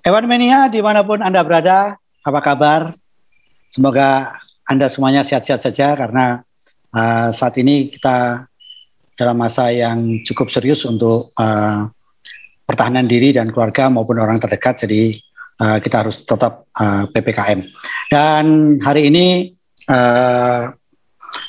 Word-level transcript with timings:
Ewan 0.00 0.24
Mania 0.24 0.64
di 0.72 0.80
mana 0.80 1.04
pun 1.04 1.20
Anda 1.20 1.44
berada, 1.44 1.92
apa 2.24 2.40
kabar? 2.40 2.96
Semoga 3.68 4.32
Anda 4.64 4.88
semuanya 4.88 5.20
sehat-sehat 5.20 5.60
saja 5.60 5.92
karena 5.92 6.40
uh, 6.96 7.28
saat 7.36 7.60
ini 7.60 7.92
kita 7.92 8.48
dalam 9.20 9.36
masa 9.36 9.68
yang 9.68 10.24
cukup 10.24 10.48
serius 10.48 10.88
untuk 10.88 11.36
uh, 11.36 11.84
pertahanan 12.64 13.04
diri 13.04 13.36
dan 13.36 13.52
keluarga 13.52 13.92
maupun 13.92 14.16
orang 14.16 14.40
terdekat. 14.40 14.88
Jadi 14.88 15.12
uh, 15.60 15.76
kita 15.84 16.00
harus 16.00 16.24
tetap 16.24 16.64
uh, 16.80 17.04
ppkm. 17.12 17.60
Dan 18.08 18.44
hari 18.80 19.12
ini 19.12 19.52
uh, 19.92 20.72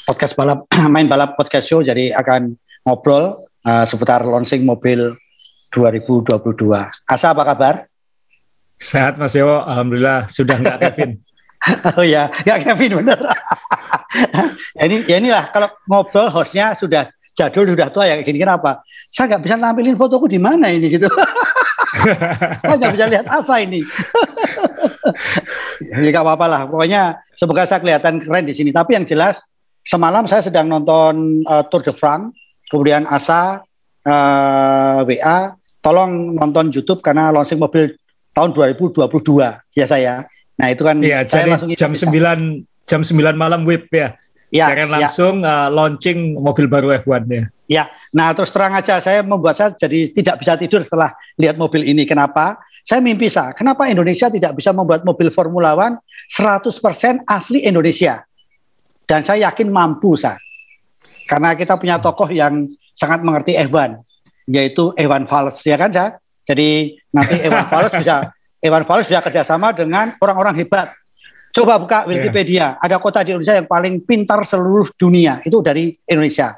podcast 0.04 0.36
balap 0.36 0.68
main 0.94 1.08
balap 1.08 1.40
podcast 1.40 1.72
show 1.72 1.80
jadi 1.80 2.12
akan 2.20 2.60
ngobrol 2.84 3.48
uh, 3.64 3.88
seputar 3.88 4.28
launching 4.28 4.68
mobil 4.68 5.16
2022. 5.72 6.36
Asa 7.08 7.32
apa 7.32 7.48
kabar? 7.48 7.91
Sehat 8.82 9.22
Mas 9.22 9.38
Yowo, 9.38 9.62
Alhamdulillah 9.62 10.26
sudah 10.26 10.58
nggak 10.58 10.78
Kevin. 10.82 11.22
oh 12.02 12.02
ya, 12.02 12.34
nggak 12.34 12.60
Kevin 12.66 12.92
bener. 12.98 13.20
ya 14.74 14.84
ini 14.90 15.06
ya 15.06 15.22
inilah 15.22 15.54
kalau 15.54 15.70
ngobrol 15.86 16.34
hostnya 16.34 16.74
sudah 16.74 17.06
jadul 17.38 17.70
sudah 17.70 17.94
tua 17.94 18.10
ya 18.10 18.18
gini 18.26 18.42
kenapa? 18.42 18.82
Saya 19.14 19.38
nggak 19.38 19.42
bisa 19.46 19.56
nampilin 19.62 19.94
fotoku 19.94 20.26
di 20.26 20.42
mana 20.42 20.74
ini 20.74 20.98
gitu. 20.98 21.06
Saya 22.66 22.76
nggak 22.82 22.94
bisa 22.98 23.06
lihat 23.06 23.26
asa 23.30 23.62
ini. 23.62 23.86
ya 25.86 25.96
nggak 26.02 26.26
apa-apa 26.26 26.46
lah. 26.50 26.62
Pokoknya 26.66 27.22
semoga 27.38 27.70
saya 27.70 27.84
kelihatan 27.84 28.18
keren 28.18 28.50
di 28.50 28.56
sini. 28.58 28.74
Tapi 28.74 28.98
yang 28.98 29.06
jelas 29.06 29.44
semalam 29.86 30.26
saya 30.26 30.42
sedang 30.42 30.72
nonton 30.72 31.46
uh, 31.46 31.62
Tour 31.70 31.86
de 31.86 31.94
France, 31.94 32.34
kemudian 32.72 33.06
asa 33.06 33.62
uh, 34.08 35.06
WA 35.06 35.54
tolong 35.84 36.38
nonton 36.38 36.74
YouTube 36.74 37.06
karena 37.06 37.30
launching 37.30 37.62
mobil 37.62 37.92
tahun 38.36 38.52
2022 38.56 39.00
ya 39.76 39.86
saya. 39.86 40.14
Nah 40.60 40.68
itu 40.70 40.84
kan 40.86 40.98
ya, 41.02 41.26
saya 41.26 41.50
langsung 41.50 41.72
jam 41.74 41.92
sembilan 41.96 42.40
jam 42.86 43.02
sembilan 43.02 43.36
malam 43.36 43.64
web 43.64 43.88
ya. 43.92 44.16
Ya, 44.52 44.68
saya 44.68 44.76
akan 44.84 44.90
ya. 44.90 44.94
langsung 45.00 45.36
ya. 45.48 45.48
uh, 45.48 45.68
launching 45.72 46.20
mobil 46.36 46.68
baru 46.68 46.92
F1 47.00 47.24
ya. 47.32 47.44
Ya, 47.72 47.84
nah 48.12 48.36
terus 48.36 48.52
terang 48.52 48.76
aja 48.76 49.00
saya 49.00 49.24
membuat 49.24 49.56
saya 49.56 49.72
jadi 49.72 50.12
tidak 50.12 50.44
bisa 50.44 50.60
tidur 50.60 50.84
setelah 50.84 51.16
lihat 51.40 51.56
mobil 51.56 51.88
ini. 51.88 52.04
Kenapa? 52.04 52.60
Saya 52.84 53.00
mimpi 53.00 53.32
saya, 53.32 53.56
kenapa 53.56 53.88
Indonesia 53.88 54.28
tidak 54.28 54.60
bisa 54.60 54.76
membuat 54.76 55.08
mobil 55.08 55.32
Formula 55.32 55.72
One 55.78 55.96
100% 56.28 56.68
asli 57.30 57.64
Indonesia? 57.64 58.28
Dan 59.08 59.24
saya 59.24 59.48
yakin 59.48 59.72
mampu 59.72 60.20
saya. 60.20 60.36
Karena 61.32 61.56
kita 61.56 61.80
punya 61.80 61.96
tokoh 62.04 62.28
yang 62.28 62.68
sangat 62.92 63.24
mengerti 63.24 63.56
F1 63.56 64.04
yaitu 64.52 64.92
Evan 65.00 65.30
Fals 65.30 65.64
ya 65.64 65.80
kan 65.80 65.94
saya. 65.94 66.21
Jadi 66.46 66.98
nanti 67.14 67.36
Evan 67.46 67.68
Fals 67.70 67.94
bisa 67.94 68.30
Evan 68.62 68.86
Fals 68.86 69.06
bisa 69.10 69.20
kerjasama 69.26 69.74
dengan 69.74 70.14
orang-orang 70.22 70.58
hebat. 70.62 70.94
Coba 71.52 71.76
buka 71.76 72.08
iya. 72.08 72.16
Wikipedia, 72.16 72.58
yeah. 72.58 72.72
ada 72.80 72.96
kota 72.96 73.28
di 73.28 73.36
Indonesia 73.36 73.60
yang 73.60 73.68
paling 73.68 74.08
pintar 74.08 74.40
seluruh 74.48 74.88
dunia 74.96 75.44
itu 75.44 75.60
dari 75.60 75.92
Indonesia, 76.08 76.56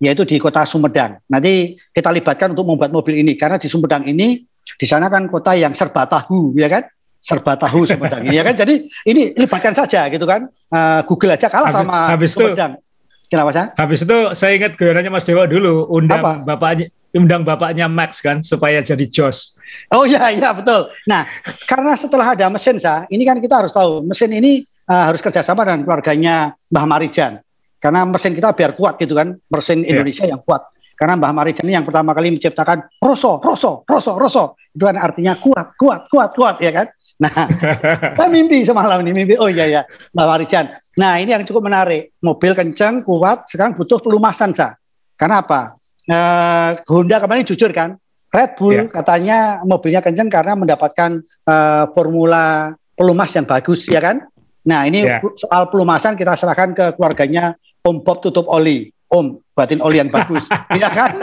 yaitu 0.00 0.24
di 0.24 0.40
kota 0.40 0.64
Sumedang. 0.64 1.20
Nanti 1.28 1.76
kita 1.92 2.08
libatkan 2.08 2.56
untuk 2.56 2.64
membuat 2.64 2.88
mobil 2.88 3.20
ini 3.20 3.36
karena 3.36 3.60
di 3.60 3.68
Sumedang 3.68 4.08
ini 4.08 4.40
di 4.80 4.86
sana 4.88 5.12
kan 5.12 5.28
kota 5.28 5.52
yang 5.52 5.76
serba 5.76 6.08
tahu, 6.08 6.56
ya 6.56 6.72
kan? 6.72 6.88
Serba 7.20 7.52
tahu 7.60 7.84
Sumedang, 7.84 8.24
ya 8.32 8.40
kan? 8.40 8.56
Jadi 8.56 8.88
ini 9.12 9.36
libatkan 9.36 9.76
saja 9.76 10.08
gitu 10.08 10.24
kan. 10.24 10.48
Uh, 10.72 11.04
Google 11.04 11.36
aja 11.36 11.52
kalah 11.52 11.68
habis, 11.68 11.76
sama 11.76 11.98
habis 12.08 12.30
Sumedang. 12.32 12.72
Itu, 12.80 12.88
Kenapa 13.30 13.50
sih? 13.54 13.66
Habis 13.78 14.00
itu 14.02 14.18
saya 14.34 14.52
ingat 14.58 14.74
guyonannya 14.74 15.10
Mas 15.14 15.22
Dewa 15.22 15.46
dulu 15.46 15.86
undang 15.86 16.18
Apa? 16.18 16.42
bapaknya 16.42 16.90
undang 17.14 17.42
bapaknya 17.42 17.90
Max 17.90 18.22
kan 18.22 18.42
supaya 18.42 18.82
jadi 18.82 19.02
Jos. 19.06 19.58
Oh 19.90 20.06
iya 20.06 20.30
iya 20.30 20.54
betul. 20.54 20.90
Nah 21.06 21.26
karena 21.66 21.94
setelah 21.98 22.34
ada 22.34 22.46
mesin 22.50 22.78
sa, 22.78 23.06
ini 23.10 23.26
kan 23.26 23.38
kita 23.38 23.62
harus 23.64 23.72
tahu 23.74 24.06
mesin 24.06 24.30
ini 24.30 24.62
uh, 24.90 25.04
harus 25.10 25.22
kerjasama 25.22 25.66
dengan 25.66 25.86
keluarganya 25.86 26.54
Mbah 26.70 26.86
Marijan. 26.86 27.38
Karena 27.80 28.04
mesin 28.04 28.36
kita 28.36 28.52
biar 28.52 28.76
kuat 28.76 29.00
gitu 29.00 29.16
kan, 29.16 29.32
mesin 29.48 29.82
iya. 29.82 29.96
Indonesia 29.96 30.24
yeah. 30.28 30.36
yang 30.36 30.42
kuat. 30.44 30.62
Karena 31.00 31.16
Mbah 31.16 31.32
Marijan 31.32 31.64
ini 31.64 31.80
yang 31.80 31.86
pertama 31.88 32.12
kali 32.12 32.28
menciptakan 32.36 32.84
Roso, 33.00 33.40
Roso, 33.40 33.88
Roso, 33.88 34.12
Roso. 34.20 34.44
Itu 34.68 34.84
kan 34.84 35.00
artinya 35.00 35.32
kuat, 35.40 35.72
kuat, 35.80 36.12
kuat, 36.12 36.30
kuat 36.36 36.56
ya 36.60 36.76
kan. 36.76 36.86
Nah, 37.20 37.32
saya 38.20 38.28
mimpi 38.28 38.68
semalam 38.68 39.00
ini 39.00 39.16
mimpi. 39.16 39.34
Oh 39.40 39.48
iya 39.48 39.64
ya, 39.64 39.82
Mbah 40.12 40.26
Marijan. 40.28 40.76
Nah 41.00 41.16
ini 41.16 41.32
yang 41.32 41.48
cukup 41.48 41.64
menarik. 41.64 42.12
Mobil 42.20 42.52
kencang, 42.52 43.00
kuat. 43.00 43.48
Sekarang 43.48 43.72
butuh 43.72 43.96
pelumasan 44.04 44.52
sa. 44.52 44.76
Karena 45.16 45.40
apa? 45.40 45.79
Uh, 46.08 46.78
Honda 46.88 47.20
kemarin 47.20 47.44
jujur 47.44 47.68
kan, 47.74 48.00
Red 48.30 48.54
Bull 48.54 48.86
yeah. 48.86 48.86
katanya 48.86 49.38
mobilnya 49.66 50.00
kenceng 50.00 50.30
karena 50.30 50.54
mendapatkan 50.54 51.18
uh, 51.50 51.90
formula 51.90 52.72
pelumas 52.94 53.34
yang 53.34 53.44
bagus 53.44 53.90
ya 53.90 53.98
kan. 53.98 54.22
Nah 54.62 54.86
ini 54.86 55.02
yeah. 55.02 55.18
soal 55.34 55.66
pelumasan 55.66 56.14
kita 56.14 56.38
serahkan 56.38 56.70
ke 56.72 56.86
keluarganya 56.94 57.58
Om 57.82 58.06
Bob 58.06 58.22
tutup 58.22 58.46
oli, 58.46 58.94
Om 59.10 59.42
buatin 59.50 59.82
oli 59.82 59.98
yang 59.98 60.14
bagus, 60.14 60.46
ya 60.80 60.88
kan. 60.88 61.18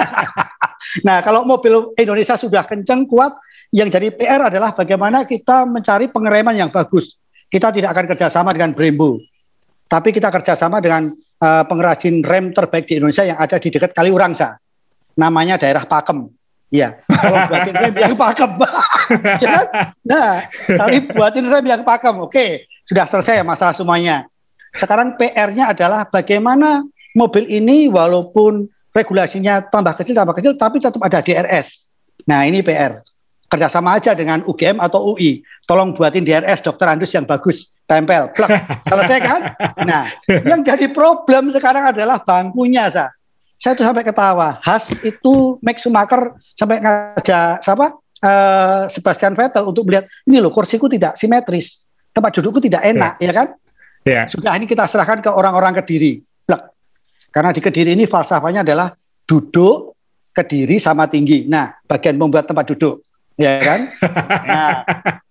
nah 1.08 1.24
kalau 1.24 1.48
mobil 1.48 1.96
Indonesia 1.96 2.36
sudah 2.36 2.68
kenceng 2.68 3.08
kuat, 3.08 3.32
yang 3.72 3.88
jadi 3.88 4.12
PR 4.12 4.52
adalah 4.52 4.76
bagaimana 4.76 5.24
kita 5.24 5.64
mencari 5.64 6.12
pengereman 6.12 6.60
yang 6.60 6.70
bagus. 6.74 7.16
Kita 7.48 7.72
tidak 7.72 7.96
akan 7.96 8.06
kerjasama 8.12 8.52
dengan 8.52 8.76
Brembo, 8.76 9.24
tapi 9.88 10.12
kita 10.12 10.28
kerjasama 10.28 10.84
dengan 10.84 11.16
uh, 11.40 11.64
pengrajin 11.64 12.20
rem 12.20 12.52
terbaik 12.52 12.92
di 12.92 13.00
Indonesia 13.00 13.24
yang 13.24 13.40
ada 13.40 13.56
di 13.56 13.72
dekat 13.72 13.96
Kaliurangsa 13.96 14.60
namanya 15.18 15.58
daerah 15.58 15.84
Pakem. 15.84 16.30
Ya, 16.70 17.02
kalau 17.10 17.42
buatin 17.50 17.74
rem 17.74 17.96
yang 17.98 18.16
Pakem. 18.16 18.52
ya 19.44 19.50
kan? 19.50 19.66
Nah, 20.06 20.32
kali 20.70 20.98
buatin 21.10 21.46
rem 21.50 21.66
yang 21.66 21.82
Pakem. 21.82 22.16
Oke, 22.22 22.70
sudah 22.86 23.10
selesai 23.10 23.42
masalah 23.42 23.74
semuanya. 23.74 24.30
Sekarang 24.78 25.18
PR-nya 25.18 25.74
adalah 25.74 26.06
bagaimana 26.06 26.86
mobil 27.18 27.50
ini 27.50 27.90
walaupun 27.90 28.70
regulasinya 28.94 29.66
tambah 29.66 29.98
kecil 29.98 30.14
tambah 30.14 30.38
kecil 30.38 30.54
tapi 30.54 30.78
tetap 30.78 31.02
ada 31.02 31.20
DRS. 31.26 31.90
Nah, 32.30 32.46
ini 32.46 32.62
PR. 32.62 33.02
Kerjasama 33.48 33.96
aja 33.96 34.12
dengan 34.12 34.44
UGM 34.44 34.84
atau 34.84 35.16
UI. 35.16 35.40
Tolong 35.64 35.96
buatin 35.96 36.28
DRS 36.28 36.60
Dokter 36.60 36.92
Andus 36.92 37.16
yang 37.16 37.24
bagus. 37.24 37.72
Tempel. 37.88 38.28
Plek. 38.36 38.84
Selesai 38.84 39.20
kan? 39.24 39.42
Nah, 39.88 40.12
yang 40.52 40.60
jadi 40.68 40.92
problem 40.92 41.56
sekarang 41.56 41.88
adalah 41.88 42.20
bangkunya, 42.20 42.92
Sa 42.92 43.08
saya 43.58 43.74
tuh 43.74 43.86
sampai 43.86 44.06
ketawa. 44.06 44.62
Has 44.62 44.90
itu 45.02 45.58
Max 45.66 45.82
Schumacher 45.82 46.38
sampai 46.54 46.78
ngajak 46.82 47.66
siapa? 47.66 47.98
Uh, 48.18 48.90
Sebastian 48.90 49.38
Vettel 49.38 49.62
untuk 49.62 49.86
melihat 49.86 50.10
ini 50.26 50.42
loh 50.42 50.50
kursiku 50.50 50.90
tidak 50.90 51.14
simetris, 51.22 51.86
tempat 52.10 52.34
dudukku 52.34 52.58
tidak 52.58 52.82
enak, 52.82 53.22
yeah. 53.22 53.30
ya 53.30 53.34
kan? 53.34 53.48
Yeah. 54.10 54.26
Sudah 54.26 54.58
ini 54.58 54.66
kita 54.66 54.90
serahkan 54.90 55.22
ke 55.22 55.30
orang-orang 55.30 55.78
Kediri. 55.78 56.18
Blek. 56.46 56.62
Karena 57.30 57.54
di 57.54 57.62
Kediri 57.62 57.94
ini 57.94 58.10
falsafahnya 58.10 58.66
adalah 58.66 58.90
duduk, 59.30 59.94
Kediri 60.34 60.82
sama 60.82 61.06
tinggi. 61.06 61.46
Nah, 61.46 61.78
bagian 61.86 62.18
membuat 62.18 62.50
tempat 62.50 62.74
duduk 62.74 63.06
ya 63.38 63.52
kan? 63.62 63.82
Nah, 64.48 64.84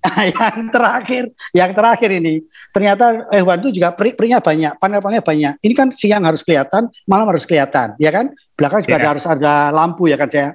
yang 0.38 0.70
terakhir, 0.70 1.24
yang 1.50 1.70
terakhir 1.74 2.10
ini 2.14 2.44
ternyata 2.70 3.26
hewan 3.34 3.58
itu 3.64 3.80
juga 3.80 3.90
peri-perinya 3.90 4.38
banyak, 4.38 4.78
panel-panelnya 4.78 5.24
banyak. 5.24 5.54
Ini 5.60 5.74
kan 5.74 5.88
siang 5.90 6.22
harus 6.22 6.46
kelihatan, 6.46 6.86
malam 7.10 7.26
harus 7.26 7.42
kelihatan, 7.42 7.98
ya 7.98 8.14
kan? 8.14 8.30
Belakang 8.54 8.86
juga 8.86 8.98
yeah. 9.02 9.10
harus 9.10 9.24
ada 9.26 9.74
lampu 9.74 10.06
ya 10.06 10.16
kan 10.16 10.28
saya. 10.30 10.50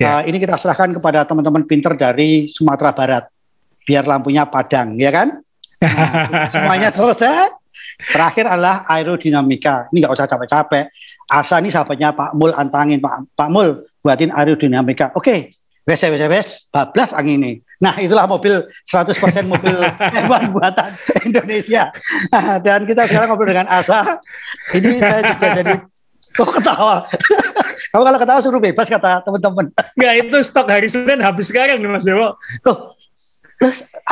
Yeah. 0.00 0.20
Uh, 0.20 0.22
ini 0.28 0.40
kita 0.40 0.56
serahkan 0.56 0.96
kepada 0.96 1.28
teman-teman 1.28 1.68
pinter 1.68 1.92
dari 1.96 2.48
Sumatera 2.48 2.92
Barat, 2.96 3.24
biar 3.84 4.04
lampunya 4.08 4.48
padang, 4.48 4.96
ya 4.96 5.12
kan? 5.12 5.40
Nah, 5.80 6.48
semuanya 6.52 6.88
selesai. 6.88 7.52
Terakhir 7.96 8.44
adalah 8.48 8.84
aerodinamika. 8.88 9.88
Ini 9.92 10.04
nggak 10.04 10.14
usah 10.14 10.28
capek-capek. 10.28 10.84
Asa 11.32 11.60
ini 11.60 11.72
sahabatnya 11.72 12.12
Pak 12.12 12.36
Mul 12.36 12.52
antangin 12.52 13.00
Pak 13.00 13.32
Pak 13.32 13.48
Mul 13.48 13.88
buatin 14.04 14.30
aerodinamika. 14.30 15.16
Oke, 15.16 15.48
wes 15.86 16.02
wes 16.02 16.22
wes 16.26 16.48
bablas 16.74 17.14
angin 17.14 17.38
ini. 17.38 17.52
Nah 17.78 17.94
itulah 18.02 18.26
mobil 18.26 18.66
100% 18.82 19.14
mobil 19.46 19.78
hewan 20.18 20.50
buatan 20.50 20.98
Indonesia. 21.22 21.94
Nah, 22.34 22.58
dan 22.58 22.82
kita 22.84 23.06
sekarang 23.06 23.30
ngobrol 23.30 23.54
dengan 23.54 23.70
Asa. 23.70 24.18
Ini 24.74 24.98
saya 24.98 25.22
juga 25.30 25.46
jadi 25.54 25.74
kok 26.36 26.50
ketawa. 26.58 27.06
Kamu 27.94 28.02
kalau 28.02 28.18
ketawa 28.18 28.40
suruh 28.42 28.60
bebas 28.60 28.90
kata 28.90 29.22
teman-teman. 29.22 29.70
Enggak 29.94 30.14
itu 30.26 30.36
stok 30.42 30.66
hari 30.66 30.90
Senin 30.90 31.22
habis 31.22 31.54
sekarang 31.54 31.78
nih 31.78 31.88
Mas 31.88 32.02
Dewo. 32.02 32.34
Tuh, 32.66 32.90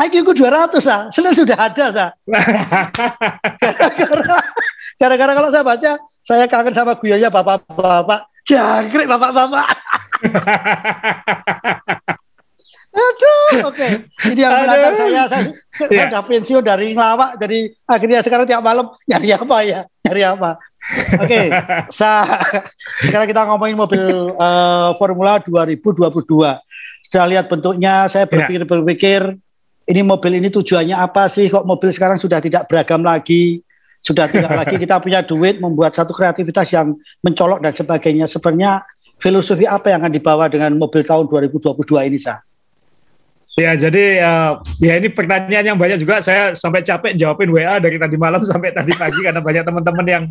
IQ 0.01 0.25
ku 0.25 0.33
200 0.33 0.73
ah, 0.89 1.11
Senin 1.11 1.35
sudah 1.37 1.59
ada 1.59 1.85
sah. 1.93 2.11
Gara-gara 5.01 5.33
kalau 5.35 5.51
saya 5.51 5.65
baca, 5.67 5.93
saya 6.23 6.47
kangen 6.47 6.73
sama 6.73 6.95
guyanya 6.97 7.29
bapak-bapak, 7.29 8.31
jangkrik 8.47 9.11
bapak-bapak. 9.11 9.67
Aduh, 12.95 13.67
oke. 13.67 13.75
Okay. 13.75 13.91
Ini 14.31 14.41
yang 14.47 14.55
belakang 14.55 14.95
saya, 14.95 15.23
saya 15.27 15.43
yeah. 15.91 16.07
sudah 16.11 16.23
pensiun 16.23 16.63
dari 16.63 16.95
ngelawak, 16.95 17.35
jadi 17.43 17.59
akhirnya 17.91 18.23
sekarang 18.23 18.47
tiap 18.47 18.63
malam 18.63 18.87
nyari 19.11 19.35
apa 19.35 19.57
ya, 19.67 19.81
nyari 20.07 20.23
apa. 20.23 20.51
Oke, 21.19 21.19
okay. 21.25 21.47
sekarang 23.03 23.27
kita 23.27 23.43
ngomongin 23.51 23.75
mobil 23.75 24.31
uh, 24.39 24.95
Formula 24.95 25.43
2022. 25.43 26.23
Saya 27.03 27.25
lihat 27.27 27.51
bentuknya, 27.51 28.07
saya 28.07 28.25
iya. 28.25 28.31
berpikir-berpikir, 28.31 29.21
ini 29.91 30.01
mobil 30.01 30.39
ini 30.39 30.49
tujuannya 30.49 30.95
apa 30.95 31.27
sih? 31.27 31.51
Kok 31.51 31.67
mobil 31.67 31.91
sekarang 31.91 32.23
sudah 32.23 32.39
tidak 32.39 32.71
beragam 32.71 33.03
lagi? 33.03 33.61
Sudah 34.05 34.29
tidak 34.29 34.53
lagi 34.53 34.77
kita 34.77 35.01
punya 35.01 35.25
duit 35.25 35.65
membuat 35.65 35.97
satu 35.97 36.13
kreativitas 36.13 36.69
yang 36.77 36.93
mencolok 37.25 37.65
dan 37.65 37.73
sebagainya. 37.73 38.29
Sebenarnya 38.29 38.85
filosofi 39.19 39.65
apa 39.65 39.93
yang 39.93 40.03
akan 40.05 40.13
dibawa 40.13 40.45
dengan 40.51 40.75
mobil 40.79 41.03
tahun 41.03 41.27
2022 41.31 42.09
ini, 42.11 42.19
Sa? 42.21 42.41
Ya, 43.55 43.71
jadi 43.79 44.19
uh, 44.19 44.53
ya 44.83 44.99
ini 44.99 45.15
pertanyaan 45.15 45.75
yang 45.75 45.79
banyak 45.79 46.03
juga. 46.03 46.19
Saya 46.19 46.59
sampai 46.59 46.83
capek 46.83 47.15
jawabin 47.15 47.55
WA 47.55 47.79
dari 47.79 48.03
tadi 48.03 48.19
malam 48.19 48.43
sampai 48.51 48.75
tadi 48.75 48.91
pagi 48.99 49.23
karena 49.23 49.39
banyak 49.39 49.63
teman-teman 49.63 50.07
yang 50.07 50.25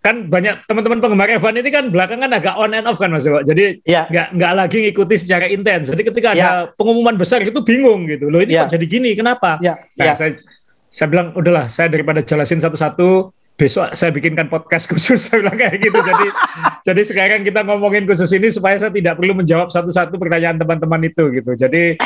kan 0.00 0.32
banyak 0.32 0.64
teman-teman 0.64 0.96
penggemar 0.96 1.28
F1 1.28 1.60
ini 1.60 1.70
kan 1.70 1.84
belakangan 1.92 2.32
agak 2.32 2.56
on 2.56 2.72
and 2.72 2.88
off 2.88 2.96
kan 2.96 3.12
Mas 3.12 3.22
Dewa. 3.22 3.44
Jadi 3.44 3.84
ya. 3.84 4.08
nggak 4.08 4.28
nggak 4.32 4.52
lagi 4.56 4.76
ngikuti 4.88 5.14
secara 5.20 5.46
intens. 5.46 5.92
Jadi 5.92 6.02
ketika 6.02 6.32
ada 6.32 6.40
ya. 6.40 6.50
pengumuman 6.74 7.14
besar 7.20 7.44
itu 7.44 7.60
bingung 7.60 8.08
gitu. 8.08 8.32
Loh 8.32 8.40
ini 8.40 8.56
ya. 8.56 8.64
kok 8.64 8.74
jadi 8.74 8.86
gini? 8.88 9.12
Kenapa? 9.12 9.60
Ya. 9.60 9.76
Nah, 10.00 10.04
ya. 10.10 10.14
saya 10.16 10.30
saya 10.90 11.06
bilang 11.06 11.36
udahlah 11.36 11.68
saya 11.68 11.92
daripada 11.92 12.24
jelasin 12.24 12.58
satu-satu 12.58 13.30
besok 13.60 13.92
saya 13.92 14.08
bikinkan 14.08 14.48
podcast 14.48 14.88
khusus 14.88 15.20
saya 15.28 15.44
bilang 15.44 15.60
kayak 15.60 15.76
gitu. 15.84 16.00
Jadi 16.00 16.26
jadi 16.88 17.02
sekarang 17.04 17.40
kita 17.44 17.60
ngomongin 17.68 18.08
khusus 18.08 18.32
ini 18.32 18.48
supaya 18.48 18.80
saya 18.80 18.88
tidak 18.88 19.20
perlu 19.20 19.36
menjawab 19.36 19.68
satu-satu 19.68 20.16
pertanyaan 20.16 20.56
teman-teman 20.56 21.04
itu 21.04 21.28
gitu. 21.28 21.52
Jadi 21.52 22.00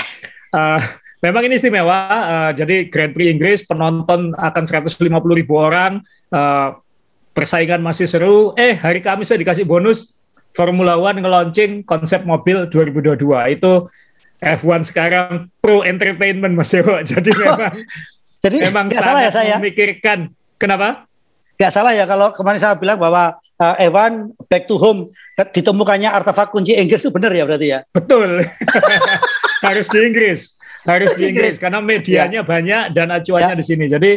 uh, 0.51 0.83
memang 1.25 1.47
ini 1.47 1.55
istimewa. 1.55 2.11
Uh, 2.11 2.51
jadi 2.59 2.91
Grand 2.91 3.15
Prix 3.15 3.31
Inggris 3.31 3.62
penonton 3.62 4.35
akan 4.35 4.62
150 4.67 5.06
ribu 5.15 5.55
orang. 5.55 6.03
Uh, 6.35 6.75
persaingan 7.31 7.79
masih 7.79 8.11
seru. 8.11 8.51
Eh 8.59 8.75
hari 8.75 8.99
Kamis 8.99 9.31
saya 9.31 9.39
dikasih 9.39 9.62
bonus 9.62 10.19
Formula 10.55 10.99
One 10.99 11.23
nge-launching 11.23 11.83
konsep 11.87 12.23
mobil 12.23 12.67
2022 12.71 13.59
itu 13.59 13.73
F1 14.39 14.87
sekarang 14.87 15.51
pro 15.59 15.83
entertainment 15.83 16.55
Mas 16.55 16.71
Dewo 16.71 16.95
jadi 17.03 17.31
memang 17.35 17.75
jadi 18.39 18.56
memang 18.71 18.87
sangat 18.93 19.23
ya 19.25 19.31
saya. 19.35 19.55
memikirkan. 19.59 20.31
Kenapa 20.55 21.11
nggak 21.55 21.73
salah 21.73 21.93
ya 21.95 22.05
kalau 22.05 22.35
kemarin 22.35 22.59
saya 22.59 22.75
bilang 22.75 22.99
bahwa 22.99 23.39
uh, 23.59 23.75
Evan 23.79 24.35
back 24.51 24.67
to 24.67 24.75
home 24.79 25.11
ditemukannya 25.35 26.11
artefak 26.11 26.55
kunci 26.55 26.75
Inggris 26.75 27.03
itu 27.03 27.11
benar 27.11 27.35
ya 27.35 27.47
berarti 27.47 27.67
ya? 27.75 27.79
Betul. 27.91 28.43
harus 29.67 29.87
di 29.91 29.99
Inggris, 30.03 30.59
harus 30.87 31.11
di 31.19 31.23
Inggris 31.31 31.59
karena 31.59 31.79
medianya 31.83 32.43
ya. 32.43 32.47
banyak 32.47 32.83
dan 32.95 33.11
acuannya 33.11 33.55
ya. 33.55 33.61
di 33.61 33.65
sini. 33.65 33.85
Jadi 33.91 34.11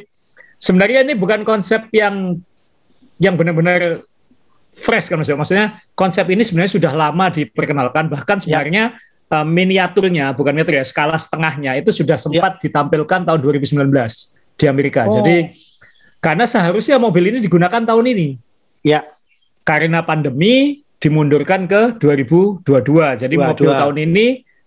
sebenarnya 0.57 1.05
ini 1.05 1.13
bukan 1.17 1.41
konsep 1.45 1.89
yang 1.93 2.37
yang 3.17 3.33
benar-benar 3.33 4.05
fresh 4.73 5.09
kan 5.09 5.17
maksudnya. 5.17 5.39
Maksudnya 5.41 5.67
konsep 5.97 6.25
ini 6.29 6.45
sebenarnya 6.45 6.73
sudah 6.77 6.93
lama 6.93 7.25
diperkenalkan 7.33 8.13
bahkan 8.13 8.37
sebenarnya 8.37 8.93
ya. 8.93 9.37
uh, 9.41 9.45
miniaturnya 9.45 10.33
bukan 10.37 10.53
miniatur 10.53 10.77
ya, 10.77 10.85
skala 10.85 11.17
setengahnya 11.17 11.81
itu 11.81 11.89
sudah 11.89 12.17
sempat 12.21 12.61
ya. 12.61 12.69
ditampilkan 12.69 13.25
tahun 13.25 13.39
2019 13.41 13.89
di 14.57 14.65
Amerika. 14.69 15.09
Oh. 15.09 15.21
Jadi 15.21 15.66
karena 16.27 16.43
seharusnya 16.43 16.99
mobil 16.99 17.31
ini 17.31 17.39
digunakan 17.39 17.79
tahun 17.79 18.05
ini. 18.11 18.35
Ya. 18.83 19.07
Karena 19.63 20.03
pandemi 20.03 20.83
dimundurkan 20.99 21.71
ke 21.71 21.95
2022. 22.03 22.67
Jadi 23.23 23.35
22. 23.39 23.47
mobil 23.47 23.69
tahun 23.71 23.97
ini 24.11 24.25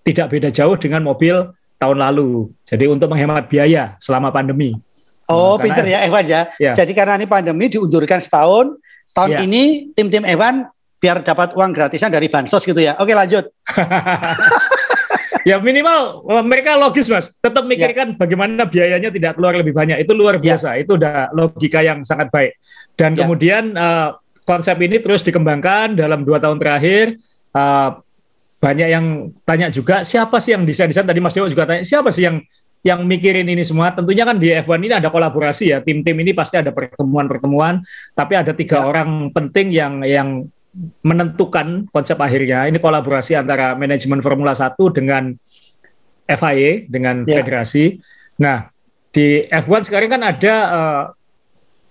tidak 0.09 0.33
beda 0.33 0.49
jauh 0.49 0.81
dengan 0.81 1.05
mobil 1.05 1.53
tahun 1.77 2.01
lalu. 2.01 2.49
Jadi 2.65 2.89
untuk 2.89 3.13
menghemat 3.13 3.53
biaya 3.53 3.93
selama 4.01 4.33
pandemi. 4.33 4.73
Oh, 5.29 5.61
nah, 5.61 5.69
pinter 5.69 5.85
ya 5.85 6.01
Evan 6.09 6.25
ya. 6.25 6.49
ya. 6.57 6.73
Jadi 6.73 6.97
karena 6.97 7.21
ini 7.21 7.29
pandemi 7.29 7.69
diundurkan 7.69 8.25
setahun, 8.25 8.81
tahun 9.13 9.31
ya. 9.37 9.39
ini 9.45 9.93
tim-tim 9.93 10.25
Evan 10.25 10.65
biar 10.97 11.21
dapat 11.21 11.53
uang 11.53 11.77
gratisan 11.77 12.09
dari 12.09 12.33
bansos 12.33 12.65
gitu 12.65 12.81
ya. 12.81 12.97
Oke 12.97 13.13
lanjut. 13.13 13.53
ya 15.45 15.57
minimal 15.61 16.25
eh, 16.29 16.45
mereka 16.45 16.77
logis 16.77 17.09
mas 17.09 17.33
tetap 17.39 17.65
mikirkan 17.65 18.13
ya. 18.13 18.17
bagaimana 18.17 18.65
biayanya 18.69 19.11
tidak 19.13 19.37
keluar 19.37 19.57
lebih 19.57 19.73
banyak 19.73 19.99
itu 20.03 20.13
luar 20.13 20.39
ya. 20.39 20.53
biasa 20.53 20.69
ya. 20.77 20.79
itu 20.85 20.93
udah 20.97 21.33
logika 21.33 21.81
yang 21.81 22.05
sangat 22.05 22.29
baik 22.29 22.57
dan 22.97 23.17
ya. 23.17 23.25
kemudian 23.25 23.75
uh, 23.75 24.17
konsep 24.45 24.77
ini 24.83 25.01
terus 25.01 25.25
dikembangkan 25.25 25.97
dalam 25.97 26.27
dua 26.27 26.43
tahun 26.43 26.59
terakhir 26.61 27.17
uh, 27.55 28.01
banyak 28.61 28.89
yang 28.93 29.33
tanya 29.49 29.73
juga 29.73 30.05
siapa 30.05 30.37
sih 30.37 30.53
yang 30.53 30.69
desain 30.69 30.93
desain 30.93 31.09
tadi 31.09 31.21
Mas 31.23 31.33
Dewo 31.33 31.49
juga 31.49 31.65
tanya 31.65 31.81
siapa 31.81 32.13
sih 32.13 32.29
yang 32.29 32.45
yang 32.81 33.05
mikirin 33.05 33.45
ini 33.45 33.61
semua 33.61 33.93
tentunya 33.93 34.25
kan 34.25 34.41
di 34.41 34.53
F1 34.57 34.81
ini 34.81 34.97
ada 34.97 35.13
kolaborasi 35.13 35.65
ya 35.69 35.79
tim-tim 35.85 36.17
ini 36.17 36.33
pasti 36.33 36.57
ada 36.57 36.73
pertemuan-pertemuan 36.73 37.85
tapi 38.17 38.37
ada 38.37 38.57
tiga 38.57 38.81
ya. 38.81 38.89
orang 38.89 39.29
penting 39.33 39.69
yang 39.69 40.01
yang 40.05 40.29
menentukan 41.03 41.91
konsep 41.91 42.19
akhirnya. 42.19 42.67
Ini 42.71 42.79
kolaborasi 42.79 43.35
antara 43.35 43.75
manajemen 43.75 44.23
Formula 44.23 44.55
1 44.55 44.75
dengan 44.95 45.35
FIA 46.31 46.87
dengan 46.87 47.27
yeah. 47.27 47.43
federasi. 47.43 47.99
Nah, 48.39 48.71
di 49.11 49.45
F1 49.51 49.91
sekarang 49.91 50.11
kan 50.19 50.23
ada 50.23 50.55
uh, 50.71 51.05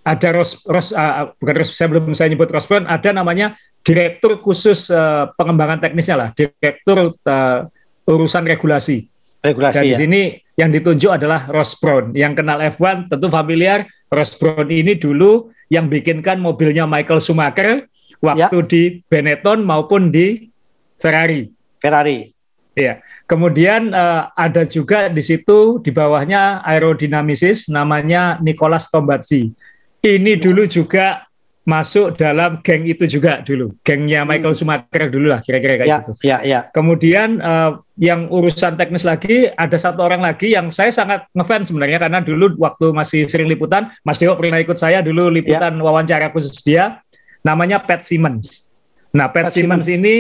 ada 0.08 0.30
Ros, 0.32 0.64
Ros 0.64 0.96
uh, 0.96 1.36
bukan 1.38 1.56
Ros 1.60 1.76
saya 1.76 1.88
belum 1.92 2.16
saya 2.16 2.32
nyebut 2.32 2.48
Rosbron 2.48 2.88
ada 2.88 3.12
namanya 3.12 3.60
direktur 3.84 4.40
khusus 4.40 4.88
uh, 4.90 5.30
pengembangan 5.36 5.84
teknisnya 5.84 6.16
lah, 6.16 6.30
direktur 6.32 7.14
uh, 7.28 7.60
urusan 8.08 8.48
regulasi. 8.48 9.12
Regulasi. 9.40 9.76
Dan 9.76 9.84
ya. 9.86 9.90
di 9.92 9.96
sini 9.96 10.22
yang 10.60 10.70
ditunjuk 10.76 11.12
adalah 11.16 11.48
Ross 11.48 11.80
Brown. 11.80 12.12
Yang 12.12 12.44
kenal 12.44 12.60
F1 12.76 13.08
tentu 13.08 13.28
familiar. 13.32 13.88
Ross 14.10 14.36
Brown 14.36 14.68
ini 14.68 14.98
dulu 14.98 15.54
yang 15.70 15.88
bikinkan 15.88 16.42
mobilnya 16.42 16.90
Michael 16.90 17.22
Schumacher 17.22 17.86
waktu 18.20 18.58
ya. 18.60 18.68
di 18.68 18.84
Benetton 19.08 19.64
maupun 19.64 20.12
di 20.12 20.52
Ferrari. 21.00 21.48
Ferrari. 21.80 22.28
Iya. 22.76 23.04
Kemudian 23.30 23.94
uh, 23.94 24.32
ada 24.34 24.66
juga 24.66 25.12
di 25.12 25.22
situ 25.22 25.78
di 25.84 25.94
bawahnya 25.94 26.66
aerodinamisis 26.66 27.70
namanya 27.70 28.42
Nicholas 28.42 28.90
Tombazzi. 28.90 29.54
Ini 30.00 30.40
dulu 30.40 30.64
juga 30.66 31.30
masuk 31.70 32.18
dalam 32.18 32.58
geng 32.66 32.90
itu 32.90 33.06
juga 33.06 33.46
dulu, 33.46 33.78
gengnya 33.86 34.26
Michael 34.26 34.56
hmm. 34.56 34.58
Schumacher 34.58 35.06
dulu 35.14 35.30
lah 35.30 35.40
kira-kira 35.46 35.78
kayak 35.78 35.86
ya, 35.86 35.98
gitu. 36.02 36.12
Ya, 36.26 36.38
ya. 36.42 36.60
Kemudian 36.74 37.38
uh, 37.38 37.86
yang 38.02 38.26
urusan 38.34 38.74
teknis 38.74 39.06
lagi 39.06 39.54
ada 39.54 39.78
satu 39.78 40.02
orang 40.02 40.26
lagi 40.26 40.58
yang 40.58 40.74
saya 40.74 40.90
sangat 40.90 41.30
ngefans 41.38 41.70
sebenarnya 41.70 42.02
karena 42.02 42.26
dulu 42.26 42.58
waktu 42.58 42.90
masih 42.90 43.30
sering 43.30 43.46
liputan, 43.46 43.94
Mas 44.02 44.18
Dewo 44.18 44.34
pernah 44.34 44.58
ikut 44.58 44.82
saya 44.82 45.06
dulu 45.06 45.30
liputan 45.30 45.78
ya. 45.78 45.84
wawancara 45.86 46.34
khusus 46.34 46.58
dia 46.66 47.06
namanya 47.46 47.80
Pat 47.80 48.04
Simmons. 48.04 48.70
Nah, 49.16 49.32
Pat, 49.32 49.50
Pat 49.50 49.54
Simmons, 49.56 49.86
Simmons 49.86 49.88
ini 49.90 50.16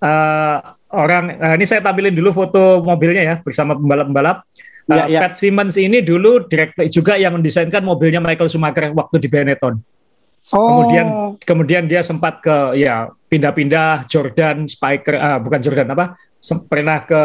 uh, 0.00 0.58
orang 0.90 1.36
uh, 1.38 1.54
ini 1.58 1.64
saya 1.68 1.84
tampilin 1.84 2.14
dulu 2.14 2.32
foto 2.32 2.80
mobilnya 2.80 3.22
ya 3.22 3.34
bersama 3.42 3.76
pembalap-pembalap. 3.76 4.46
Uh, 4.90 4.96
ya, 4.96 5.04
ya. 5.06 5.20
Pat 5.22 5.34
Simmons 5.36 5.76
ini 5.76 6.00
dulu 6.00 6.48
direktur 6.48 6.88
juga 6.88 7.14
yang 7.20 7.36
mendesainkan 7.36 7.84
mobilnya 7.84 8.18
Michael 8.18 8.48
Schumacher 8.48 8.90
waktu 8.96 9.16
di 9.20 9.28
Benetton. 9.28 9.78
Oh. 10.56 10.80
Kemudian 10.80 11.06
kemudian 11.44 11.84
dia 11.84 12.00
sempat 12.00 12.40
ke 12.40 12.80
ya 12.80 13.12
pindah-pindah 13.28 14.08
Jordan, 14.08 14.64
Spiker, 14.64 15.14
uh, 15.20 15.38
bukan 15.38 15.60
Jordan 15.60 15.92
apa, 15.92 16.16
pernah 16.66 17.04
ke 17.04 17.22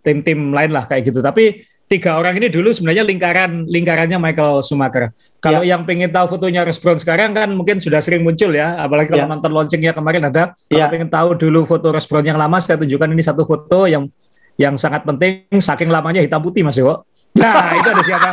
tim-tim 0.00 0.52
uh, 0.52 0.54
lain 0.56 0.70
lah 0.72 0.88
kayak 0.88 1.12
gitu. 1.12 1.20
Tapi 1.20 1.73
tiga 1.84 2.16
orang 2.16 2.40
ini 2.40 2.48
dulu 2.48 2.72
sebenarnya 2.72 3.04
lingkaran 3.04 3.68
lingkarannya 3.68 4.16
Michael 4.16 4.64
Schumacher. 4.64 5.12
Kalau 5.38 5.60
ya. 5.60 5.76
yang 5.76 5.84
pengen 5.84 6.08
tahu 6.08 6.36
fotonya 6.36 6.64
Ross 6.64 6.80
Brown 6.80 6.96
sekarang 6.96 7.36
kan 7.36 7.52
mungkin 7.52 7.76
sudah 7.76 8.00
sering 8.00 8.24
muncul 8.24 8.50
ya, 8.56 8.80
apalagi 8.80 9.12
kalau 9.12 9.28
ya. 9.28 9.30
nonton 9.30 9.50
launchingnya 9.52 9.92
kemarin 9.92 10.24
ada. 10.26 10.56
Kalau 10.56 10.80
ya. 10.80 10.88
pengen 10.88 11.08
tahu 11.12 11.36
dulu 11.36 11.68
foto 11.68 11.92
Ross 11.92 12.08
Brown 12.08 12.24
yang 12.24 12.40
lama, 12.40 12.56
saya 12.58 12.80
tunjukkan 12.80 13.08
ini 13.12 13.22
satu 13.22 13.44
foto 13.44 13.84
yang 13.84 14.08
yang 14.56 14.78
sangat 14.78 15.04
penting, 15.04 15.44
saking 15.60 15.90
lamanya 15.90 16.24
hitam 16.24 16.40
putih 16.40 16.64
Mas 16.64 16.78
Dewo. 16.78 17.04
Nah 17.36 17.74
itu 17.78 17.88
ada 17.92 18.02
siapa? 18.02 18.30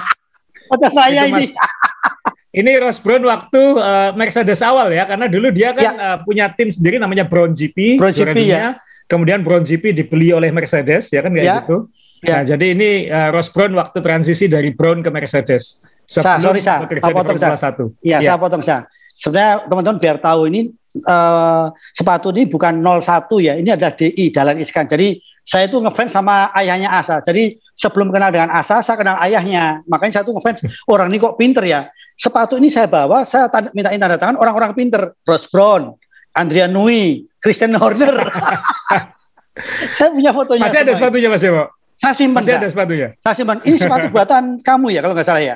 Foto 0.72 0.88
saya 0.88 1.28
itu, 1.28 1.36
ini. 1.36 1.46
Ini 2.52 2.84
Ross 2.84 3.00
Brown 3.00 3.24
waktu 3.24 3.80
uh, 3.80 4.12
Mercedes 4.16 4.60
awal 4.60 4.92
ya, 4.92 5.08
karena 5.08 5.32
dulu 5.32 5.56
dia 5.56 5.72
kan 5.72 5.88
ya. 5.88 5.92
uh, 5.96 6.18
punya 6.24 6.52
tim 6.52 6.68
sendiri 6.68 7.00
namanya 7.00 7.24
Brown 7.24 7.56
GP. 7.56 8.00
Brown 8.00 8.12
GP 8.12 8.40
ya. 8.44 8.76
Kemudian 9.08 9.44
Brown 9.44 9.64
GP 9.64 9.92
dibeli 9.96 10.32
oleh 10.32 10.52
Mercedes 10.52 11.12
ya 11.12 11.20
kan 11.24 11.32
kayak 11.32 11.48
ya. 11.48 11.56
gitu. 11.64 11.88
Ya. 12.22 12.42
Nah, 12.42 12.44
jadi 12.46 12.66
ini 12.78 12.90
uh, 13.10 13.34
Ross 13.34 13.50
Brown 13.50 13.74
waktu 13.74 13.98
transisi 13.98 14.46
dari 14.46 14.70
Brown 14.70 15.02
ke 15.02 15.10
Mercedes. 15.10 15.82
Sebelum 16.06 16.38
sa, 16.38 16.38
sorry, 16.38 16.62
sa. 16.62 16.76
bekerja 16.86 17.10
di 17.10 17.14
Formula 17.18 17.58
Satu. 17.58 17.86
Iya, 18.06 18.18
ya. 18.22 18.34
saya 18.34 18.38
potong 18.38 18.62
sa. 18.62 18.86
Sebenarnya 19.10 19.66
teman-teman 19.66 19.98
biar 19.98 20.18
tahu 20.22 20.42
ini 20.54 20.70
uh, 21.10 21.74
sepatu 21.98 22.30
ini 22.30 22.46
bukan 22.46 22.78
01 22.78 23.26
ya, 23.42 23.54
ini 23.58 23.70
ada 23.74 23.90
DI 23.90 24.30
Dalan 24.30 24.62
Iskan. 24.62 24.86
Jadi 24.86 25.18
saya 25.42 25.66
itu 25.66 25.82
ngefans 25.82 26.14
sama 26.14 26.54
ayahnya 26.54 26.94
Asa. 26.94 27.26
Jadi 27.26 27.58
sebelum 27.74 28.14
kenal 28.14 28.30
dengan 28.30 28.54
Asa, 28.54 28.86
saya 28.86 29.02
kenal 29.02 29.18
ayahnya. 29.18 29.82
Makanya 29.90 30.22
saya 30.22 30.24
tuh 30.30 30.38
ngefans, 30.38 30.62
orang 30.94 31.10
ini 31.10 31.18
kok 31.18 31.42
pinter 31.42 31.66
ya. 31.66 31.90
Sepatu 32.14 32.54
ini 32.62 32.70
saya 32.70 32.86
bawa, 32.86 33.26
saya 33.26 33.50
tanda, 33.50 33.74
mintain 33.74 33.98
tanda 33.98 34.22
tangan 34.22 34.38
orang-orang 34.38 34.78
pinter. 34.78 35.18
Ross 35.26 35.50
Brown, 35.50 35.98
Andrea 36.38 36.70
Nui, 36.70 37.26
Christian 37.42 37.74
Horner. 37.74 38.14
saya 39.98 40.14
punya 40.14 40.30
fotonya. 40.30 40.70
Masih 40.70 40.86
ada 40.86 40.94
sepatunya 40.94 41.34
Mas 41.34 41.42
Dewo? 41.42 41.81
Saya 42.02 42.14
simpan. 42.18 42.42
Masih 42.42 42.58
ada 42.58 42.68
sepatunya. 42.68 43.10
Saya 43.22 43.36
simpan. 43.38 43.58
Ini 43.62 43.78
sepatu 43.78 44.08
buatan 44.16 44.44
kamu 44.66 44.88
ya 44.90 45.00
kalau 45.06 45.14
nggak 45.14 45.28
salah 45.30 45.44
ya? 45.46 45.56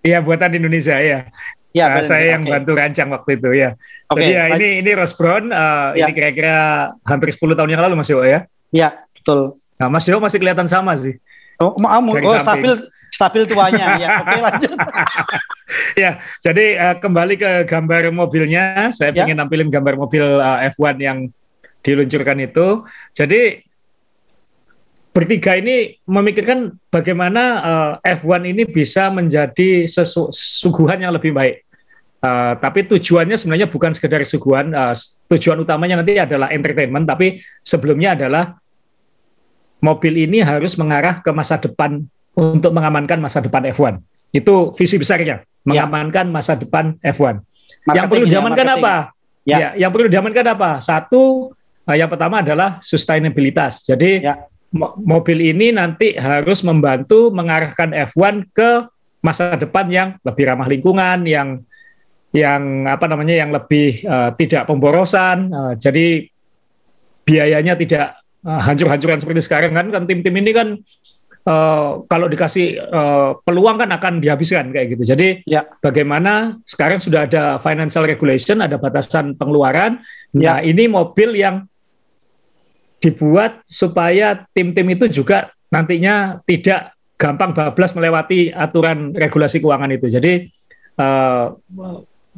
Iya 0.00 0.18
buatan 0.24 0.56
Indonesia 0.56 0.96
ya. 0.96 1.28
Ya, 1.76 1.92
nah, 1.92 2.00
saya 2.00 2.32
yang 2.32 2.48
okay. 2.48 2.52
bantu 2.56 2.72
rancang 2.74 3.08
waktu 3.12 3.30
itu 3.36 3.50
ya. 3.52 3.76
Oke. 4.08 4.24
Okay, 4.24 4.32
Jadi 4.32 4.32
ya 4.32 4.44
ini 4.56 4.68
ini 4.80 4.90
Rose 4.96 5.14
Brown 5.14 5.52
uh, 5.52 5.92
ya. 5.92 6.08
ini 6.08 6.12
kira-kira 6.16 6.56
hampir 7.04 7.28
10 7.28 7.44
tahun 7.52 7.70
yang 7.76 7.82
lalu 7.84 7.94
Mas 8.00 8.08
Dewo 8.08 8.24
ya. 8.24 8.48
Iya, 8.72 9.04
betul. 9.12 9.60
Nah, 9.76 9.88
Mas 9.92 10.08
Dewo 10.08 10.18
masih 10.18 10.40
kelihatan 10.40 10.64
sama 10.64 10.96
sih. 10.96 11.20
Oh, 11.60 11.76
oh, 11.76 12.00
oh 12.24 12.38
stabil 12.40 12.72
stabil 13.12 13.42
tuanya 13.44 13.86
ya. 14.02 14.08
Oke 14.24 14.38
lanjut. 14.40 14.72
ya, 16.02 16.10
jadi 16.40 16.66
uh, 16.80 16.96
kembali 17.04 17.34
ke 17.36 17.50
gambar 17.68 18.08
mobilnya, 18.16 18.88
saya 18.88 19.12
ya. 19.12 19.28
ingin 19.28 19.36
nampilin 19.36 19.68
gambar 19.68 19.94
mobil 20.00 20.24
uh, 20.24 20.64
F1 20.72 20.96
yang 21.04 21.28
diluncurkan 21.84 22.40
itu. 22.40 22.88
Jadi 23.12 23.67
bertiga 25.18 25.58
ini 25.58 25.98
memikirkan 26.06 26.78
bagaimana 26.94 27.42
uh, 27.58 27.92
F1 28.06 28.54
ini 28.54 28.62
bisa 28.62 29.10
menjadi 29.10 29.90
suguhan 30.30 31.02
yang 31.02 31.10
lebih 31.10 31.34
baik. 31.34 31.66
Uh, 32.22 32.54
tapi 32.62 32.86
tujuannya 32.86 33.34
sebenarnya 33.34 33.66
bukan 33.66 33.90
sekedar 33.98 34.22
suguhan. 34.22 34.70
Uh, 34.70 34.94
tujuan 35.34 35.58
utamanya 35.58 35.98
nanti 35.98 36.22
adalah 36.22 36.54
entertainment, 36.54 37.02
tapi 37.02 37.42
sebelumnya 37.66 38.14
adalah 38.14 38.62
mobil 39.82 40.22
ini 40.22 40.38
harus 40.38 40.78
mengarah 40.78 41.18
ke 41.18 41.34
masa 41.34 41.58
depan 41.58 41.98
untuk 42.38 42.70
mengamankan 42.70 43.18
masa 43.18 43.42
depan 43.42 43.66
F1. 43.74 43.98
Itu 44.30 44.70
visi 44.78 45.02
besarnya, 45.02 45.42
ya. 45.42 45.66
mengamankan 45.66 46.30
ya. 46.30 46.32
masa 46.38 46.54
depan 46.54 46.94
F1. 47.02 47.42
Marketing 47.42 47.90
yang 47.90 48.06
perlu 48.06 48.26
diamankan 48.30 48.66
ya, 48.66 48.74
apa? 48.78 48.94
Ya. 49.42 49.58
ya, 49.58 49.68
yang 49.82 49.90
perlu 49.90 50.06
diamankan 50.06 50.46
apa? 50.54 50.70
Satu, 50.78 51.50
uh, 51.90 51.96
yang 51.98 52.06
pertama 52.06 52.38
adalah 52.38 52.78
sustainabilitas. 52.78 53.82
Jadi 53.82 54.22
ya. 54.22 54.46
Mobil 54.76 55.38
ini 55.40 55.72
nanti 55.72 56.12
harus 56.16 56.60
membantu 56.60 57.32
mengarahkan 57.32 57.96
F1 58.12 58.52
ke 58.52 58.84
masa 59.24 59.56
depan 59.56 59.88
yang 59.88 60.08
lebih 60.22 60.44
ramah 60.44 60.68
lingkungan, 60.68 61.24
yang 61.24 61.64
yang 62.36 62.84
apa 62.84 63.08
namanya 63.08 63.34
yang 63.34 63.50
lebih 63.50 64.04
uh, 64.04 64.36
tidak 64.36 64.68
pemborosan. 64.68 65.48
Uh, 65.48 65.72
jadi 65.80 66.28
biayanya 67.24 67.76
tidak 67.80 68.20
uh, 68.44 68.60
hancur-hancuran 68.60 69.20
seperti 69.20 69.40
sekarang 69.44 69.72
kan 69.72 69.88
kan 69.88 70.04
tim-tim 70.04 70.36
ini 70.36 70.52
kan 70.52 70.68
uh, 71.48 72.04
kalau 72.04 72.28
dikasih 72.28 72.76
uh, 72.78 73.40
peluang 73.40 73.80
kan 73.80 73.88
akan 73.88 74.20
dihabiskan 74.20 74.68
kayak 74.70 74.96
gitu. 74.96 75.02
Jadi 75.16 75.28
ya. 75.48 75.64
bagaimana 75.80 76.60
sekarang 76.68 77.00
sudah 77.00 77.24
ada 77.24 77.56
financial 77.56 78.04
regulation, 78.04 78.60
ada 78.60 78.76
batasan 78.76 79.32
pengeluaran. 79.34 80.04
Ya. 80.36 80.56
Nah, 80.56 80.58
ini 80.60 80.84
mobil 80.86 81.40
yang 81.40 81.64
dibuat 82.98 83.62
supaya 83.64 84.42
tim-tim 84.50 84.86
itu 84.90 85.06
juga 85.22 85.54
nantinya 85.70 86.42
tidak 86.42 86.98
gampang 87.18 87.50
bablas 87.50 87.92
melewati 87.94 88.54
aturan 88.54 89.14
regulasi 89.14 89.58
keuangan 89.58 89.90
itu. 89.90 90.06
Jadi 90.06 90.46
uh, 91.02 91.54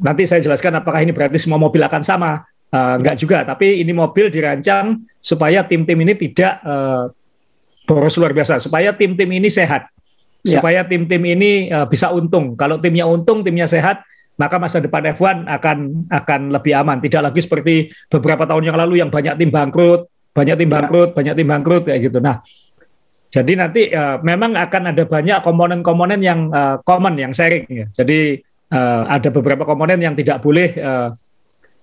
nanti 0.00 0.24
saya 0.24 0.40
jelaskan 0.40 0.80
apakah 0.80 1.04
ini 1.04 1.12
berarti 1.12 1.36
semua 1.36 1.60
mobil 1.60 1.84
akan 1.84 2.02
sama. 2.04 2.44
Uh, 2.70 3.02
enggak 3.02 3.18
juga, 3.18 3.42
tapi 3.42 3.82
ini 3.82 3.90
mobil 3.90 4.30
dirancang 4.30 5.02
supaya 5.18 5.66
tim-tim 5.66 5.98
ini 6.06 6.14
tidak 6.14 6.62
uh, 6.62 7.10
boros 7.82 8.14
luar 8.14 8.30
biasa, 8.30 8.62
supaya 8.62 8.94
tim-tim 8.94 9.26
ini 9.26 9.50
sehat, 9.50 9.90
ya. 10.46 10.62
supaya 10.62 10.86
tim-tim 10.86 11.18
ini 11.18 11.66
uh, 11.66 11.90
bisa 11.90 12.14
untung. 12.14 12.54
Kalau 12.54 12.78
timnya 12.78 13.10
untung, 13.10 13.42
timnya 13.42 13.66
sehat, 13.66 14.06
maka 14.38 14.62
masa 14.62 14.78
depan 14.78 15.02
F1 15.02 15.50
akan 15.50 15.78
akan 16.14 16.40
lebih 16.54 16.78
aman. 16.78 17.02
Tidak 17.02 17.18
lagi 17.18 17.42
seperti 17.42 17.90
beberapa 18.06 18.46
tahun 18.46 18.70
yang 18.70 18.78
lalu 18.78 19.02
yang 19.02 19.10
banyak 19.10 19.34
tim 19.34 19.50
bangkrut, 19.50 20.06
banyak 20.30 20.56
tim 20.60 20.68
ya. 20.70 20.72
bangkrut, 20.78 21.10
ya. 21.10 21.14
banyak 21.16 21.34
tim 21.34 21.48
bangkrut 21.48 21.82
kayak 21.86 22.00
gitu. 22.06 22.18
Nah, 22.22 22.42
jadi 23.30 23.52
nanti 23.54 23.82
uh, 23.94 24.18
memang 24.26 24.58
akan 24.58 24.82
ada 24.90 25.06
banyak 25.06 25.38
komponen-komponen 25.46 26.18
yang 26.18 26.50
uh, 26.50 26.82
common, 26.82 27.14
yang 27.14 27.30
sharing 27.30 27.66
ya. 27.70 27.86
Jadi 27.94 28.42
uh, 28.74 29.02
ada 29.06 29.30
beberapa 29.30 29.62
komponen 29.62 30.02
yang 30.02 30.18
tidak 30.18 30.42
boleh 30.42 30.74
uh, 30.78 31.08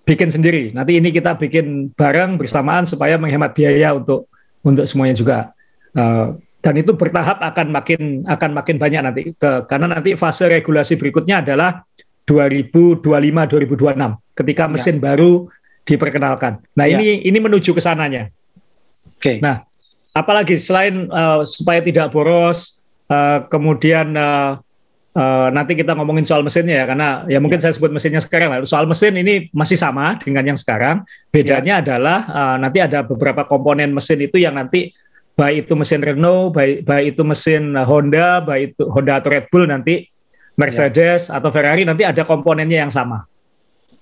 bikin 0.04 0.32
sendiri. 0.32 0.76
Nanti 0.76 1.00
ini 1.00 1.12
kita 1.12 1.36
bikin 1.40 1.92
bareng 1.96 2.40
bersamaan 2.40 2.88
supaya 2.88 3.20
menghemat 3.20 3.56
biaya 3.56 3.96
untuk 3.96 4.32
untuk 4.64 4.84
semuanya 4.88 5.16
juga. 5.16 5.38
Uh, 5.96 6.36
dan 6.60 6.74
itu 6.76 6.92
bertahap 6.96 7.40
akan 7.40 7.68
makin 7.72 8.02
akan 8.28 8.52
makin 8.52 8.76
banyak 8.76 9.02
nanti 9.04 9.22
ke, 9.32 9.52
karena 9.72 9.88
nanti 10.00 10.20
fase 10.20 10.52
regulasi 10.52 11.00
berikutnya 11.00 11.40
adalah 11.40 11.80
2025 12.28 13.08
2026 13.08 14.36
ketika 14.36 14.64
ya. 14.68 14.72
mesin 14.72 14.98
ya. 15.00 15.02
baru 15.08 15.48
diperkenalkan. 15.88 16.60
Nah, 16.76 16.86
ya. 16.86 17.00
ini 17.00 17.24
ini 17.24 17.40
menuju 17.40 17.72
ke 17.72 17.80
sananya. 17.80 18.28
Oke. 19.16 19.18
Okay. 19.18 19.36
Nah, 19.40 19.64
apalagi 20.12 20.60
selain 20.60 21.08
uh, 21.08 21.48
supaya 21.48 21.80
tidak 21.80 22.12
boros 22.12 22.84
uh, 23.08 23.48
kemudian 23.48 24.12
uh, 24.14 24.60
Uh, 25.18 25.50
nanti 25.50 25.74
kita 25.74 25.98
ngomongin 25.98 26.22
soal 26.30 26.46
mesinnya 26.46 26.78
ya 26.78 26.86
karena 26.94 27.26
ya 27.26 27.42
mungkin 27.42 27.58
ya. 27.58 27.66
saya 27.66 27.74
sebut 27.74 27.90
mesinnya 27.90 28.22
sekarang 28.22 28.54
lah. 28.54 28.62
Soal 28.70 28.86
mesin 28.86 29.18
ini 29.18 29.50
masih 29.50 29.74
sama 29.74 30.14
dengan 30.22 30.46
yang 30.46 30.54
sekarang. 30.54 31.02
Bedanya 31.34 31.82
ya. 31.82 31.98
adalah 31.98 32.20
uh, 32.30 32.56
nanti 32.62 32.86
ada 32.86 33.02
beberapa 33.02 33.42
komponen 33.50 33.98
mesin 33.98 34.22
itu 34.22 34.38
yang 34.38 34.54
nanti 34.54 34.94
baik 35.34 35.66
itu 35.66 35.74
mesin 35.74 36.06
Renault, 36.06 36.54
baik 36.54 36.86
baik 36.86 37.18
itu 37.18 37.22
mesin 37.26 37.74
Honda, 37.82 38.46
baik 38.46 38.78
itu 38.78 38.86
Honda 38.94 39.18
atau 39.18 39.30
Red 39.34 39.50
Bull 39.50 39.66
nanti 39.66 40.06
Mercedes 40.54 41.34
ya. 41.34 41.42
atau 41.42 41.50
Ferrari 41.50 41.82
nanti 41.82 42.06
ada 42.06 42.22
komponennya 42.22 42.86
yang 42.86 42.94
sama. 42.94 43.26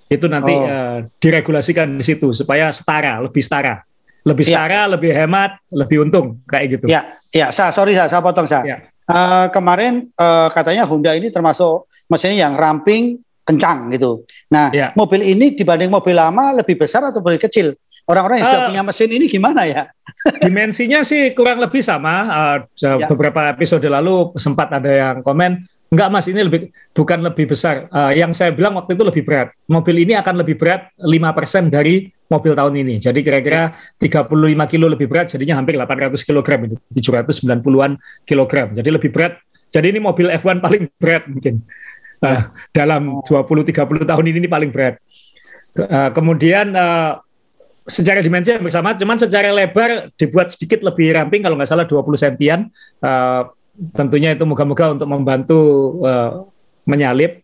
Itu 0.06 0.30
nanti 0.30 0.54
oh. 0.54 0.66
uh, 0.66 0.98
diregulasikan 1.18 1.98
di 1.98 2.06
situ 2.06 2.32
supaya 2.32 2.70
setara, 2.70 3.22
lebih 3.22 3.42
setara. 3.42 3.82
Lebih 4.26 4.46
ya. 4.46 4.66
setara, 4.66 4.80
ya. 4.86 4.92
lebih 4.92 5.12
hemat, 5.14 5.52
lebih 5.70 6.06
untung 6.06 6.38
kayak 6.50 6.66
gitu. 6.78 6.86
Ya, 6.90 7.14
ya, 7.34 7.54
saya 7.54 7.70
sorry 7.74 7.94
saya, 7.94 8.10
saya 8.10 8.22
potong 8.26 8.50
saya. 8.50 8.64
Ya 8.66 8.78
uh, 9.10 9.48
kemarin 9.54 10.10
uh, 10.18 10.50
katanya 10.50 10.86
Honda 10.86 11.14
ini 11.14 11.30
termasuk 11.30 11.90
mesinnya 12.10 12.50
yang 12.50 12.54
ramping 12.58 13.22
kencang 13.46 13.94
gitu. 13.94 14.26
Nah, 14.50 14.74
ya. 14.74 14.90
mobil 14.98 15.22
ini 15.22 15.54
dibanding 15.54 15.94
mobil 15.94 16.18
lama 16.18 16.62
lebih 16.62 16.82
besar 16.82 17.06
atau 17.06 17.22
lebih 17.22 17.46
kecil? 17.46 17.78
Orang-orang 18.06 18.42
yang 18.42 18.46
uh, 18.46 18.50
sudah 18.54 18.68
punya 18.70 18.84
mesin 18.86 19.10
ini 19.14 19.26
gimana 19.26 19.62
ya? 19.66 19.90
dimensinya 20.46 21.02
sih 21.02 21.34
kurang 21.34 21.62
lebih 21.62 21.82
sama. 21.82 22.14
Uh, 22.30 22.58
ya. 22.78 23.06
Beberapa 23.10 23.50
episode 23.50 23.86
lalu 23.86 24.34
sempat 24.38 24.74
ada 24.74 24.90
yang 24.90 25.16
komen 25.22 25.66
Enggak 25.94 26.10
mas, 26.10 26.26
ini 26.26 26.42
lebih 26.42 26.74
bukan 26.92 27.20
lebih 27.22 27.46
besar. 27.46 27.86
Uh, 27.94 28.10
yang 28.12 28.34
saya 28.34 28.50
bilang 28.52 28.74
waktu 28.74 28.98
itu 28.98 29.06
lebih 29.06 29.24
berat. 29.24 29.54
Mobil 29.70 30.02
ini 30.02 30.18
akan 30.18 30.42
lebih 30.42 30.58
berat 30.58 30.90
5% 30.98 31.70
dari 31.70 32.10
mobil 32.26 32.58
tahun 32.58 32.74
ini. 32.82 32.96
Jadi 32.98 33.22
kira-kira 33.22 33.70
35 34.02 34.72
kilo 34.72 34.86
lebih 34.90 35.06
berat, 35.06 35.30
jadinya 35.30 35.62
hampir 35.62 35.78
800 35.78 36.18
kilogram 36.26 36.60
itu, 36.66 36.76
790-an 36.90 38.02
kilogram. 38.26 38.74
Jadi 38.74 38.90
lebih 38.90 39.14
berat. 39.14 39.38
Jadi 39.70 39.94
ini 39.94 40.00
mobil 40.02 40.34
F1 40.34 40.58
paling 40.66 40.90
berat 40.98 41.24
mungkin. 41.30 41.62
Uh, 42.24 42.50
dalam 42.74 43.22
20-30 43.22 44.10
tahun 44.10 44.26
ini, 44.26 44.38
ini 44.42 44.50
paling 44.50 44.74
berat. 44.74 44.98
Uh, 45.78 46.10
kemudian 46.16 46.74
uh, 46.74 47.22
secara 47.86 48.26
dimensi 48.26 48.50
yang 48.50 48.66
bersama, 48.66 48.98
cuman 48.98 49.22
secara 49.22 49.54
lebar 49.54 50.10
dibuat 50.18 50.50
sedikit 50.50 50.82
lebih 50.82 51.14
ramping, 51.14 51.46
kalau 51.46 51.54
nggak 51.54 51.70
salah 51.70 51.86
20 51.86 52.18
sentian. 52.18 52.74
Uh, 52.98 53.54
tentunya 53.92 54.34
itu 54.34 54.44
moga-moga 54.48 54.96
untuk 54.96 55.08
membantu 55.10 55.60
uh, 56.04 56.48
menyalip. 56.88 57.44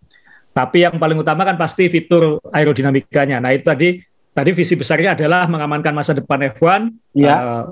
Tapi 0.51 0.83
yang 0.83 0.99
paling 0.99 1.15
utama 1.15 1.47
kan 1.47 1.55
pasti 1.55 1.87
fitur 1.87 2.43
aerodinamikanya. 2.51 3.39
Nah 3.39 3.55
itu 3.55 3.63
tadi 3.63 3.89
tadi 4.31 4.51
visi 4.51 4.75
besarnya 4.75 5.15
adalah 5.15 5.47
mengamankan 5.47 5.95
masa 5.95 6.11
depan 6.11 6.43
F1, 6.55 6.91
ya. 7.15 7.35
uh, 7.35 7.63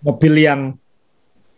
mobil 0.00 0.40
yang 0.40 0.76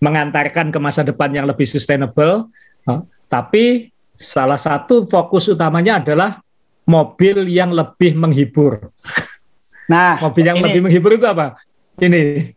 mengantarkan 0.03 0.75
ke 0.75 0.79
masa 0.83 1.07
depan 1.07 1.31
yang 1.31 1.47
lebih 1.47 1.67
sustainable. 1.67 2.51
Uh, 2.87 3.07
tapi 3.31 3.95
salah 4.15 4.59
satu 4.59 5.07
fokus 5.07 5.51
utamanya 5.51 6.03
adalah 6.03 6.43
mobil 6.87 7.47
yang 7.51 7.75
lebih 7.75 8.15
menghibur. 8.15 8.79
Nah, 9.91 10.17
mobil 10.21 10.45
yang 10.49 10.59
ini, 10.59 10.65
lebih 10.71 10.81
menghibur 10.87 11.13
itu 11.17 11.27
apa? 11.29 11.59
Ini 12.01 12.53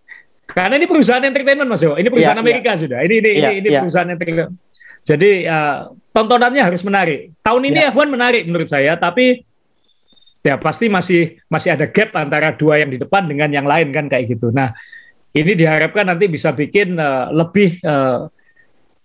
karena 0.47 0.79
ini 0.79 0.87
perusahaan 0.87 1.23
entertainment 1.23 1.67
Mas 1.67 1.83
Yo. 1.83 1.95
Ini 1.99 2.07
perusahaan 2.07 2.39
yeah, 2.39 2.45
Amerika 2.47 2.71
yeah. 2.73 2.79
sudah. 2.79 2.99
Ini 3.03 3.15
ini 3.19 3.29
yeah, 3.29 3.51
ini, 3.51 3.51
ini 3.59 3.69
yeah. 3.71 3.81
perusahaan 3.83 4.09
entertainment. 4.09 4.51
Jadi 5.07 5.31
uh, 5.47 5.77
tontonannya 6.11 6.63
harus 6.63 6.81
menarik. 6.83 7.31
Tahun 7.39 7.61
ini 7.63 7.79
yeah. 7.79 7.91
F1 7.95 8.07
menarik 8.11 8.43
menurut 8.47 8.67
saya, 8.67 8.95
tapi 8.99 9.47
ya 10.43 10.55
pasti 10.55 10.87
masih 10.87 11.39
masih 11.51 11.75
ada 11.75 11.87
gap 11.91 12.15
antara 12.15 12.55
dua 12.55 12.79
yang 12.79 12.91
di 12.91 12.99
depan 12.99 13.27
dengan 13.27 13.51
yang 13.51 13.67
lain 13.67 13.91
kan 13.91 14.07
kayak 14.07 14.31
gitu. 14.31 14.51
Nah, 14.51 14.71
ini 15.35 15.51
diharapkan 15.55 16.07
nanti 16.07 16.31
bisa 16.31 16.55
bikin 16.55 16.95
uh, 16.95 17.31
lebih 17.31 17.79
uh, 17.83 18.27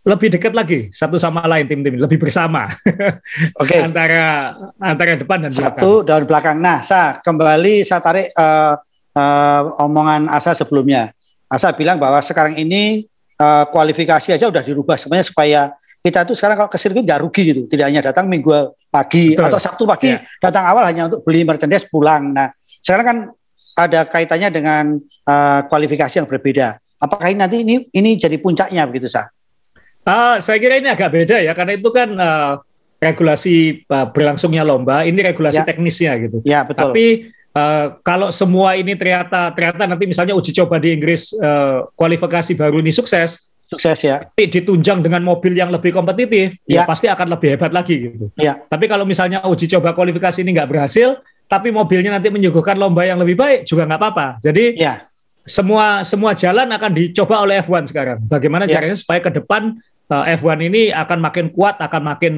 lebih 0.03 0.35
dekat 0.35 0.51
lagi 0.51 0.91
satu 0.91 1.15
sama 1.15 1.47
lain 1.47 1.71
tim-tim 1.71 1.95
lebih 1.95 2.19
bersama 2.19 2.67
okay. 3.63 3.87
antara 3.87 4.55
antara 4.83 5.15
depan 5.15 5.47
dan 5.47 5.53
belakang. 5.55 5.79
Satu 5.79 5.93
dan 6.03 6.23
belakang. 6.27 6.57
Nah, 6.59 6.83
saya 6.83 7.23
kembali 7.23 7.87
saya 7.87 8.03
tarik 8.03 8.35
uh, 8.35 8.75
uh, 9.15 9.63
omongan 9.83 10.27
Asa 10.27 10.59
sebelumnya. 10.59 11.15
Asa 11.53 11.77
bilang 11.77 12.01
bahwa 12.01 12.17
sekarang 12.25 12.57
ini 12.57 13.05
uh, 13.37 13.69
kualifikasi 13.69 14.33
aja 14.33 14.49
udah 14.49 14.65
dirubah 14.65 14.97
sebenarnya 14.97 15.27
supaya 15.29 15.61
kita 16.01 16.25
tuh 16.25 16.35
sekarang 16.35 16.57
kalau 16.65 16.71
ke 16.73 16.81
sirkuit 16.81 17.05
nggak 17.05 17.21
rugi 17.21 17.43
gitu, 17.53 17.61
tidak 17.69 17.93
hanya 17.93 18.03
datang 18.03 18.27
minggu 18.27 18.75
pagi 18.91 19.37
Betul. 19.37 19.53
atau 19.53 19.59
Sabtu 19.61 19.85
pagi 19.87 20.11
yeah. 20.11 20.25
datang 20.43 20.67
awal 20.67 20.83
hanya 20.89 21.07
untuk 21.07 21.23
beli 21.23 21.47
merchandise 21.47 21.87
pulang. 21.87 22.35
Nah, 22.35 22.51
sekarang 22.83 23.05
kan 23.07 23.19
ada 23.79 24.09
kaitannya 24.09 24.49
dengan 24.51 24.85
uh, 25.29 25.61
kualifikasi 25.71 26.25
yang 26.25 26.27
berbeda. 26.27 26.81
Apakah 26.99 27.31
ini 27.31 27.39
nanti 27.39 27.57
ini 27.63 27.87
ini 27.95 28.19
jadi 28.19 28.35
puncaknya 28.41 28.83
begitu 28.89 29.07
sah? 29.07 29.31
Uh, 30.03 30.43
saya 30.43 30.59
kira 30.59 30.83
ini 30.83 30.91
agak 30.91 31.15
beda 31.15 31.39
ya 31.39 31.55
karena 31.55 31.79
itu 31.79 31.89
kan 31.95 32.09
uh, 32.19 32.59
regulasi 32.99 33.87
uh, 33.87 34.11
berlangsungnya 34.11 34.67
lomba, 34.67 35.07
ini 35.07 35.23
regulasi 35.23 35.63
ya. 35.63 35.67
teknisnya 35.67 36.13
gitu. 36.19 36.39
Ya 36.43 36.67
betul. 36.67 36.91
Tapi 36.91 37.07
Uh, 37.53 38.01
kalau 38.01 38.33
semua 38.33 38.81
ini 38.81 38.97
ternyata 38.97 39.53
ternyata 39.53 39.85
nanti 39.85 40.09
misalnya 40.09 40.33
uji 40.33 40.57
coba 40.57 40.81
di 40.81 40.97
Inggris 40.97 41.37
uh, 41.37 41.85
kualifikasi 42.01 42.57
baru 42.57 42.81
ini 42.81 42.89
sukses, 42.89 43.53
sukses 43.69 43.99
ya. 44.05 44.25
Ditunjang 44.33 45.05
dengan 45.05 45.21
mobil 45.21 45.57
yang 45.57 45.69
lebih 45.69 45.93
kompetitif, 45.93 46.57
ya, 46.65 46.81
ya 46.81 46.89
pasti 46.89 47.13
akan 47.13 47.37
lebih 47.37 47.57
hebat 47.57 47.73
lagi 47.73 48.09
gitu. 48.09 48.33
Ya. 48.41 48.57
Tapi 48.57 48.89
kalau 48.89 49.05
misalnya 49.05 49.45
uji 49.45 49.69
coba 49.69 49.93
kualifikasi 49.93 50.41
ini 50.45 50.57
nggak 50.57 50.69
berhasil, 50.69 51.21
tapi 51.45 51.69
mobilnya 51.69 52.17
nanti 52.17 52.33
menyuguhkan 52.33 52.77
lomba 52.77 53.05
yang 53.05 53.21
lebih 53.21 53.37
baik 53.37 53.69
juga 53.69 53.85
nggak 53.85 54.01
apa-apa. 54.01 54.27
Jadi 54.41 54.81
ya. 54.81 55.05
semua 55.45 56.01
semua 56.09 56.33
jalan 56.33 56.69
akan 56.73 56.91
dicoba 56.93 57.45
oleh 57.45 57.61
F1 57.61 57.93
sekarang. 57.93 58.19
Bagaimana 58.25 58.65
ya. 58.65 58.81
caranya 58.81 58.97
supaya 58.97 59.21
ke 59.21 59.29
depan 59.29 59.77
uh, 60.13 60.25
F1 60.29 60.61
ini 60.69 60.93
akan 60.93 61.19
makin 61.25 61.47
kuat, 61.57 61.81
akan 61.81 62.03
makin 62.05 62.35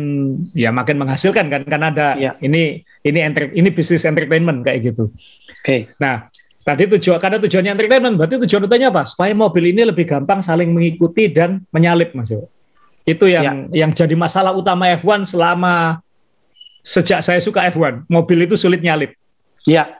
ya 0.54 0.70
makin 0.70 1.02
menghasilkan 1.02 1.50
kan 1.50 1.62
karena 1.66 1.90
ada 1.90 2.08
ya. 2.14 2.38
ini 2.38 2.86
ini 3.02 3.18
enter, 3.18 3.50
ini 3.50 3.68
bisnis 3.74 4.06
entertainment 4.06 4.62
kayak 4.62 4.94
gitu. 4.94 5.10
Oke. 5.10 5.58
Okay. 5.58 5.80
Nah, 5.98 6.30
tadi 6.62 6.86
tujuan 6.86 7.18
karena 7.18 7.42
tujuannya 7.42 7.72
entertainment, 7.74 8.14
berarti 8.14 8.38
tujuan 8.46 8.70
utamanya 8.70 8.88
apa? 8.94 9.02
Supaya 9.02 9.34
mobil 9.34 9.74
ini 9.74 9.82
lebih 9.82 10.06
gampang 10.06 10.38
saling 10.38 10.70
mengikuti 10.70 11.26
dan 11.26 11.66
menyalip, 11.74 12.14
Mas. 12.14 12.30
Itu 13.04 13.26
yang 13.28 13.68
ya. 13.74 13.84
yang 13.84 13.90
jadi 13.92 14.14
masalah 14.14 14.54
utama 14.54 14.88
F1 14.94 15.28
selama 15.28 16.00
sejak 16.86 17.20
saya 17.20 17.42
suka 17.42 17.66
F1. 17.68 18.06
Mobil 18.06 18.46
itu 18.46 18.54
sulit 18.54 18.80
nyalip. 18.80 19.12
Ya. 19.66 19.90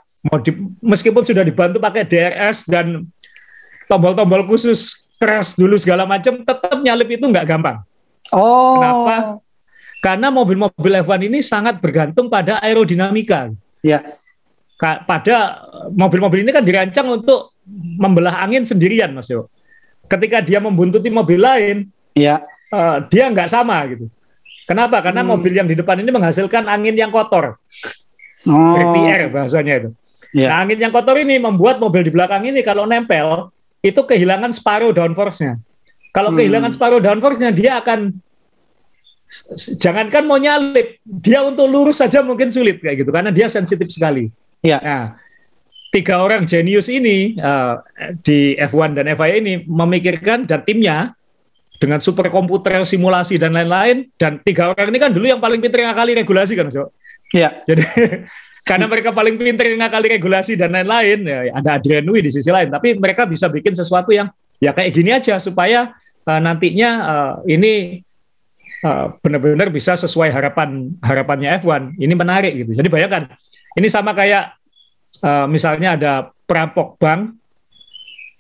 Meskipun 0.81 1.21
sudah 1.21 1.45
dibantu 1.45 1.77
pakai 1.85 2.09
DRS 2.09 2.65
dan 2.65 3.05
tombol-tombol 3.93 4.49
khusus 4.49 5.04
crash 5.25 5.57
dulu 5.57 5.81
segala 5.81 6.05
macam, 6.05 6.45
tetap 6.45 6.77
nyalip 6.85 7.17
itu 7.17 7.25
nggak 7.25 7.49
gampang. 7.49 7.81
Oh. 8.29 8.77
Kenapa? 8.77 9.41
Karena 10.05 10.29
mobil-mobil 10.29 11.01
F1 11.01 11.33
ini 11.33 11.41
sangat 11.41 11.81
bergantung 11.81 12.29
pada 12.29 12.61
aerodinamika. 12.61 13.49
Ya. 13.81 14.05
Pada 15.09 15.65
mobil-mobil 15.97 16.45
ini 16.45 16.53
kan 16.53 16.61
dirancang 16.61 17.09
untuk 17.09 17.57
membelah 17.97 18.45
angin 18.45 18.69
sendirian, 18.69 19.17
Mas 19.17 19.33
Yo. 19.33 19.49
Ketika 20.05 20.45
dia 20.45 20.61
membuntuti 20.61 21.09
mobil 21.09 21.41
lain, 21.41 21.89
ya. 22.13 22.45
Uh, 22.69 23.01
dia 23.09 23.33
nggak 23.33 23.49
sama 23.49 23.81
gitu. 23.89 24.13
Kenapa? 24.69 25.01
Karena 25.01 25.25
hmm. 25.25 25.31
mobil 25.33 25.53
yang 25.57 25.69
di 25.69 25.77
depan 25.77 25.97
ini 26.01 26.13
menghasilkan 26.13 26.69
angin 26.69 26.93
yang 26.93 27.09
kotor. 27.09 27.57
Oh. 28.45 28.77
RTR 28.77 29.33
bahasanya 29.33 29.75
itu. 29.81 29.91
Ya. 30.37 30.53
Nah, 30.53 30.67
angin 30.67 30.79
yang 30.85 30.93
kotor 30.93 31.17
ini 31.17 31.41
membuat 31.41 31.81
mobil 31.81 32.05
di 32.05 32.13
belakang 32.13 32.45
ini 32.45 32.61
kalau 32.61 32.85
nempel 32.85 33.54
itu 33.85 34.01
kehilangan 34.01 34.49
separuh 34.57 34.97
downforce-nya. 34.97 35.61
Kalau 36.17 36.33
hmm. 36.33 36.39
kehilangan 36.41 36.71
separuh 36.73 37.01
downforce-nya, 37.05 37.53
dia 37.53 37.77
akan 37.85 38.17
jangankan 39.77 40.25
mau 40.25 40.41
nyalip, 40.41 40.97
dia 41.05 41.45
untuk 41.45 41.69
lurus 41.69 42.01
saja 42.01 42.25
mungkin 42.25 42.49
sulit 42.49 42.81
kayak 42.81 43.05
gitu 43.05 43.11
karena 43.13 43.29
dia 43.29 43.51
sensitif 43.53 43.93
sekali. 43.93 44.33
Ya. 44.65 44.81
Nah, 44.81 45.21
tiga 45.93 46.25
orang 46.25 46.49
jenius 46.49 46.89
ini 46.89 47.37
uh, 47.37 47.85
di 48.25 48.57
F1 48.57 48.97
dan 48.97 49.13
FIA 49.13 49.37
ini 49.37 49.55
memikirkan 49.69 50.49
dan 50.49 50.65
timnya 50.65 51.13
dengan 51.77 52.01
super 52.01 52.33
komputer 52.33 52.81
simulasi 52.89 53.37
dan 53.37 53.53
lain-lain 53.53 54.09
dan 54.17 54.41
tiga 54.41 54.73
orang 54.73 54.89
ini 54.89 54.99
kan 55.03 55.11
dulu 55.13 55.29
yang 55.29 55.43
paling 55.43 55.61
pintar 55.61 55.85
ngakali 55.85 56.17
regulasi 56.17 56.57
kan, 56.57 56.73
so. 56.73 56.89
Iya. 57.35 57.61
Jadi 57.67 57.83
karena 58.65 58.89
mereka 58.89 59.13
paling 59.13 59.37
pintar 59.37 59.69
ngakali 59.69 60.17
regulasi 60.17 60.57
dan 60.57 60.73
lain-lain 60.73 61.21
ya 61.21 61.53
ada 61.53 61.77
Adrian 61.77 62.01
Nui 62.01 62.25
di 62.25 62.33
sisi 62.33 62.49
lain. 62.49 62.73
Tapi 62.73 62.97
mereka 62.97 63.29
bisa 63.29 63.53
bikin 63.53 63.77
sesuatu 63.77 64.09
yang 64.09 64.33
ya 64.57 64.73
kayak 64.73 64.91
gini 64.97 65.13
aja 65.13 65.37
supaya 65.37 65.93
uh, 66.25 66.41
nantinya 66.41 66.91
uh, 67.05 67.33
ini 67.45 68.01
uh, 68.81 69.13
benar-benar 69.21 69.69
bisa 69.69 70.01
sesuai 70.01 70.33
harapan 70.33 70.97
harapannya 71.05 71.61
F1 71.61 72.01
ini 72.01 72.15
menarik 72.17 72.57
gitu. 72.57 72.73
Jadi 72.73 72.89
bayangkan 72.89 73.29
ini 73.77 73.89
sama 73.93 74.17
kayak 74.17 74.57
uh, 75.21 75.45
misalnya 75.45 76.01
ada 76.01 76.13
perampok 76.49 76.97
bank 76.97 77.37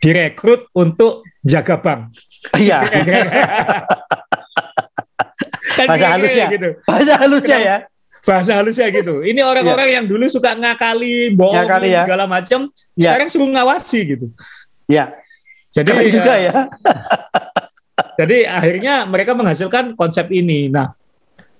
direkrut 0.00 0.72
untuk 0.72 1.20
jaga 1.44 1.76
bank. 1.76 2.16
Iya. 2.56 2.80
Kan 5.74 5.86
bahasa 5.90 6.06
halusnya. 6.16 6.46
gitu. 6.48 6.70
Bahasa 6.88 7.12
halusnya 7.20 7.58
ya 7.60 7.76
bahasa 8.24 8.56
halusnya 8.56 8.88
gitu. 8.90 9.20
Ini 9.20 9.44
orang-orang 9.44 9.88
ya. 9.88 9.94
yang 10.00 10.04
dulu 10.08 10.24
suka 10.26 10.56
ngakali, 10.56 11.30
bohong 11.36 11.54
ngakali, 11.54 11.92
ya. 11.92 12.02
segala 12.08 12.24
macam, 12.24 12.60
ya. 12.96 13.12
sekarang 13.12 13.28
suruh 13.28 13.48
ngawasi 13.52 14.00
gitu. 14.16 14.26
Ya. 14.88 15.12
Jadi 15.76 15.90
Keren 15.92 16.08
juga 16.10 16.32
ya. 16.40 16.50
ya. 16.50 16.52
jadi 18.24 18.38
akhirnya 18.48 18.94
mereka 19.04 19.36
menghasilkan 19.36 19.92
konsep 19.94 20.32
ini. 20.32 20.72
Nah, 20.72 20.96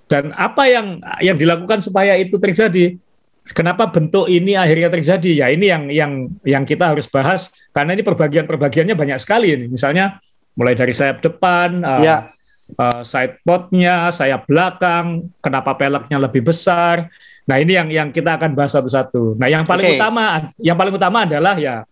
dan 0.09 0.33
apa 0.35 0.65
yang 0.67 0.99
yang 1.21 1.37
dilakukan 1.37 1.85
supaya 1.85 2.17
itu 2.17 2.41
terjadi? 2.41 2.97
Kenapa 3.45 3.93
bentuk 3.93 4.25
ini 4.33 4.57
akhirnya 4.57 4.89
terjadi? 4.89 5.45
Ya 5.45 5.47
ini 5.53 5.69
yang 5.69 5.93
yang 5.93 6.13
yang 6.49 6.65
kita 6.65 6.97
harus 6.97 7.05
bahas 7.13 7.53
karena 7.77 7.93
ini 7.93 8.01
perbagian-perbagiannya 8.01 8.97
banyak 8.97 9.19
sekali 9.21 9.53
ini. 9.53 9.67
Misalnya 9.69 10.17
mulai 10.57 10.73
dari 10.73 10.95
sayap 10.97 11.21
depan, 11.21 11.83
ya 12.01 12.17
uh, 12.17 12.34
side 13.05 13.41
potnya, 13.45 14.09
sayap 14.09 14.49
belakang, 14.49 15.29
kenapa 15.39 15.77
peleknya 15.77 16.19
lebih 16.19 16.45
besar. 16.45 17.13
Nah 17.45 17.57
ini 17.61 17.77
yang 17.77 17.89
yang 17.93 18.09
kita 18.09 18.41
akan 18.41 18.57
bahas 18.57 18.73
satu-satu. 18.73 19.37
Nah 19.37 19.49
yang 19.53 19.69
paling 19.69 19.85
okay. 19.85 19.97
utama, 20.01 20.49
yang 20.57 20.77
paling 20.81 20.95
utama 20.97 21.29
adalah 21.29 21.55
ya 21.61 21.85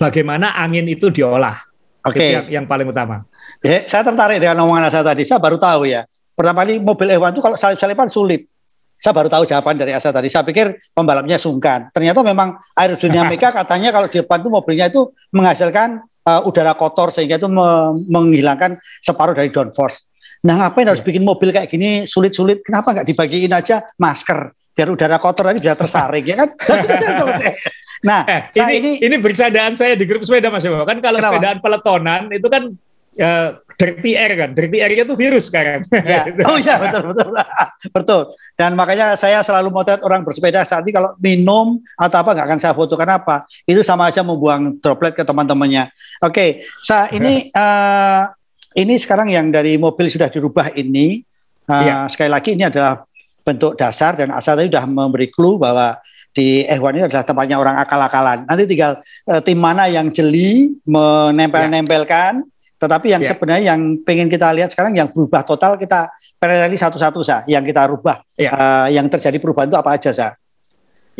bagaimana 0.00 0.56
angin 0.56 0.88
itu 0.88 1.12
diolah. 1.12 1.60
Oke. 2.08 2.16
Okay. 2.16 2.30
Yang, 2.32 2.46
yang 2.48 2.64
paling 2.64 2.88
utama. 2.88 3.28
Ya, 3.60 3.84
saya 3.84 4.00
tertarik 4.08 4.40
dengan 4.40 4.64
omongan 4.64 4.88
saya 4.88 5.04
tadi. 5.04 5.22
Saya 5.28 5.36
baru 5.36 5.60
tahu 5.60 5.84
ya. 5.84 6.08
Pertama 6.32 6.64
kali 6.64 6.80
mobil 6.80 7.12
F1 7.20 7.36
itu 7.36 7.42
kalau 7.44 7.56
salip-salipan 7.60 8.08
sulit. 8.08 8.48
Saya 8.96 9.12
baru 9.16 9.28
tahu 9.28 9.44
jawaban 9.44 9.76
dari 9.76 9.92
Asa 9.92 10.12
tadi. 10.12 10.32
Saya 10.32 10.44
pikir 10.44 10.80
pembalapnya 10.96 11.36
sungkan. 11.36 11.92
Ternyata 11.92 12.24
memang 12.24 12.56
aerodinamika 12.72 13.52
katanya 13.64 13.92
kalau 13.92 14.08
di 14.08 14.24
depan 14.24 14.40
itu 14.40 14.48
mobilnya 14.48 14.86
itu 14.88 15.12
menghasilkan 15.32 16.00
uh, 16.26 16.40
udara 16.48 16.76
kotor 16.76 17.14
sehingga 17.14 17.40
itu 17.40 17.48
me 17.48 17.96
menghilangkan 18.08 18.76
separuh 19.00 19.32
dari 19.32 19.48
downforce. 19.52 20.04
Nah 20.44 20.56
ngapain 20.56 20.88
harus 20.88 21.04
ya. 21.04 21.06
bikin 21.06 21.24
mobil 21.24 21.52
kayak 21.52 21.68
gini 21.68 22.08
sulit-sulit? 22.08 22.64
Kenapa 22.64 22.96
nggak 22.96 23.06
dibagiin 23.08 23.52
aja 23.52 23.84
masker 24.00 24.52
biar 24.72 24.88
udara 24.88 25.20
kotor 25.20 25.52
tadi 25.52 25.60
bisa 25.60 25.76
tersaring 25.76 26.24
ya 26.24 26.36
kan? 26.46 26.48
nah, 28.08 28.24
eh, 28.24 28.40
ini, 28.56 28.72
ini 28.80 28.90
ini 29.04 29.16
bercandaan 29.20 29.76
saya 29.76 29.92
di 29.92 30.08
grup 30.08 30.24
sepeda 30.24 30.48
Mas 30.48 30.64
Kan 30.64 30.98
kalau 31.04 31.20
Kenapa? 31.20 31.36
sepedaan 31.36 31.58
peletonan 31.60 32.22
itu 32.32 32.48
kan 32.48 32.72
uh, 33.18 33.58
dirty 33.80 34.12
air 34.12 34.36
kan, 34.36 34.52
dirty 34.52 34.78
air 34.84 34.92
itu 34.92 35.16
virus 35.16 35.48
sekarang. 35.48 35.88
Ya. 35.88 36.28
Oh 36.48 36.60
iya 36.60 36.76
betul 36.76 37.02
betul 37.10 37.28
betul. 37.96 38.22
Dan 38.54 38.76
makanya 38.76 39.16
saya 39.16 39.40
selalu 39.40 39.72
motret 39.72 40.04
orang 40.04 40.20
bersepeda 40.20 40.68
saat 40.68 40.84
ini 40.84 40.92
kalau 40.92 41.16
minum 41.16 41.80
atau 41.96 42.20
apa 42.20 42.36
nggak 42.36 42.46
akan 42.46 42.60
saya 42.60 42.76
foto 42.76 42.94
kenapa? 43.00 43.48
Itu 43.64 43.80
sama 43.80 44.12
aja 44.12 44.20
membuang 44.20 44.78
droplet 44.84 45.16
ke 45.16 45.24
teman-temannya. 45.24 45.88
Oke, 46.20 46.30
okay. 46.30 46.48
saya 46.84 47.08
ini 47.16 47.48
uh, 47.56 48.28
ini 48.82 49.00
sekarang 49.00 49.32
yang 49.32 49.48
dari 49.48 49.80
mobil 49.80 50.12
sudah 50.12 50.28
dirubah 50.28 50.76
ini 50.76 51.24
uh, 51.66 51.82
ya. 51.82 51.94
sekali 52.12 52.30
lagi 52.30 52.52
ini 52.52 52.68
adalah 52.68 53.02
bentuk 53.40 53.80
dasar 53.80 54.14
dan 54.20 54.30
asal 54.36 54.54
tadi 54.60 54.68
sudah 54.68 54.84
memberi 54.84 55.32
clue 55.32 55.56
bahwa 55.56 55.96
di 56.30 56.62
F1 56.62 56.94
ini 56.94 57.04
adalah 57.10 57.24
tempatnya 57.26 57.56
orang 57.58 57.76
akal-akalan. 57.82 58.46
Nanti 58.46 58.70
tinggal 58.70 59.02
uh, 59.26 59.40
tim 59.42 59.58
mana 59.58 59.90
yang 59.90 60.14
jeli 60.14 60.70
menempel-nempelkan 60.86 62.46
tetapi 62.80 63.12
yang 63.12 63.20
yeah. 63.20 63.30
sebenarnya 63.36 63.64
yang 63.76 63.80
pengen 64.00 64.32
kita 64.32 64.48
lihat 64.56 64.72
sekarang 64.72 64.96
yang 64.96 65.12
berubah 65.12 65.44
total 65.44 65.76
kita 65.76 66.08
paraleli 66.40 66.80
satu-satu 66.80 67.20
sah. 67.20 67.44
Yang 67.44 67.76
kita 67.76 67.84
rubah, 67.92 68.24
yeah. 68.40 68.56
uh, 68.56 68.88
yang 68.88 69.04
terjadi 69.12 69.36
perubahan 69.36 69.68
itu 69.68 69.76
apa 69.76 70.00
aja 70.00 70.10
sah? 70.16 70.32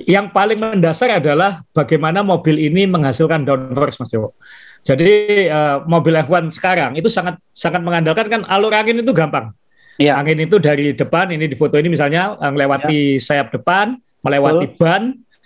Yang 0.00 0.32
paling 0.32 0.56
mendasar 0.56 1.20
adalah 1.20 1.60
bagaimana 1.76 2.24
mobil 2.24 2.56
ini 2.56 2.88
menghasilkan 2.88 3.44
downforce, 3.44 4.00
Mas 4.00 4.08
Jowo. 4.08 4.32
Jadi 4.80 5.44
uh, 5.52 5.84
mobil 5.84 6.16
F1 6.24 6.48
sekarang 6.48 6.96
itu 6.96 7.12
sangat 7.12 7.36
sangat 7.52 7.84
mengandalkan 7.84 8.32
kan 8.32 8.40
alur 8.48 8.72
angin 8.72 9.04
itu 9.04 9.12
gampang. 9.12 9.52
Yeah. 10.00 10.16
Angin 10.16 10.40
itu 10.40 10.56
dari 10.56 10.96
depan 10.96 11.28
ini 11.28 11.44
di 11.44 11.52
foto 11.60 11.76
ini 11.76 11.92
misalnya 11.92 12.40
melewati 12.40 13.20
yeah. 13.20 13.20
sayap 13.20 13.52
depan, 13.52 14.00
melewati 14.24 14.72
Betul. 14.72 14.80
ban, 14.80 15.02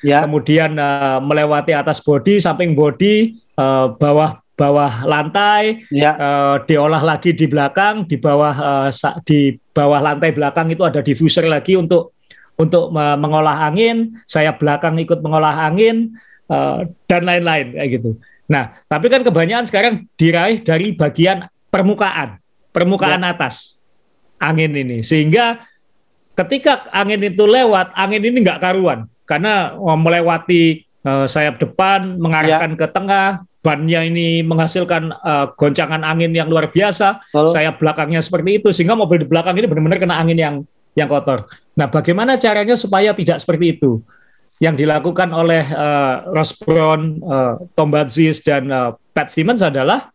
yeah. 0.07 0.23
kemudian 0.23 0.79
uh, 0.79 1.19
melewati 1.19 1.75
atas 1.75 1.99
bodi, 1.99 2.39
samping 2.39 2.79
bodi, 2.79 3.43
uh, 3.59 3.91
bawah 3.99 4.44
bawah 4.55 5.03
lantai, 5.03 5.83
ya. 5.91 6.15
uh, 6.15 6.57
diolah 6.63 7.03
lagi 7.03 7.35
di 7.35 7.51
belakang, 7.51 8.07
di 8.07 8.15
bawah 8.15 8.55
uh, 8.55 8.89
di 9.27 9.59
bawah 9.75 9.99
lantai 9.99 10.31
belakang 10.31 10.71
itu 10.71 10.87
ada 10.87 11.03
diffuser 11.03 11.47
lagi 11.51 11.75
untuk 11.75 12.15
untuk 12.55 12.95
mengolah 12.95 13.67
angin, 13.67 14.15
saya 14.31 14.55
belakang 14.55 14.95
ikut 15.03 15.19
mengolah 15.27 15.67
angin 15.67 16.15
uh, 16.47 16.87
dan 17.11 17.27
lain-lain 17.27 17.75
kayak 17.75 17.91
gitu. 17.99 18.15
Nah, 18.47 18.79
tapi 18.87 19.11
kan 19.11 19.27
kebanyakan 19.27 19.67
sekarang 19.67 19.95
diraih 20.15 20.63
dari 20.63 20.95
bagian 20.95 21.51
permukaan, 21.67 22.39
permukaan 22.71 23.27
ya. 23.27 23.35
atas 23.35 23.83
angin 24.39 24.71
ini, 24.71 25.03
sehingga 25.03 25.67
ketika 26.39 26.87
angin 26.95 27.27
itu 27.27 27.43
lewat, 27.43 27.91
angin 27.99 28.23
ini 28.23 28.39
nggak 28.47 28.63
karuan 28.63 29.11
karena 29.27 29.75
melewati 29.75 30.87
uh, 31.03 31.27
sayap 31.27 31.59
depan, 31.59 32.23
mengarahkan 32.23 32.77
ya. 32.77 32.79
ke 32.79 32.87
tengah, 32.87 33.29
bannya 33.65 34.05
ini 34.05 34.45
menghasilkan 34.45 35.09
uh, 35.25 35.57
goncangan 35.57 36.05
angin 36.05 36.37
yang 36.37 36.53
luar 36.53 36.69
biasa, 36.69 37.25
oh. 37.33 37.49
saya 37.49 37.73
belakangnya 37.73 38.21
seperti 38.21 38.61
itu 38.61 38.69
sehingga 38.77 38.93
mobil 38.93 39.25
di 39.25 39.29
belakang 39.29 39.57
ini 39.57 39.65
benar-benar 39.65 39.97
kena 39.97 40.21
angin 40.21 40.37
yang 40.37 40.55
yang 40.93 41.09
kotor. 41.09 41.49
Nah, 41.73 41.89
bagaimana 41.89 42.37
caranya 42.37 42.77
supaya 42.77 43.17
tidak 43.17 43.41
seperti 43.41 43.81
itu? 43.81 44.05
Yang 44.61 44.87
dilakukan 44.87 45.33
oleh 45.33 45.65
uh, 45.67 46.29
Ross 46.31 46.55
Brown, 46.61 47.19
uh, 47.25 47.59
Tom 47.73 47.89
Bazis 47.91 48.45
dan 48.45 48.69
uh, 48.69 48.95
Pat 49.17 49.33
Simmons 49.33 49.65
adalah 49.65 50.13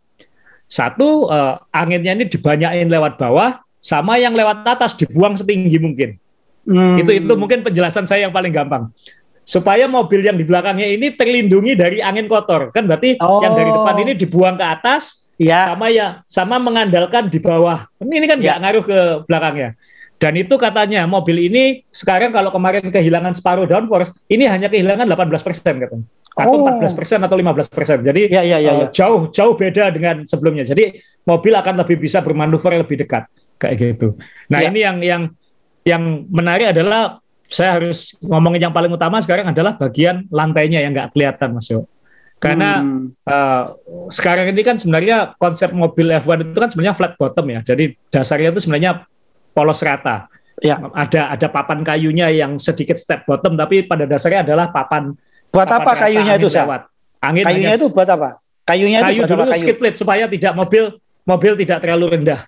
Satu 0.69 1.25
uh, 1.25 1.57
anginnya 1.73 2.13
ini 2.13 2.29
dibanyain 2.29 2.85
lewat 2.85 3.17
bawah, 3.17 3.57
sama 3.81 4.21
yang 4.21 4.37
lewat 4.37 4.61
atas 4.69 4.93
dibuang 4.93 5.33
setinggi 5.33 5.81
mungkin. 5.81 6.21
Hmm. 6.69 7.01
Itu 7.01 7.09
itu 7.09 7.33
mungkin 7.33 7.65
penjelasan 7.65 8.05
saya 8.05 8.29
yang 8.29 8.33
paling 8.35 8.53
gampang. 8.53 8.93
Supaya 9.49 9.89
mobil 9.89 10.21
yang 10.21 10.37
di 10.37 10.45
belakangnya 10.45 10.85
ini 10.85 11.09
terlindungi 11.17 11.73
dari 11.73 11.97
angin 12.05 12.29
kotor, 12.29 12.69
kan 12.69 12.85
berarti 12.85 13.17
oh. 13.17 13.41
yang 13.41 13.57
dari 13.57 13.71
depan 13.73 13.95
ini 14.05 14.11
dibuang 14.13 14.55
ke 14.61 14.65
atas, 14.65 15.33
ya. 15.41 15.73
sama 15.73 15.89
ya 15.89 16.21
sama 16.29 16.61
mengandalkan 16.61 17.33
di 17.33 17.41
bawah. 17.41 17.89
Ini 17.97 18.25
kan 18.29 18.37
nggak 18.37 18.57
ya. 18.57 18.61
ngaruh 18.61 18.83
ke 18.85 18.99
belakangnya. 19.25 19.73
Dan 20.19 20.37
itu 20.37 20.53
katanya 20.59 21.09
mobil 21.09 21.49
ini 21.49 21.81
sekarang 21.89 22.29
kalau 22.29 22.53
kemarin 22.53 22.93
kehilangan 22.93 23.33
separuh 23.33 23.65
downforce, 23.65 24.13
ini 24.29 24.45
hanya 24.45 24.69
kehilangan 24.69 25.09
18 25.09 25.41
persen 25.41 25.73
katanya 25.81 26.05
atau 26.39 26.55
oh. 26.63 26.67
14 26.79 26.95
persen 26.97 27.19
atau 27.19 27.35
15 27.35 27.67
persen. 27.67 27.97
Jadi 27.99 28.21
ya, 28.31 28.43
ya, 28.47 28.57
ya, 28.63 28.71
uh, 28.71 28.87
jauh 28.95 29.27
jauh 29.29 29.53
beda 29.59 29.91
dengan 29.91 30.23
sebelumnya. 30.23 30.63
Jadi 30.63 30.95
mobil 31.27 31.53
akan 31.53 31.83
lebih 31.83 31.99
bisa 31.99 32.23
bermanuver 32.23 32.79
lebih 32.79 33.03
dekat 33.03 33.27
kayak 33.59 33.75
gitu. 33.75 34.15
Nah 34.47 34.63
ya. 34.63 34.71
ini 34.71 34.79
yang 34.79 34.97
yang 35.03 35.23
yang 35.83 36.03
menarik 36.31 36.71
adalah 36.71 37.19
saya 37.49 37.81
harus 37.81 38.13
ngomongin 38.21 38.69
yang 38.69 38.73
paling 38.73 38.93
utama 38.93 39.17
sekarang 39.19 39.49
adalah 39.49 39.73
bagian 39.73 40.29
lantainya 40.29 40.85
yang 40.85 40.93
nggak 40.93 41.11
kelihatan 41.17 41.57
Mas 41.57 41.67
Yo. 41.67 41.89
Karena 42.39 42.79
hmm. 42.79 43.27
uh, 43.27 43.63
sekarang 44.07 44.53
ini 44.55 44.63
kan 44.63 44.79
sebenarnya 44.79 45.35
konsep 45.35 45.75
mobil 45.75 46.07
F1 46.23 46.55
itu 46.55 46.59
kan 46.61 46.69
sebenarnya 46.71 46.95
flat 46.95 47.13
bottom 47.19 47.45
ya. 47.51 47.59
Jadi 47.65 47.99
dasarnya 48.07 48.55
itu 48.55 48.63
sebenarnya 48.63 49.03
polos 49.51 49.83
rata. 49.83 50.31
Ya. 50.63 50.79
Ada 50.79 51.35
ada 51.35 51.47
papan 51.51 51.83
kayunya 51.83 52.31
yang 52.31 52.55
sedikit 52.55 52.95
step 52.95 53.27
bottom 53.27 53.59
tapi 53.59 53.83
pada 53.83 54.07
dasarnya 54.07 54.47
adalah 54.47 54.71
papan 54.71 55.11
Buat 55.49 55.69
apa 55.69 55.91
kayunya 55.97 56.37
itu, 56.37 56.49
Sa? 56.49 56.65
Angin 57.19 57.43
kayunya 57.43 57.75
hanya, 57.75 57.79
itu 57.81 57.87
buat 57.91 58.07
apa? 58.07 58.39
Kayunya 58.63 58.99
kayu 59.03 59.11
itu 59.11 59.21
buat 59.25 59.29
dulu 59.33 59.41
apa 59.43 59.53
kayu? 59.57 59.63
skid 59.65 59.77
plate 59.81 59.97
supaya 59.97 60.23
tidak 60.29 60.53
mobil 60.55 60.83
mobil 61.25 61.53
tidak 61.57 61.77
terlalu 61.83 62.05
rendah. 62.15 62.41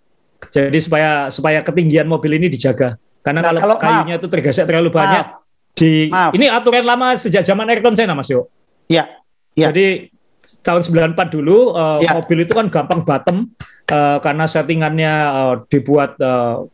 Jadi 0.47 0.79
supaya 0.79 1.27
supaya 1.27 1.59
ketinggian 1.65 2.07
mobil 2.07 2.37
ini 2.39 2.47
dijaga. 2.47 2.95
Karena 3.21 3.39
nah, 3.45 3.53
kalau, 3.53 3.59
kalau 3.61 3.77
kayunya 3.77 4.15
maaf. 4.17 4.21
itu 4.21 4.27
tergesek 4.27 4.65
terlalu 4.65 4.89
banyak 4.89 5.25
maaf. 5.29 5.75
di 5.77 6.09
maaf. 6.09 6.31
ini 6.33 6.45
aturan 6.49 6.85
lama 6.85 7.13
sejak 7.13 7.45
zaman 7.45 7.69
Ayrton 7.69 7.93
Senna 7.93 8.17
Mas 8.17 8.29
Yo. 8.29 8.49
Iya. 8.89 9.07
Ya. 9.53 9.69
Jadi 9.69 10.09
tahun 10.65 10.81
94 11.13 11.35
dulu 11.37 11.73
uh, 11.73 12.01
ya. 12.01 12.17
mobil 12.17 12.45
itu 12.45 12.53
kan 12.53 12.69
gampang 12.69 13.01
bottom 13.01 13.49
uh, 13.89 14.17
karena 14.21 14.45
settingannya 14.45 15.13
uh, 15.13 15.55
dibuat 15.69 16.17
uh, 16.21 16.65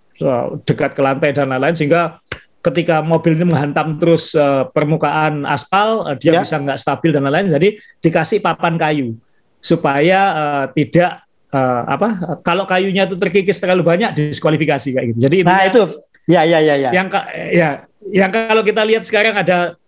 dekat 0.66 0.98
ke 0.98 1.02
lantai 1.04 1.30
dan 1.36 1.54
lain-lain 1.54 1.78
sehingga 1.78 2.20
ketika 2.66 3.00
mobil 3.00 3.38
ini 3.38 3.48
menghantam 3.48 3.96
terus 4.02 4.36
uh, 4.36 4.68
permukaan 4.72 5.48
aspal, 5.48 6.04
uh, 6.04 6.16
dia 6.20 6.36
ya. 6.36 6.42
bisa 6.44 6.60
nggak 6.60 6.80
stabil 6.80 7.16
dan 7.16 7.24
lain-lain. 7.28 7.54
Jadi 7.54 7.80
dikasih 8.04 8.44
papan 8.44 8.76
kayu 8.76 9.16
supaya 9.64 10.20
uh, 10.36 10.66
tidak 10.76 11.28
uh, 11.52 11.82
apa 11.88 12.40
kalau 12.44 12.68
kayunya 12.68 13.08
itu 13.08 13.16
terkikis 13.16 13.60
terlalu 13.62 13.88
banyak 13.88 14.12
diskualifikasi 14.16 14.90
kayak 14.92 15.06
gitu. 15.16 15.20
Jadi 15.30 15.38
nah 15.48 15.64
itu 15.64 15.82
ya 16.28 16.42
ya 16.44 16.60
ya 16.62 16.76
ya. 16.76 16.90
Yang 16.94 17.08
ya 17.56 17.70
yang 18.12 18.30
kalau 18.32 18.64
kita 18.64 18.82
lihat 18.84 19.04
sekarang 19.04 19.36
ada 19.36 19.80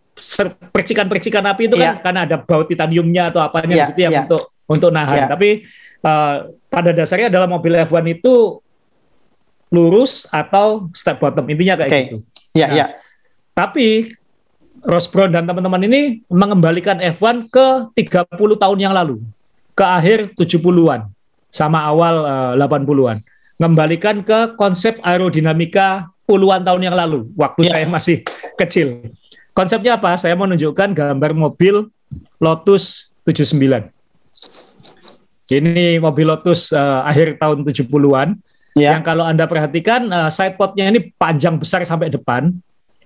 percikan-percikan 0.75 1.43
api 1.47 1.71
itu 1.71 1.75
kan 1.79 1.95
ya. 1.95 2.01
karena 2.03 2.19
ada 2.27 2.35
baut 2.39 2.67
titaniumnya 2.67 3.31
atau 3.31 3.39
apanya 3.39 3.75
ya, 3.75 3.77
di 3.87 3.87
situ 3.93 4.01
yang 4.07 4.13
ya. 4.15 4.21
untuk 4.27 4.41
untuk 4.67 4.89
nahan. 4.91 5.25
Ya. 5.25 5.27
Tapi 5.31 5.63
uh, 6.03 6.35
pada 6.67 6.91
dasarnya 6.91 7.31
dalam 7.31 7.49
mobil 7.49 7.75
F1 7.83 8.03
itu 8.19 8.59
lurus 9.69 10.25
atau 10.33 10.89
step 10.97 11.21
bottom 11.21 11.45
intinya 11.49 11.77
kayak 11.79 11.91
okay. 11.91 12.03
gitu. 12.09 12.17
Iya, 12.57 12.65
nah, 12.65 12.75
iya. 12.75 12.85
Tapi 13.53 14.09
Ross 14.85 15.11
Brown 15.11 15.35
dan 15.35 15.43
teman-teman 15.45 15.83
ini 15.85 16.23
mengembalikan 16.31 16.97
F1 17.03 17.51
ke 17.51 17.67
30 17.93 18.31
tahun 18.35 18.79
yang 18.79 18.95
lalu, 18.95 19.19
ke 19.75 19.83
akhir 19.83 20.33
70-an 20.39 21.11
sama 21.51 21.83
awal 21.83 22.15
uh, 22.23 22.53
eh, 22.55 22.85
80-an. 22.85 23.17
Mengembalikan 23.59 24.23
ke 24.23 24.55
konsep 24.55 24.97
aerodinamika 25.03 26.07
puluhan 26.29 26.61
tahun 26.61 26.85
yang 26.85 26.93
lalu, 26.93 27.25
waktu 27.33 27.65
ya. 27.65 27.71
saya 27.73 27.85
masih 27.89 28.21
kecil. 28.53 29.09
Konsepnya 29.57 29.97
apa? 29.97 30.13
Saya 30.21 30.37
mau 30.37 30.45
menunjukkan 30.45 30.93
gambar 30.93 31.31
mobil 31.33 31.89
Lotus 32.37 33.17
79. 33.25 33.89
Ini 35.49 35.97
mobil 35.97 36.29
Lotus 36.29 36.69
uh, 36.69 37.01
akhir 37.09 37.41
tahun 37.41 37.65
70-an 37.65 38.37
Ya. 38.77 38.95
Yang 38.97 39.03
kalau 39.11 39.25
Anda 39.25 39.49
perhatikan 39.49 40.07
uh, 40.07 40.29
side 40.29 40.55
podnya 40.55 40.87
ini 40.87 41.11
panjang 41.17 41.57
besar 41.57 41.81
sampai 41.83 42.07
depan. 42.07 42.53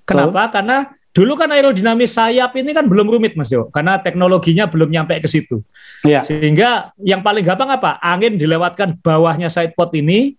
Kenapa? 0.03 0.45
Oh. 0.45 0.49
Karena 0.51 0.77
dulu 1.13 1.33
kan 1.33 1.49
aerodinamis 1.49 2.13
sayap 2.13 2.53
ini 2.57 2.73
kan 2.73 2.89
belum 2.89 3.09
rumit 3.09 3.37
Mas 3.37 3.53
Yo, 3.53 3.69
karena 3.73 4.01
teknologinya 4.01 4.69
belum 4.69 4.93
nyampe 4.93 5.17
ke 5.23 5.29
situ. 5.29 5.65
Ya. 6.03 6.21
Sehingga 6.25 6.93
yang 6.99 7.23
paling 7.23 7.45
gampang 7.45 7.73
apa? 7.73 8.01
Angin 8.03 8.35
dilewatkan 8.35 8.99
bawahnya 8.99 9.47
side 9.47 9.73
pod 9.73 9.93
ini 9.95 10.35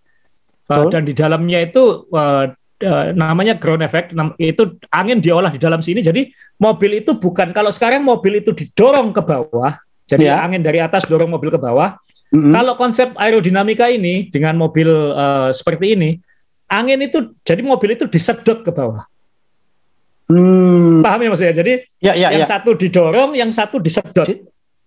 uh, 0.69 0.87
dan 0.93 1.03
di 1.03 1.17
dalamnya 1.17 1.65
itu 1.65 2.07
uh, 2.13 2.53
uh, 2.85 3.11
namanya 3.17 3.57
ground 3.57 3.83
effect 3.83 4.13
itu 4.37 4.77
angin 4.93 5.19
diolah 5.19 5.51
di 5.51 5.61
dalam 5.61 5.81
sini. 5.81 6.05
Jadi 6.05 6.29
mobil 6.61 7.01
itu 7.01 7.17
bukan 7.17 7.51
kalau 7.51 7.73
sekarang 7.73 8.05
mobil 8.05 8.45
itu 8.45 8.53
didorong 8.53 9.11
ke 9.11 9.23
bawah, 9.25 9.75
jadi 10.07 10.37
ya. 10.37 10.45
angin 10.45 10.61
dari 10.61 10.79
atas 10.79 11.09
dorong 11.09 11.33
mobil 11.33 11.51
ke 11.51 11.59
bawah. 11.59 11.97
Mm-hmm. 12.31 12.53
Kalau 12.53 12.73
konsep 12.77 13.09
aerodinamika 13.17 13.89
ini 13.89 14.29
dengan 14.29 14.59
mobil 14.59 14.89
uh, 14.91 15.51
seperti 15.55 15.97
ini, 15.97 16.19
angin 16.69 17.01
itu 17.03 17.35
jadi 17.43 17.63
mobil 17.65 17.97
itu 17.97 18.05
disedot 18.11 18.63
ke 18.63 18.71
bawah. 18.71 19.07
Hmm. 20.25 21.05
Paham 21.05 21.21
ya 21.21 21.29
mas 21.29 21.43
ya? 21.45 21.53
Jadi 21.53 21.85
ya, 22.01 22.17
ya, 22.17 22.33
yang 22.33 22.45
ya. 22.45 22.49
satu 22.49 22.73
didorong, 22.73 23.37
yang 23.37 23.53
satu 23.53 23.77
disedot. 23.77 24.25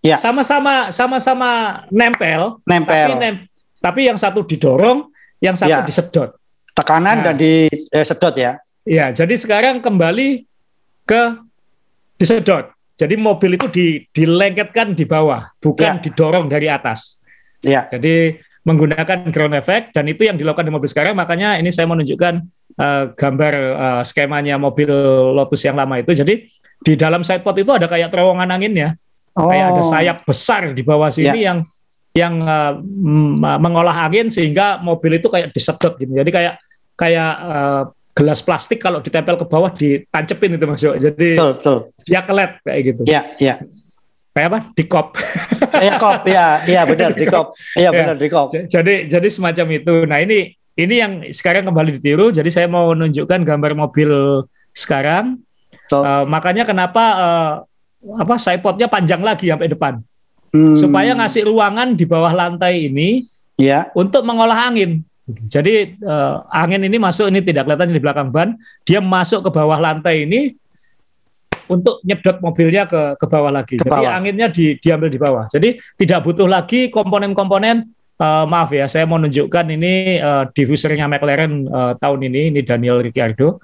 Ya. 0.01 0.17
Sama-sama 0.17 0.89
sama-sama 0.89 1.83
nempel. 1.93 2.57
Nempel. 2.65 3.13
Tapi, 3.13 3.21
nem, 3.21 3.35
tapi 3.77 4.09
yang 4.09 4.17
satu 4.17 4.41
didorong, 4.41 5.13
yang 5.37 5.53
satu 5.53 5.77
ya. 5.77 5.85
disedot. 5.85 6.33
Tekanan 6.77 7.25
nah, 7.25 7.33
dan 7.33 7.35
disedot 7.41 8.37
ya. 8.37 8.61
Ya, 8.85 9.09
jadi 9.09 9.33
sekarang 9.33 9.81
kembali 9.81 10.45
ke 11.09 11.21
disedot. 12.21 12.69
Jadi 12.97 13.17
mobil 13.17 13.57
itu 13.57 13.67
di, 13.69 13.85
dilengketkan 14.13 14.93
di 14.93 15.05
bawah, 15.05 15.53
bukan 15.57 15.97
ya. 15.97 16.01
didorong 16.01 16.45
dari 16.45 16.69
atas. 16.69 17.21
Ya. 17.65 17.89
Jadi 17.89 18.37
menggunakan 18.61 19.31
ground 19.33 19.55
effect 19.57 19.95
dan 19.97 20.05
itu 20.11 20.29
yang 20.29 20.37
dilakukan 20.37 20.65
di 20.65 20.73
mobil 20.73 20.89
sekarang. 20.89 21.17
Makanya 21.17 21.57
ini 21.57 21.73
saya 21.73 21.89
menunjukkan 21.89 22.33
uh, 22.77 23.03
gambar 23.13 23.53
uh, 23.73 24.03
skemanya 24.05 24.59
mobil 24.61 24.89
Lotus 25.33 25.65
yang 25.65 25.77
lama 25.77 25.97
itu. 25.97 26.13
Jadi 26.13 26.45
di 26.77 26.93
dalam 26.93 27.25
sidepod 27.25 27.57
itu 27.57 27.73
ada 27.73 27.89
kayak 27.89 28.13
terowongan 28.13 28.53
anginnya, 28.53 28.97
oh. 29.33 29.49
kayak 29.49 29.65
ada 29.73 29.83
sayap 29.85 30.17
besar 30.25 30.77
di 30.77 30.83
bawah 30.85 31.09
sini 31.09 31.41
ya. 31.41 31.53
yang 31.53 31.57
yang 32.17 32.33
uh, 32.41 32.73
mengolah 33.61 34.09
angin 34.09 34.33
sehingga 34.33 34.81
mobil 34.81 35.21
itu 35.21 35.29
kayak 35.29 35.53
disedot 35.53 35.97
gitu. 36.01 36.17
Jadi 36.17 36.33
kayak 36.33 36.57
kayak 36.97 37.33
uh, 37.45 37.83
gelas 38.17 38.41
plastik 38.41 38.81
kalau 38.81 38.97
ditempel 38.97 39.37
ke 39.37 39.45
bawah 39.45 39.69
ditancepin 39.69 40.57
itu 40.57 40.65
maksudnya. 40.65 41.13
Jadi 41.13 41.37
betul, 41.37 41.51
betul. 41.61 41.77
dia 42.01 42.21
kelet 42.25 42.51
kayak 42.65 42.81
gitu. 42.81 43.01
Iya, 43.05 43.21
iya. 43.37 43.55
Kayak 44.33 44.47
apa? 44.49 44.59
Di 44.73 44.83
kop 44.89 45.07
ya 45.87 45.93
kop. 46.01 46.25
Ya 46.25 46.47
iya 46.65 46.81
benar 46.89 47.13
di 47.21 47.25
kop 47.29 47.53
iya. 47.77 47.89
benar 47.93 48.17
di 48.17 48.27
kop 48.29 48.49
jadi 48.53 49.05
jadi 49.05 49.27
semacam 49.29 49.65
itu. 49.77 49.95
Nah 50.09 50.17
ini 50.21 50.57
ini 50.77 50.95
yang 50.97 51.21
sekarang 51.29 51.69
kembali 51.69 52.01
ditiru. 52.01 52.33
Jadi 52.33 52.49
saya 52.49 52.65
mau 52.65 52.89
menunjukkan 52.93 53.45
gambar 53.45 53.71
mobil 53.77 54.09
sekarang. 54.73 55.41
Uh, 55.87 56.27
makanya 56.27 56.67
kenapa 56.67 57.03
uh, 57.15 57.53
apa 58.19 58.35
sidepodnya 58.35 58.91
panjang 58.91 59.21
lagi 59.23 59.47
sampai 59.47 59.69
depan. 59.69 60.01
Hmm. 60.47 60.79
supaya 60.79 61.11
ngasih 61.11 61.43
ruangan 61.43 61.91
di 61.91 62.07
bawah 62.07 62.31
lantai 62.31 62.87
ini 62.87 63.19
ya 63.59 63.91
untuk 63.91 64.23
mengolah 64.23 64.71
angin 64.71 65.03
jadi 65.27 65.99
uh, 66.07 66.47
angin 66.55 66.87
ini 66.87 66.95
masuk 66.95 67.27
ini 67.27 67.43
tidak 67.43 67.67
kelihatan 67.67 67.91
di 67.91 67.99
belakang 67.99 68.31
ban 68.31 68.55
dia 68.87 69.03
masuk 69.03 69.43
ke 69.43 69.49
bawah 69.51 69.75
lantai 69.75 70.23
ini 70.23 70.55
untuk 71.67 71.99
nyedot 72.03 72.39
mobilnya 72.39 72.87
ke 72.87 73.19
ke 73.19 73.25
bawah 73.27 73.51
lagi. 73.51 73.75
Ke 73.75 73.91
Jadi 73.91 74.07
anginnya 74.07 74.47
di, 74.47 74.79
diambil 74.79 75.11
di 75.11 75.19
bawah. 75.19 75.45
Jadi 75.51 75.75
tidak 75.99 76.23
butuh 76.23 76.47
lagi 76.47 76.87
komponen-komponen 76.87 77.91
uh, 78.23 78.45
maaf 78.47 78.71
ya, 78.71 78.87
saya 78.87 79.03
mau 79.03 79.19
nunjukkan 79.19 79.65
ini 79.75 80.17
uh, 80.19 80.47
diffusernya 80.51 81.05
McLaren 81.05 81.67
uh, 81.67 81.93
tahun 81.99 82.31
ini, 82.31 82.55
ini 82.55 82.61
Daniel 82.63 83.03
Ricciardo. 83.03 83.59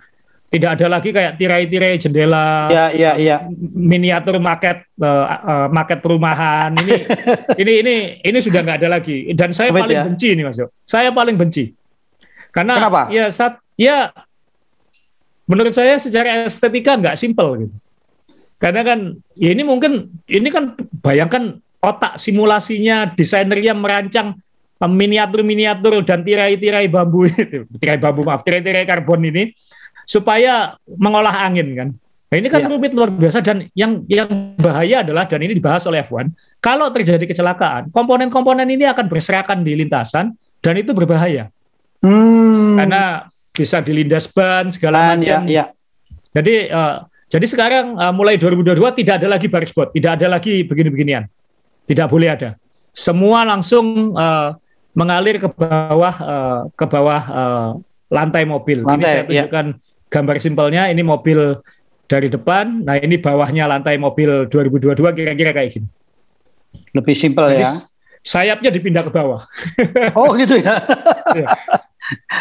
Tidak 0.54 0.70
ada 0.70 0.86
lagi 0.86 1.10
kayak 1.10 1.42
tirai-tirai 1.42 1.98
jendela, 1.98 2.70
ya, 2.70 2.94
ya, 2.94 3.18
ya. 3.18 3.38
miniatur 3.74 4.38
market, 4.38 4.86
uh, 5.02 5.26
uh, 5.26 5.68
market 5.74 5.98
perumahan. 5.98 6.70
Ini, 6.78 6.94
ini, 7.66 7.74
ini, 7.82 7.96
ini 8.22 8.38
sudah 8.38 8.62
nggak 8.62 8.86
ada 8.86 9.02
lagi. 9.02 9.34
Dan 9.34 9.50
saya 9.50 9.74
Amit 9.74 9.90
paling 9.90 9.98
ya? 9.98 10.06
benci 10.06 10.28
ini, 10.30 10.46
Mas. 10.46 10.62
Saya 10.86 11.10
paling 11.10 11.42
benci. 11.42 11.74
Karena 12.54 12.78
Kenapa? 12.78 13.10
ya 13.10 13.34
saat 13.34 13.58
ya 13.74 14.14
menurut 15.50 15.74
saya 15.74 15.98
secara 15.98 16.46
estetika 16.46 17.02
nggak 17.02 17.18
simpel 17.18 17.66
gitu. 17.66 17.76
Karena 18.62 18.86
kan 18.86 19.18
ya 19.34 19.50
ini 19.58 19.66
mungkin 19.66 20.22
ini 20.30 20.54
kan 20.54 20.78
bayangkan 21.02 21.58
otak 21.82 22.22
simulasinya 22.22 23.10
desainernya 23.18 23.74
merancang 23.74 24.38
miniatur-miniatur 24.84 26.04
dan 26.04 26.22
tirai-tirai 26.22 26.92
bambu 26.92 27.26
itu, 27.32 27.66
tirai 27.80 27.98
bambu 27.98 28.22
maaf, 28.28 28.44
tirai-tirai 28.44 28.86
karbon 28.86 29.24
ini 29.26 29.56
supaya 30.04 30.76
mengolah 30.86 31.48
angin 31.48 31.68
kan. 31.76 31.90
Nah, 32.34 32.42
ini 32.42 32.50
kan 32.50 32.66
ya. 32.66 32.70
rumit 32.74 32.98
luar 32.98 33.14
biasa 33.14 33.46
dan 33.46 33.70
yang 33.78 34.02
yang 34.10 34.26
bahaya 34.58 35.06
adalah 35.06 35.30
dan 35.30 35.38
ini 35.46 35.54
dibahas 35.54 35.86
oleh 35.86 36.02
F1, 36.02 36.34
kalau 36.66 36.90
terjadi 36.90 37.30
kecelakaan, 37.30 37.94
komponen-komponen 37.94 38.66
ini 38.74 38.90
akan 38.90 39.06
berserakan 39.06 39.62
di 39.62 39.78
lintasan 39.78 40.34
dan 40.58 40.74
itu 40.74 40.98
berbahaya. 40.98 41.54
Hmm. 42.02 42.74
Karena 42.74 43.30
bisa 43.54 43.86
dilindas 43.86 44.26
ban 44.34 44.74
segala 44.74 45.14
ban, 45.14 45.22
macam. 45.22 45.46
Ya, 45.46 45.46
ya. 45.46 45.66
Jadi 46.34 46.74
uh, 46.74 47.06
jadi 47.30 47.46
sekarang 47.46 48.02
uh, 48.02 48.10
mulai 48.10 48.42
2022 48.42 48.82
tidak 49.06 49.22
ada 49.22 49.28
lagi 49.30 49.46
baris 49.46 49.70
bot, 49.70 49.94
tidak 49.94 50.18
ada 50.18 50.34
lagi 50.34 50.66
begini-beginian. 50.66 51.30
Tidak 51.86 52.10
boleh 52.10 52.34
ada. 52.34 52.58
Semua 52.98 53.46
langsung 53.46 54.18
uh, 54.18 54.58
mengalir 54.98 55.38
ke 55.38 55.50
bawah 55.54 56.16
uh, 56.18 56.62
ke 56.74 56.86
bawah 56.90 57.22
uh, 57.30 57.70
lantai 58.10 58.46
mobil. 58.50 58.82
Lantai, 58.82 58.98
ini 58.98 59.04
saya 59.06 59.22
ya. 59.22 59.26
tunjukkan 59.26 59.66
ya. 59.70 59.93
Gambar 60.14 60.38
simpelnya 60.38 60.94
ini 60.94 61.02
mobil 61.02 61.58
dari 62.06 62.30
depan. 62.30 62.86
Nah 62.86 63.02
ini 63.02 63.18
bawahnya 63.18 63.66
lantai 63.66 63.98
mobil 63.98 64.46
2022 64.46 65.18
kira-kira 65.18 65.50
kayak 65.50 65.70
gini. 65.74 65.88
Lebih 66.94 67.16
simpel 67.18 67.58
ya. 67.58 67.74
Sayapnya 68.22 68.70
dipindah 68.70 69.02
ke 69.02 69.12
bawah. 69.12 69.42
Oh 70.20 70.38
gitu 70.38 70.62
ya. 70.62 70.78
ya. 71.34 71.48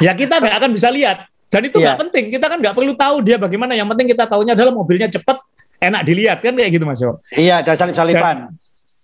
ya 0.05 0.13
kita 0.13 0.37
nggak 0.37 0.57
akan 0.61 0.71
bisa 0.77 0.93
lihat. 0.93 1.25
Dan 1.49 1.69
itu 1.69 1.81
nggak 1.81 1.97
ya. 1.97 2.01
penting. 2.05 2.25
Kita 2.37 2.47
kan 2.53 2.59
nggak 2.61 2.77
perlu 2.77 2.93
tahu 2.93 3.25
dia 3.25 3.41
bagaimana. 3.41 3.73
Yang 3.73 3.97
penting 3.97 4.07
kita 4.13 4.25
tahunya 4.29 4.53
adalah 4.53 4.73
mobilnya 4.73 5.09
cepat, 5.09 5.41
enak 5.81 6.03
dilihat 6.05 6.39
kan 6.45 6.53
kayak 6.53 6.71
gitu 6.77 6.85
Mas 6.85 7.01
Yo. 7.01 7.17
Iya, 7.33 7.65
dan 7.65 7.75
salip-salipan. 7.77 8.53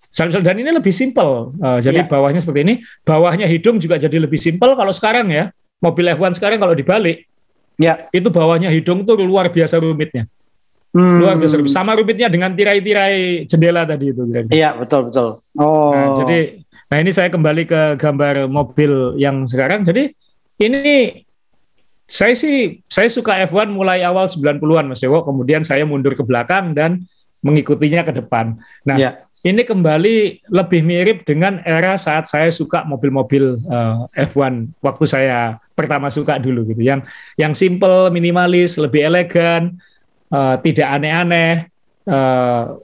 Dan, 0.08 0.28
dan 0.40 0.56
ini 0.56 0.70
lebih 0.72 0.92
simpel. 0.92 1.52
Uh, 1.60 1.78
jadi 1.80 2.04
ya. 2.04 2.08
bawahnya 2.08 2.40
seperti 2.40 2.60
ini. 2.64 2.74
Bawahnya 3.04 3.44
hidung 3.44 3.76
juga 3.76 4.00
jadi 4.00 4.16
lebih 4.16 4.40
simpel. 4.40 4.72
Kalau 4.72 4.92
sekarang 4.94 5.28
ya, 5.28 5.52
mobil 5.84 6.08
F1 6.16 6.40
sekarang 6.40 6.56
kalau 6.56 6.72
dibalik, 6.72 7.28
ya. 7.78 8.04
itu 8.10 8.28
bawahnya 8.28 8.68
hidung 8.68 9.06
tuh 9.06 9.16
luar 9.16 9.48
biasa 9.48 9.78
rumitnya. 9.80 10.26
Hmm. 10.92 11.22
Luar 11.22 11.38
biasa 11.38 11.62
rumit. 11.62 11.70
Sama 11.72 11.94
rumitnya 11.94 12.28
dengan 12.28 12.52
tirai-tirai 12.52 13.46
jendela 13.46 13.86
tadi 13.86 14.10
itu. 14.10 14.22
Iya 14.50 14.76
betul 14.76 15.08
betul. 15.08 15.38
Oh. 15.56 15.94
Nah, 15.94 16.06
jadi, 16.20 16.38
nah 16.90 16.96
ini 16.98 17.10
saya 17.14 17.28
kembali 17.30 17.62
ke 17.64 17.80
gambar 17.96 18.50
mobil 18.50 19.16
yang 19.16 19.46
sekarang. 19.46 19.86
Jadi 19.86 20.10
ini 20.58 21.24
saya 22.08 22.32
sih 22.32 22.80
saya 22.88 23.06
suka 23.12 23.36
F1 23.46 23.68
mulai 23.68 24.00
awal 24.00 24.26
90-an 24.26 24.88
Mas 24.90 25.04
Dewo, 25.04 25.20
kemudian 25.22 25.60
saya 25.60 25.84
mundur 25.84 26.16
ke 26.16 26.24
belakang 26.24 26.72
dan 26.72 27.04
mengikutinya 27.38 28.02
ke 28.02 28.12
depan. 28.18 28.58
Nah, 28.82 28.96
ya. 28.98 29.10
ini 29.46 29.62
kembali 29.62 30.46
lebih 30.50 30.80
mirip 30.82 31.18
dengan 31.22 31.62
era 31.62 31.94
saat 31.94 32.26
saya 32.26 32.50
suka 32.50 32.82
mobil-mobil 32.82 33.62
uh, 33.70 34.10
eh, 34.18 34.26
F1 34.26 34.74
waktu 34.82 35.04
saya 35.06 35.38
pertama 35.78 36.10
suka 36.10 36.36
dulu 36.42 36.66
gitu. 36.66 36.82
Yang 36.82 37.06
yang 37.38 37.54
simple, 37.54 38.10
minimalis, 38.10 38.74
lebih 38.74 39.06
elegan, 39.06 39.78
uh, 40.34 40.58
tidak 40.58 40.88
aneh-aneh, 40.98 41.70
uh, 42.10 42.74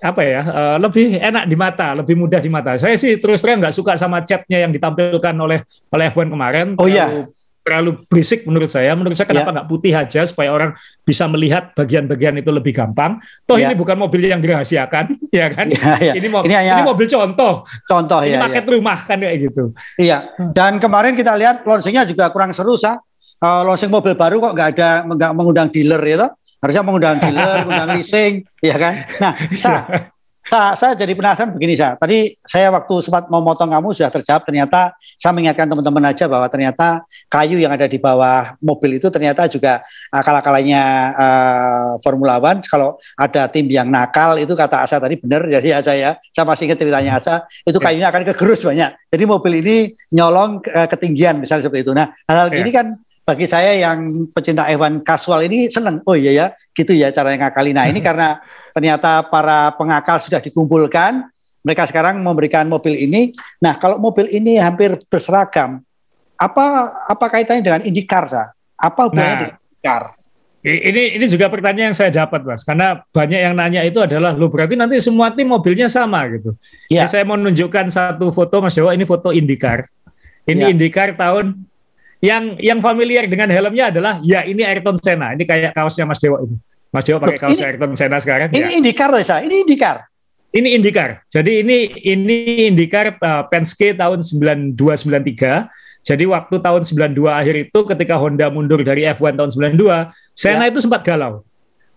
apa 0.00 0.20
ya, 0.24 0.42
uh, 0.44 0.76
lebih 0.80 1.20
enak 1.20 1.44
di 1.44 1.56
mata, 1.56 1.88
lebih 1.92 2.16
mudah 2.16 2.40
di 2.40 2.48
mata. 2.48 2.80
Saya 2.80 2.96
sih 2.96 3.20
terus 3.20 3.44
terang 3.44 3.60
nggak 3.60 3.76
suka 3.76 3.96
sama 4.00 4.24
catnya 4.24 4.64
yang 4.64 4.72
ditampilkan 4.72 5.34
oleh 5.36 5.60
oleh 5.92 6.04
F1 6.08 6.32
kemarin. 6.32 6.66
Oh 6.80 6.88
iya. 6.88 7.28
Terlalu 7.64 8.04
berisik 8.06 8.44
menurut 8.44 8.68
saya. 8.68 8.92
Menurut 8.92 9.16
saya 9.16 9.24
kenapa 9.24 9.48
ya. 9.48 9.54
nggak 9.56 9.68
putih 9.72 9.92
aja 9.96 10.20
supaya 10.28 10.52
orang 10.52 10.76
bisa 11.00 11.24
melihat 11.32 11.72
bagian-bagian 11.72 12.36
itu 12.36 12.52
lebih 12.52 12.76
gampang. 12.76 13.16
Toh 13.48 13.56
ya. 13.56 13.72
ini 13.72 13.74
bukan 13.74 13.96
mobil 13.96 14.28
yang 14.28 14.44
dirahasiakan, 14.44 15.16
ya 15.32 15.48
kan? 15.48 15.72
Ya, 15.72 16.12
ya. 16.12 16.12
Ini, 16.12 16.28
mobil, 16.28 16.52
ini, 16.52 16.54
hanya, 16.60 16.72
ini 16.78 16.82
mobil 16.84 17.06
contoh. 17.08 17.64
Contoh 17.88 18.20
ini 18.20 18.36
ya. 18.36 18.44
paket 18.44 18.64
ya. 18.68 18.70
rumah 18.76 18.98
kan 19.08 19.16
kayak 19.16 19.36
gitu. 19.48 19.64
Iya. 19.96 20.18
Dan 20.52 20.76
kemarin 20.76 21.16
kita 21.16 21.32
lihat 21.34 21.64
launchingnya 21.64 22.04
juga 22.04 22.28
kurang 22.28 22.52
seru, 22.52 22.76
sah. 22.76 23.00
Uh, 23.40 23.64
launching 23.66 23.90
mobil 23.92 24.12
baru 24.12 24.40
kok 24.40 24.52
nggak 24.56 24.68
ada 24.78 24.88
nggak 25.04 25.32
mengundang 25.36 25.68
dealer 25.68 26.00
ya, 26.00 26.32
harusnya 26.64 26.80
mengundang 26.80 27.20
dealer, 27.20 27.60
mengundang 27.64 27.90
leasing, 28.00 28.40
ya 28.64 28.76
kan? 28.80 29.04
Nah, 29.20 29.32
saya, 29.52 29.80
saya, 30.44 30.76
saya 30.76 30.92
jadi 30.92 31.16
penasaran 31.16 31.56
begini, 31.56 31.72
saya. 31.72 31.96
Tadi 31.96 32.36
saya 32.44 32.68
waktu 32.68 32.94
sempat 33.00 33.32
mau 33.32 33.40
motong 33.40 33.72
kamu 33.72 33.96
sudah 33.96 34.12
terjawab. 34.12 34.44
Ternyata 34.44 34.92
saya 35.16 35.32
mengingatkan 35.32 35.72
teman-teman 35.72 36.04
aja 36.12 36.28
bahwa 36.28 36.44
ternyata 36.52 37.00
kayu 37.32 37.56
yang 37.56 37.72
ada 37.72 37.88
di 37.88 37.96
bawah 37.96 38.52
mobil 38.60 39.00
itu 39.00 39.08
ternyata 39.08 39.48
juga 39.48 39.80
akal-akalanya 40.12 40.82
uh, 41.16 41.90
Formula 42.04 42.36
One. 42.36 42.60
Kalau 42.60 43.00
ada 43.16 43.48
tim 43.48 43.72
yang 43.72 43.88
nakal 43.88 44.36
itu 44.36 44.52
kata 44.52 44.84
Asa 44.84 45.00
tadi 45.00 45.16
benar, 45.16 45.48
jadi 45.56 45.80
aja 45.80 45.92
ya. 45.96 46.10
Saya 46.28 46.44
masih 46.44 46.68
ingat 46.68 46.78
ceritanya 46.78 47.12
Asa. 47.16 47.34
Itu 47.64 47.80
ya. 47.80 47.84
kayunya 47.88 48.06
akan 48.12 48.22
kegerus 48.36 48.68
banyak. 48.68 48.90
Jadi 49.08 49.24
mobil 49.24 49.52
ini 49.64 49.76
nyolong 50.12 50.60
uh, 50.68 50.88
ketinggian 50.92 51.40
misalnya 51.40 51.72
seperti 51.72 51.88
itu. 51.88 51.92
Nah, 51.96 52.12
hal-hal 52.28 52.52
ya. 52.52 52.60
ini 52.60 52.70
kan 52.70 52.86
bagi 53.24 53.48
saya 53.48 53.72
yang 53.72 54.28
pecinta 54.30 54.68
F1 54.68 55.00
kasual 55.00 55.48
ini 55.48 55.72
seneng. 55.72 56.04
Oh 56.04 56.12
iya 56.12 56.32
ya, 56.32 56.46
gitu 56.76 56.92
ya 56.92 57.08
cara 57.08 57.32
yang 57.32 57.40
ngakali. 57.48 57.72
Nah 57.72 57.88
ini 57.88 58.04
karena 58.04 58.38
ternyata 58.76 59.24
para 59.26 59.72
pengakal 59.74 60.20
sudah 60.20 60.44
dikumpulkan, 60.44 61.24
mereka 61.64 61.88
sekarang 61.88 62.20
memberikan 62.20 62.68
mobil 62.68 62.92
ini. 62.92 63.32
Nah 63.64 63.80
kalau 63.80 63.96
mobil 63.96 64.28
ini 64.28 64.60
hampir 64.60 65.00
berseragam, 65.08 65.80
apa 66.36 66.92
apa 67.08 67.26
kaitannya 67.32 67.64
dengan 67.64 67.82
IndyCar, 67.82 68.24
sa? 68.28 68.52
Apa 68.76 69.08
hubungannya 69.08 69.32
nah, 69.32 69.40
dengan 69.40 69.56
IndyCar? 69.56 70.02
Ini 70.64 71.20
ini 71.20 71.26
juga 71.28 71.52
pertanyaan 71.52 71.92
yang 71.92 71.96
saya 71.96 72.08
dapat, 72.08 72.40
Mas. 72.40 72.64
Karena 72.64 73.04
banyak 73.12 73.36
yang 73.36 73.52
nanya 73.52 73.84
itu 73.84 74.00
adalah, 74.00 74.32
lo 74.32 74.48
berarti 74.48 74.72
nanti 74.72 74.96
semua 74.96 75.28
tim 75.28 75.44
mobilnya 75.44 75.92
sama 75.92 76.24
gitu. 76.32 76.56
Ya. 76.88 77.04
Ini 77.04 77.08
saya 77.12 77.24
mau 77.28 77.36
menunjukkan 77.36 77.92
satu 77.92 78.32
foto, 78.32 78.64
Mas 78.64 78.72
Dewa. 78.72 78.96
Ini 78.96 79.04
foto 79.04 79.28
IndyCar. 79.28 79.84
Ini 80.48 80.64
ya. 80.64 80.72
IndyCar 80.72 81.20
tahun 81.20 81.68
yang 82.20 82.58
yang 82.62 82.78
familiar 82.78 83.26
dengan 83.26 83.50
helmnya 83.50 83.90
adalah 83.90 84.20
ya 84.22 84.46
ini 84.46 84.62
Ayrton 84.62 84.98
Senna. 85.00 85.34
Ini 85.34 85.44
kayak 85.46 85.70
kaosnya 85.74 86.04
Mas 86.06 86.20
Dewa 86.20 86.42
itu. 86.42 86.54
Mas 86.94 87.04
Dewa 87.06 87.18
pakai 87.18 87.38
kaos 87.38 87.58
Ayrton 87.58 87.92
Senna 87.98 88.18
sekarang. 88.22 88.54
Ini 88.54 88.70
ya. 88.70 88.78
IndyCar 88.78 89.08
loh. 89.10 89.20
Ini 89.20 89.56
IndyCar. 89.66 89.96
Ini 90.54 90.68
IndyCar. 90.78 91.10
Jadi 91.26 91.66
ini 91.66 91.90
ini 92.06 92.70
IndyCar 92.70 93.18
uh, 93.18 93.42
Penske 93.50 93.90
tahun 93.98 94.22
9293. 94.22 95.66
Jadi 96.04 96.24
waktu 96.28 96.56
tahun 96.60 96.82
92 96.84 97.26
akhir 97.26 97.54
itu 97.66 97.78
ketika 97.88 98.14
Honda 98.20 98.52
mundur 98.52 98.78
dari 98.84 99.08
F1 99.08 99.34
tahun 99.40 99.50
92, 99.74 100.14
Senna 100.36 100.68
ya. 100.68 100.70
itu 100.70 100.78
sempat 100.84 101.02
galau. 101.02 101.42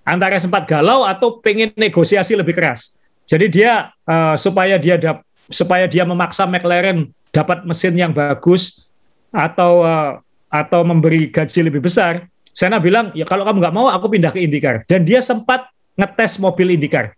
Antara 0.07 0.39
sempat 0.39 0.63
galau 0.65 1.03
atau 1.03 1.37
pengen 1.43 1.75
negosiasi 1.75 2.33
lebih 2.33 2.55
keras. 2.55 2.97
Jadi 3.27 3.51
dia 3.51 3.91
uh, 4.07 4.39
supaya 4.39 4.79
dia 4.79 4.95
dap, 4.95 5.21
supaya 5.51 5.83
dia 5.85 6.07
memaksa 6.07 6.47
McLaren 6.47 7.11
dapat 7.35 7.67
mesin 7.67 7.93
yang 7.93 8.15
bagus, 8.15 8.86
atau 9.31 9.83
uh, 9.83 10.19
atau 10.47 10.81
memberi 10.87 11.27
gaji 11.27 11.67
lebih 11.67 11.83
besar, 11.83 12.27
Sena 12.55 12.81
bilang 12.81 13.13
ya 13.13 13.27
kalau 13.27 13.45
kamu 13.45 13.61
nggak 13.61 13.75
mau 13.75 13.85
aku 13.91 14.17
pindah 14.17 14.33
ke 14.33 14.41
IndyCar 14.41 14.87
dan 14.89 15.05
dia 15.05 15.21
sempat 15.21 15.69
ngetes 15.93 16.41
mobil 16.41 16.73
IndyCar. 16.73 17.13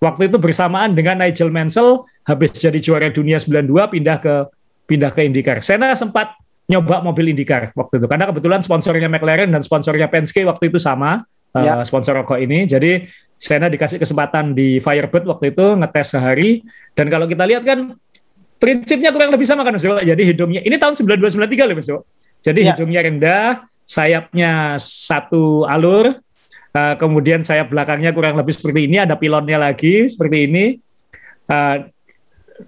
Waktu 0.00 0.32
itu 0.32 0.40
bersamaan 0.40 0.96
dengan 0.96 1.20
Nigel 1.20 1.52
Mansell 1.52 2.08
habis 2.24 2.56
jadi 2.56 2.80
juara 2.80 3.12
dunia 3.12 3.36
92 3.36 3.70
pindah 3.70 4.16
ke 4.18 4.34
pindah 4.88 5.12
ke 5.14 5.20
IndyCar. 5.28 5.62
Sena 5.62 5.92
sempat 5.94 6.34
nyoba 6.66 7.04
mobil 7.06 7.30
IndyCar 7.30 7.70
waktu 7.78 8.02
itu 8.02 8.06
karena 8.10 8.26
kebetulan 8.30 8.60
sponsornya 8.66 9.06
McLaren 9.06 9.50
dan 9.54 9.62
sponsornya 9.62 10.10
Penske 10.10 10.42
waktu 10.42 10.74
itu 10.74 10.82
sama 10.82 11.22
uh, 11.54 11.62
ya. 11.62 11.72
uh, 11.78 11.84
sponsor 11.86 12.18
rokok 12.18 12.42
ini. 12.42 12.66
Jadi 12.66 13.06
Sena 13.40 13.70
dikasih 13.72 13.96
kesempatan 13.96 14.52
di 14.52 14.82
Firebird 14.82 15.24
waktu 15.24 15.54
itu 15.54 15.78
ngetes 15.78 16.18
sehari 16.18 16.66
dan 16.98 17.06
kalau 17.06 17.24
kita 17.30 17.46
lihat 17.46 17.62
kan 17.62 17.94
prinsipnya 18.60 19.10
kurang 19.10 19.32
lebih 19.32 19.48
sama 19.48 19.64
kan 19.64 19.72
Mas 19.72 19.82
Dewa. 19.82 20.04
Jadi 20.04 20.22
hidungnya 20.28 20.60
ini 20.60 20.76
tahun 20.76 20.92
9293 20.92 21.64
loh 21.64 21.74
Mas 21.80 21.88
Dewa. 21.88 22.02
Jadi 22.40 22.60
ya. 22.60 22.76
hidungnya 22.76 23.00
rendah, 23.00 23.46
sayapnya 23.88 24.76
satu 24.78 25.64
alur, 25.64 26.12
uh, 26.76 26.94
kemudian 27.00 27.40
sayap 27.40 27.72
belakangnya 27.72 28.12
kurang 28.12 28.36
lebih 28.36 28.52
seperti 28.52 28.86
ini, 28.86 29.00
ada 29.00 29.16
pilonnya 29.16 29.56
lagi 29.56 30.06
seperti 30.06 30.46
ini. 30.46 30.64
Uh, 31.50 31.88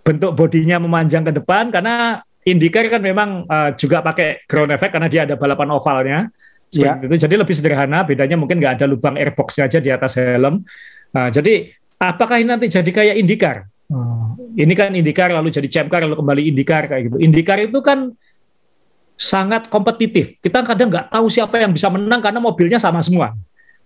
bentuk 0.01 0.33
bodinya 0.33 0.81
memanjang 0.81 1.21
ke 1.29 1.37
depan 1.37 1.69
karena 1.69 2.25
IndyCar 2.43 2.89
kan 2.89 3.05
memang 3.05 3.45
uh, 3.45 3.71
juga 3.77 4.01
pakai 4.01 4.49
ground 4.49 4.73
effect 4.73 4.97
karena 4.97 5.09
dia 5.13 5.29
ada 5.29 5.37
balapan 5.37 5.69
ovalnya. 5.71 6.19
ya. 6.73 6.97
itu. 6.99 7.15
Jadi 7.21 7.35
lebih 7.37 7.53
sederhana, 7.53 8.01
bedanya 8.03 8.41
mungkin 8.41 8.57
nggak 8.57 8.81
ada 8.81 8.87
lubang 8.89 9.21
airboxnya 9.21 9.69
aja 9.69 9.79
di 9.79 9.93
atas 9.93 10.17
helm. 10.17 10.65
Uh, 11.13 11.29
jadi 11.29 11.69
apakah 12.01 12.41
ini 12.41 12.49
nanti 12.49 12.67
jadi 12.73 12.89
kayak 12.89 13.15
IndyCar? 13.21 13.72
Oh. 13.91 14.39
Ini 14.55 14.73
kan 14.77 14.95
IndyCar 14.95 15.35
lalu 15.35 15.51
jadi 15.51 15.69
champ 15.69 15.89
car 15.91 16.05
lalu 16.05 16.17
kembali 16.21 16.43
IndyCar 16.55 16.87
kayak 16.87 17.03
gitu. 17.11 17.17
IndyCar 17.19 17.59
itu 17.65 17.79
kan 17.83 18.15
sangat 19.19 19.69
kompetitif. 19.69 20.39
Kita 20.39 20.63
kadang 20.63 20.89
nggak 20.91 21.11
tahu 21.13 21.27
siapa 21.29 21.61
yang 21.61 21.71
bisa 21.75 21.91
menang 21.93 22.23
karena 22.23 22.41
mobilnya 22.41 22.79
sama 22.79 23.03
semua. 23.03 23.37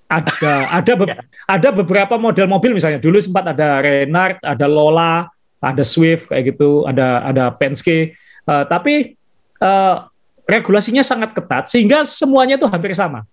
Ada 0.07 0.33
ada 0.79 0.93
be 0.95 1.05
ya. 1.11 1.21
ada 1.49 1.69
beberapa 1.75 2.15
model 2.17 2.47
mobil 2.47 2.77
misalnya 2.77 3.03
dulu 3.03 3.19
sempat 3.19 3.51
ada 3.51 3.83
Renault, 3.83 4.39
ada 4.41 4.67
Lola, 4.71 5.27
ada 5.59 5.83
Swift 5.83 6.31
kayak 6.31 6.55
gitu, 6.55 6.87
ada 6.87 7.27
ada 7.27 7.45
Penske. 7.53 8.15
Uh, 8.47 8.63
tapi 8.69 9.19
uh, 9.59 10.07
regulasinya 10.47 11.03
sangat 11.03 11.35
ketat 11.35 11.67
sehingga 11.67 12.07
semuanya 12.07 12.55
itu 12.55 12.67
hampir 12.71 12.95
sama. 12.95 13.27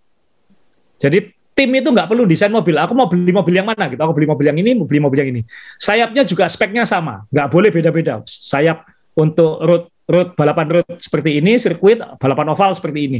Jadi 0.97 1.29
tim 1.53 1.69
itu 1.73 1.89
nggak 1.89 2.09
perlu 2.09 2.25
desain 2.25 2.49
mobil. 2.49 2.75
Aku 2.81 2.93
mau 2.97 3.05
beli 3.05 3.29
mobil 3.29 3.53
yang 3.53 3.69
mana 3.69 3.89
gitu. 3.89 4.01
Aku 4.01 4.13
beli 4.13 4.27
mobil 4.29 4.45
yang 4.49 4.57
ini, 4.57 4.71
mau 4.73 4.85
beli 4.89 5.01
mobil 5.01 5.17
yang 5.23 5.31
ini. 5.37 5.41
Sayapnya 5.77 6.25
juga 6.25 6.49
speknya 6.49 6.83
sama, 6.83 7.25
nggak 7.29 7.47
boleh 7.49 7.69
beda-beda. 7.69 8.21
Sayap 8.25 8.85
untuk 9.13 9.61
road 9.61 9.83
road 10.09 10.35
balapan 10.35 10.81
road 10.81 10.87
seperti 10.97 11.39
ini, 11.39 11.55
sirkuit 11.61 12.01
balapan 12.17 12.51
oval 12.51 12.73
seperti 12.73 12.99
ini. 13.07 13.19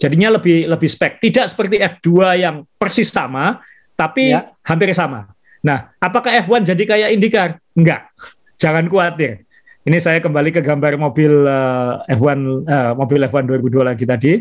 Jadinya 0.00 0.36
lebih 0.40 0.66
lebih 0.66 0.88
spek. 0.88 1.22
Tidak 1.22 1.46
seperti 1.46 1.78
F2 1.78 2.40
yang 2.40 2.64
persis 2.80 3.12
sama, 3.12 3.60
tapi 3.94 4.32
ya. 4.32 4.52
hampir 4.64 4.90
sama. 4.96 5.28
Nah, 5.60 5.92
apakah 6.00 6.32
F1 6.40 6.64
jadi 6.72 6.82
kayak 6.88 7.08
IndyCar? 7.20 7.50
Enggak. 7.76 8.08
Jangan 8.56 8.88
khawatir. 8.88 9.44
Ini 9.84 9.96
saya 9.96 10.20
kembali 10.20 10.52
ke 10.52 10.60
gambar 10.60 11.00
mobil 11.00 11.32
uh, 11.48 12.04
F1 12.08 12.40
uh, 12.68 12.92
mobil 12.96 13.20
F1 13.28 13.44
2002 13.48 13.80
lagi 13.80 14.04
tadi. 14.04 14.32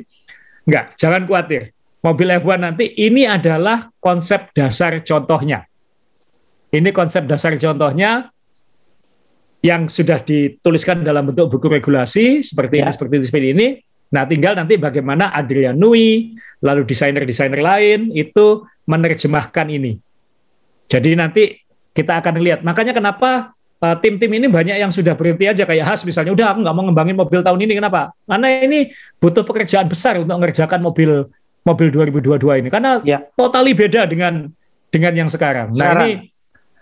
Enggak, 0.67 0.95
jangan 0.99 1.23
khawatir. 1.27 1.71
Mobil 1.99 2.31
F1 2.31 2.59
nanti 2.63 2.95
ini 2.95 3.27
adalah 3.27 3.91
konsep 3.99 4.55
dasar 4.55 5.03
contohnya. 5.03 5.67
Ini 6.71 6.89
konsep 6.95 7.27
dasar 7.27 7.59
contohnya 7.59 8.31
yang 9.59 9.91
sudah 9.91 10.23
dituliskan 10.23 11.03
dalam 11.03 11.27
bentuk 11.27 11.51
buku 11.51 11.67
regulasi 11.67 12.39
seperti 12.39 12.79
ya. 12.79 12.87
ini 12.87 12.91
seperti 12.95 13.13
ini 13.19 13.25
seperti 13.27 13.47
ini. 13.51 13.67
Nah, 14.09 14.25
tinggal 14.25 14.57
nanti 14.57 14.79
bagaimana 14.79 15.29
Adrian 15.35 15.77
Nui, 15.77 16.33
lalu 16.65 16.81
desainer-desainer 16.87 17.61
lain 17.61 18.09
itu 18.15 18.65
menerjemahkan 18.89 19.69
ini. 19.69 20.01
Jadi 20.89 21.13
nanti 21.13 21.53
kita 21.93 22.17
akan 22.17 22.41
lihat. 22.41 22.59
Makanya 22.65 22.97
kenapa 22.97 23.53
uh, 23.83 23.95
tim-tim 24.01 24.33
ini 24.33 24.49
banyak 24.49 24.81
yang 24.81 24.89
sudah 24.89 25.13
berhenti 25.13 25.45
aja 25.45 25.61
kayak 25.61 25.85
Has 25.85 26.01
misalnya, 26.01 26.33
udah 26.33 26.47
aku 26.55 26.59
nggak 26.65 26.75
mau 26.79 26.83
ngembangin 26.89 27.17
mobil 27.19 27.45
tahun 27.45 27.59
ini. 27.69 27.73
Kenapa? 27.77 28.09
Karena 28.25 28.47
ini 28.65 28.89
butuh 29.21 29.45
pekerjaan 29.45 29.85
besar 29.85 30.17
untuk 30.17 30.33
mengerjakan 30.41 30.81
mobil 30.81 31.29
mobil 31.63 31.87
2022 31.91 32.61
ini. 32.65 32.69
Karena 32.69 33.01
ya. 33.03 33.23
totally 33.35 33.73
beda 33.75 34.05
dengan 34.05 34.49
dengan 34.89 35.13
yang 35.13 35.29
sekarang. 35.29 35.73
Nah 35.73 35.93
sekarang. 35.93 36.01
ini 36.01 36.11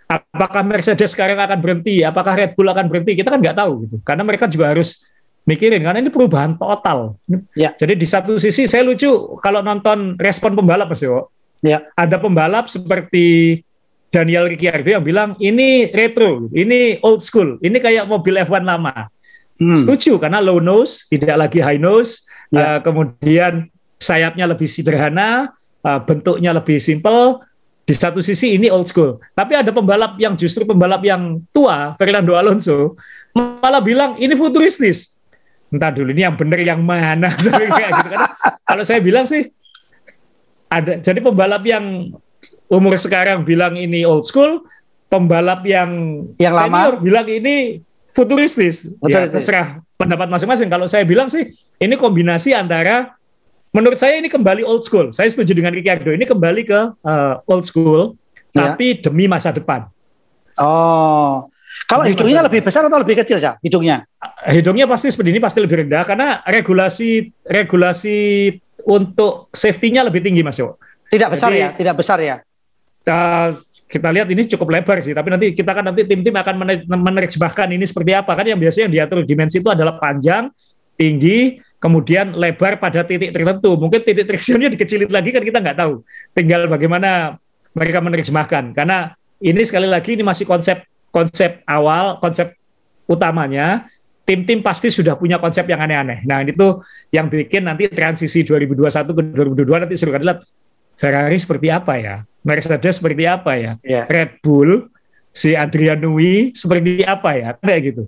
apakah 0.07 0.63
Mercedes 0.63 1.11
sekarang 1.11 1.37
akan 1.37 1.59
berhenti? 1.59 2.01
Apakah 2.01 2.33
Red 2.35 2.51
Bull 2.55 2.71
akan 2.71 2.87
berhenti? 2.87 3.19
Kita 3.19 3.33
kan 3.35 3.39
nggak 3.43 3.57
tahu 3.57 3.71
gitu. 3.87 3.95
Karena 4.01 4.23
mereka 4.23 4.47
juga 4.47 4.71
harus 4.71 5.03
mikirin 5.47 5.79
karena 5.79 5.99
ini 6.03 6.11
perubahan 6.11 6.59
total. 6.59 7.15
Ya. 7.55 7.71
Jadi 7.75 7.95
di 7.95 8.07
satu 8.07 8.35
sisi 8.35 8.67
saya 8.67 8.83
lucu 8.83 9.39
kalau 9.39 9.63
nonton 9.63 10.19
respon 10.19 10.55
pembalap 10.55 10.91
Mas 10.91 11.03
Yo. 11.03 11.31
Ya. 11.63 11.87
Ada 11.97 12.21
pembalap 12.21 12.69
seperti 12.69 13.59
Daniel 14.07 14.47
Ricciardo 14.47 14.87
yang 14.87 15.03
bilang 15.03 15.29
ini 15.43 15.91
retro, 15.91 16.47
ini 16.55 17.01
old 17.03 17.19
school, 17.19 17.59
ini 17.59 17.75
kayak 17.77 18.07
mobil 18.07 18.39
F1 18.39 18.63
lama. 18.63 19.11
Hmm. 19.57 19.79
Setuju 19.83 20.21
karena 20.21 20.39
low 20.39 20.61
nose, 20.61 21.09
tidak 21.09 21.35
lagi 21.35 21.59
high 21.59 21.81
nose, 21.81 22.29
ya. 22.53 22.77
uh, 22.77 22.79
kemudian 22.79 23.67
sayapnya 23.97 24.45
lebih 24.49 24.69
sederhana, 24.69 25.53
uh, 25.83 25.99
bentuknya 26.01 26.53
lebih 26.53 26.77
simple. 26.81 27.41
Di 27.87 27.95
satu 27.95 28.19
sisi 28.19 28.59
ini 28.59 28.67
old 28.67 28.91
school, 28.91 29.15
tapi 29.31 29.55
ada 29.55 29.71
pembalap 29.71 30.19
yang 30.19 30.35
justru 30.35 30.67
pembalap 30.67 30.99
yang 31.07 31.39
tua, 31.55 31.95
Fernando 31.95 32.35
Alonso, 32.35 32.99
malah 33.31 33.79
bilang 33.79 34.19
ini 34.19 34.35
futuristis. 34.35 35.15
Entah 35.71 35.95
dulu 35.95 36.11
ini 36.11 36.27
yang 36.27 36.35
benar 36.35 36.59
yang 36.59 36.83
mana, 36.83 37.31
kayak 37.39 37.91
gitu. 37.95 38.09
Karena 38.11 38.27
kalau 38.67 38.83
saya 38.83 38.99
bilang 38.99 39.23
sih 39.23 39.47
ada 40.67 40.99
jadi 40.99 41.19
pembalap 41.23 41.63
yang 41.63 42.11
umur 42.67 42.99
sekarang 42.99 43.47
bilang 43.47 43.79
ini 43.79 44.03
old 44.03 44.27
school, 44.27 44.67
pembalap 45.07 45.63
yang, 45.63 46.23
yang 46.35 46.55
senior 46.55 46.99
lama 46.99 46.99
bilang 46.99 47.27
ini 47.31 47.79
futuristis. 48.11 48.91
Betul, 48.99 49.27
ya, 49.27 49.31
terserah 49.31 49.67
pendapat 49.95 50.27
masing-masing. 50.27 50.67
Kalau 50.67 50.85
saya 50.91 51.07
bilang 51.07 51.31
sih 51.31 51.55
ini 51.79 51.95
kombinasi 51.95 52.51
antara 52.51 53.16
menurut 53.77 54.01
saya 54.01 54.17
ini 54.17 54.25
kembali 54.25 54.65
old 54.65 54.81
school. 54.81 55.13
Saya 55.13 55.29
setuju 55.29 55.53
dengan 55.53 55.69
Ricardo. 55.77 56.09
Ini 56.09 56.25
kembali 56.25 56.61
ke 56.65 56.79
uh, 56.97 57.45
old 57.45 57.61
school 57.69 58.17
ya. 58.49 58.73
tapi 58.73 58.97
demi 58.97 59.29
masa 59.29 59.53
depan. 59.53 59.85
Oh. 60.57 61.45
Kalau 61.85 62.01
demi 62.01 62.17
hidungnya 62.17 62.41
lebih 62.41 62.65
besar 62.65 62.89
atau 62.89 62.97
lebih 62.97 63.21
kecil, 63.21 63.37
sih 63.37 63.53
Hidungnya? 63.61 64.09
Hidungnya 64.49 64.89
pasti 64.89 65.13
seperti 65.13 65.29
ini 65.37 65.39
pasti 65.39 65.61
lebih 65.61 65.85
rendah 65.85 66.03
karena 66.09 66.41
regulasi 66.49 67.29
regulasi 67.45 68.17
untuk 68.81 69.53
safety-nya 69.53 70.01
lebih 70.01 70.25
tinggi, 70.25 70.41
Mas 70.41 70.57
Yo. 70.57 70.81
Tidak 71.07 71.29
besar 71.29 71.53
Jadi, 71.53 71.61
ya, 71.61 71.69
tidak 71.77 71.95
besar 72.01 72.17
ya 72.19 72.41
uh, 73.07 73.49
kita 73.87 74.09
lihat 74.11 74.27
ini 74.27 74.43
cukup 74.51 74.67
lebar 74.79 74.99
sih, 74.99 75.15
tapi 75.15 75.31
nanti 75.31 75.55
kita 75.55 75.71
kan 75.71 75.83
nanti 75.87 76.03
tim-tim 76.03 76.35
akan 76.35 76.55
menerjemahkan 76.87 77.67
ini 77.71 77.87
seperti 77.87 78.11
apa 78.11 78.35
kan 78.35 78.45
yang 78.45 78.59
biasanya 78.59 78.91
yang 78.91 78.95
diatur 79.01 79.23
dimensi 79.23 79.63
itu 79.63 79.69
adalah 79.71 79.95
panjang, 79.95 80.51
tinggi, 80.99 81.63
kemudian 81.77 82.33
lebar 82.33 82.81
pada 82.81 83.05
titik 83.05 83.33
tertentu. 83.33 83.77
Mungkin 83.77 84.01
titik 84.01 84.25
tertentunya 84.25 84.69
dikecilin 84.73 85.09
lagi 85.09 85.29
kan 85.29 85.43
kita 85.45 85.59
nggak 85.61 85.77
tahu. 85.77 86.01
Tinggal 86.33 86.65
bagaimana 86.69 87.37
mereka 87.77 88.01
menerjemahkan. 88.01 88.73
Karena 88.73 89.13
ini 89.41 89.61
sekali 89.61 89.85
lagi 89.85 90.17
ini 90.17 90.25
masih 90.25 90.49
konsep 90.49 90.81
konsep 91.13 91.61
awal, 91.69 92.17
konsep 92.21 92.53
utamanya. 93.05 93.87
Tim-tim 94.27 94.59
pasti 94.59 94.91
sudah 94.91 95.15
punya 95.15 95.39
konsep 95.39 95.63
yang 95.71 95.79
aneh-aneh. 95.79 96.27
Nah, 96.27 96.43
itu 96.43 96.83
yang 97.15 97.31
bikin 97.31 97.63
nanti 97.63 97.87
transisi 97.87 98.43
2021 98.43 99.15
ke 99.15 99.21
2022 99.63 99.83
nanti 99.87 99.95
seru 99.95 100.11
adalah 100.11 100.43
Ferrari 100.99 101.39
seperti 101.39 101.71
apa 101.71 101.95
ya? 101.95 102.15
Mercedes 102.43 102.99
seperti 102.99 103.23
apa 103.23 103.55
ya? 103.55 103.71
Yeah. 103.87 104.03
Red 104.11 104.43
Bull, 104.43 104.91
si 105.31 105.55
Adrian 105.55 106.03
Nui 106.03 106.51
seperti 106.51 107.07
apa 107.07 107.39
ya? 107.39 107.49
Kayak 107.55 107.81
gitu. 107.87 108.03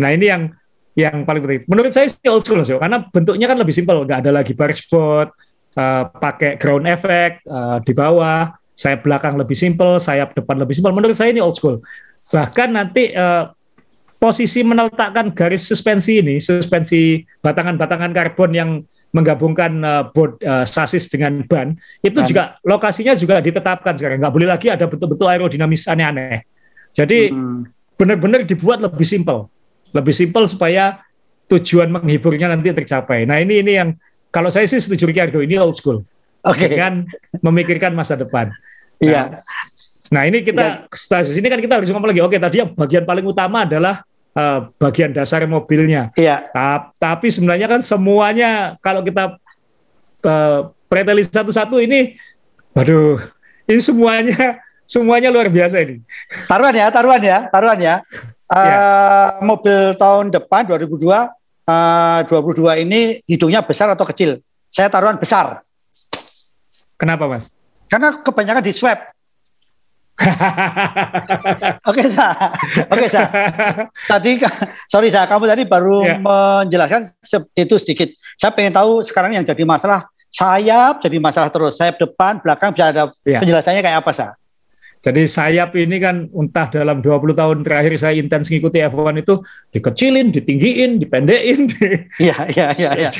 Nah 0.00 0.08
ini 0.14 0.32
yang 0.32 0.56
yang 0.98 1.22
paling 1.22 1.42
penting. 1.46 1.62
Menurut 1.70 1.94
saya 1.94 2.10
sih 2.10 2.26
old 2.26 2.42
school 2.42 2.66
sih, 2.66 2.74
karena 2.74 3.06
bentuknya 3.06 3.46
kan 3.46 3.58
lebih 3.62 3.70
simpel, 3.70 4.02
nggak 4.02 4.26
ada 4.26 4.42
lagi 4.42 4.52
bar 4.58 4.74
spot, 4.74 5.30
uh, 5.78 6.02
pakai 6.10 6.58
ground 6.58 6.90
effect 6.90 7.46
uh, 7.46 7.78
di 7.78 7.94
bawah, 7.94 8.50
sayap 8.74 9.06
belakang 9.06 9.38
lebih 9.38 9.54
simpel, 9.54 10.02
sayap 10.02 10.34
depan 10.34 10.58
lebih 10.58 10.74
simpel. 10.74 10.90
Menurut 10.90 11.14
saya 11.14 11.30
ini 11.30 11.38
old 11.38 11.54
school. 11.54 11.78
Bahkan 12.34 12.68
nanti 12.74 13.14
uh, 13.14 13.54
posisi 14.18 14.66
meneletakkan 14.66 15.30
garis 15.30 15.70
suspensi 15.70 16.18
ini, 16.18 16.42
suspensi 16.42 17.22
batangan-batangan 17.38 18.10
karbon 18.10 18.50
yang 18.50 18.70
menggabungkan 19.14 19.72
uh, 19.80 20.04
board 20.12 20.36
uh, 20.44 20.68
sasis 20.68 21.08
dengan 21.08 21.40
ban 21.48 21.72
itu 22.04 22.20
ban. 22.20 22.28
juga 22.28 22.42
lokasinya 22.60 23.16
juga 23.16 23.40
ditetapkan 23.40 23.96
sekarang 23.96 24.20
nggak 24.20 24.34
boleh 24.36 24.48
lagi 24.48 24.68
ada 24.68 24.84
bentuk-bentuk 24.84 25.24
aerodinamis 25.24 25.88
aneh-aneh 25.88 26.44
jadi 26.92 27.32
hmm. 27.32 27.64
benar-benar 27.96 28.44
dibuat 28.44 28.84
lebih 28.84 29.08
simpel 29.08 29.48
lebih 29.94 30.14
simpel 30.14 30.44
supaya 30.48 31.00
tujuan 31.48 31.88
menghiburnya 31.88 32.52
nanti 32.52 32.72
tercapai 32.72 33.24
nah 33.24 33.40
ini 33.40 33.64
ini 33.64 33.72
yang 33.76 33.88
kalau 34.28 34.52
saya 34.52 34.68
sih 34.68 34.80
setuju 34.80 35.08
Ricardo 35.08 35.40
ini 35.40 35.56
old 35.56 35.76
school 35.76 36.04
okay. 36.44 36.68
dengan 36.68 37.08
memikirkan 37.40 37.96
masa 37.96 38.16
depan 38.16 38.52
iya 39.00 39.40
nah, 39.40 40.20
nah 40.20 40.22
ini 40.28 40.44
kita 40.44 40.84
yeah. 40.84 40.96
setelah 40.96 41.24
sini 41.24 41.48
kan 41.48 41.60
kita 41.60 41.74
harus 41.80 41.88
ngomong 41.88 42.12
lagi 42.12 42.20
oke 42.20 42.36
tadi 42.36 42.56
yang 42.60 42.70
bagian 42.76 43.04
paling 43.08 43.24
utama 43.24 43.64
adalah 43.64 44.04
uh, 44.38 44.60
bagian 44.78 45.10
dasar 45.10 45.42
mobilnya. 45.50 46.14
Iya. 46.14 46.50
Ta 46.54 46.94
tapi 46.96 47.28
sebenarnya 47.28 47.66
kan 47.66 47.80
semuanya 47.82 48.78
kalau 48.78 49.02
kita 49.02 49.38
uh, 50.24 50.60
preteli 50.86 51.26
satu-satu 51.26 51.82
ini, 51.82 52.16
waduh, 52.72 53.18
ini 53.66 53.80
semuanya 53.82 54.62
semuanya 54.88 55.28
luar 55.28 55.50
biasa 55.50 55.82
ini. 55.82 56.00
Taruhan 56.46 56.74
ya, 56.74 56.86
taruhan 56.94 57.22
ya, 57.22 57.38
taruhan 57.50 57.78
ya. 57.82 57.94
Uh, 58.48 58.56
ya. 58.56 58.80
Mobil 59.44 59.92
tahun 60.00 60.32
depan 60.32 60.64
2002 60.64 61.04
uh, 61.68 62.20
22 62.24 62.84
ini 62.88 63.20
hidungnya 63.28 63.60
besar 63.60 63.92
atau 63.92 64.08
kecil? 64.08 64.40
Saya 64.72 64.88
taruhan 64.88 65.20
besar. 65.20 65.60
Kenapa, 66.96 67.28
Mas? 67.28 67.52
Karena 67.88 68.20
kebanyakan 68.20 68.64
di 68.64 68.72
swab. 68.72 68.98
Oke, 71.88 72.10
sa. 72.10 72.26
Oke, 72.90 73.06
sa. 73.06 73.22
Tadi, 74.10 74.42
sorry, 74.90 75.08
sa. 75.14 75.30
Kamu 75.30 75.46
tadi 75.46 75.62
baru 75.62 76.02
yeah. 76.02 76.18
menjelaskan 76.18 77.06
itu 77.54 77.74
sedikit. 77.78 78.10
Saya 78.34 78.50
pengen 78.50 78.74
tahu 78.74 79.06
sekarang 79.06 79.38
yang 79.38 79.46
jadi 79.46 79.62
masalah 79.62 80.10
sayap 80.28 81.00
jadi 81.00 81.16
masalah 81.22 81.48
terus. 81.54 81.78
Sayap 81.78 82.02
depan, 82.02 82.42
belakang 82.42 82.74
bisa 82.74 82.90
ada 82.90 83.08
yeah. 83.22 83.40
penjelasannya 83.40 83.80
kayak 83.80 83.98
apa, 84.02 84.10
sa? 84.10 84.26
Jadi 84.98 85.30
sayap 85.30 85.78
ini 85.78 86.02
kan 86.02 86.26
entah 86.26 86.66
dalam 86.66 86.98
20 86.98 87.30
tahun 87.38 87.62
terakhir 87.62 87.94
saya 88.02 88.18
intens 88.18 88.50
ngikuti 88.50 88.82
F1 88.82 89.22
itu 89.22 89.34
dikecilin, 89.70 90.34
ditinggiin, 90.34 90.98
dipendekin. 90.98 91.70
Iya, 92.18 92.50
iya, 92.50 92.66
iya, 92.74 92.90
iya. 93.06 93.10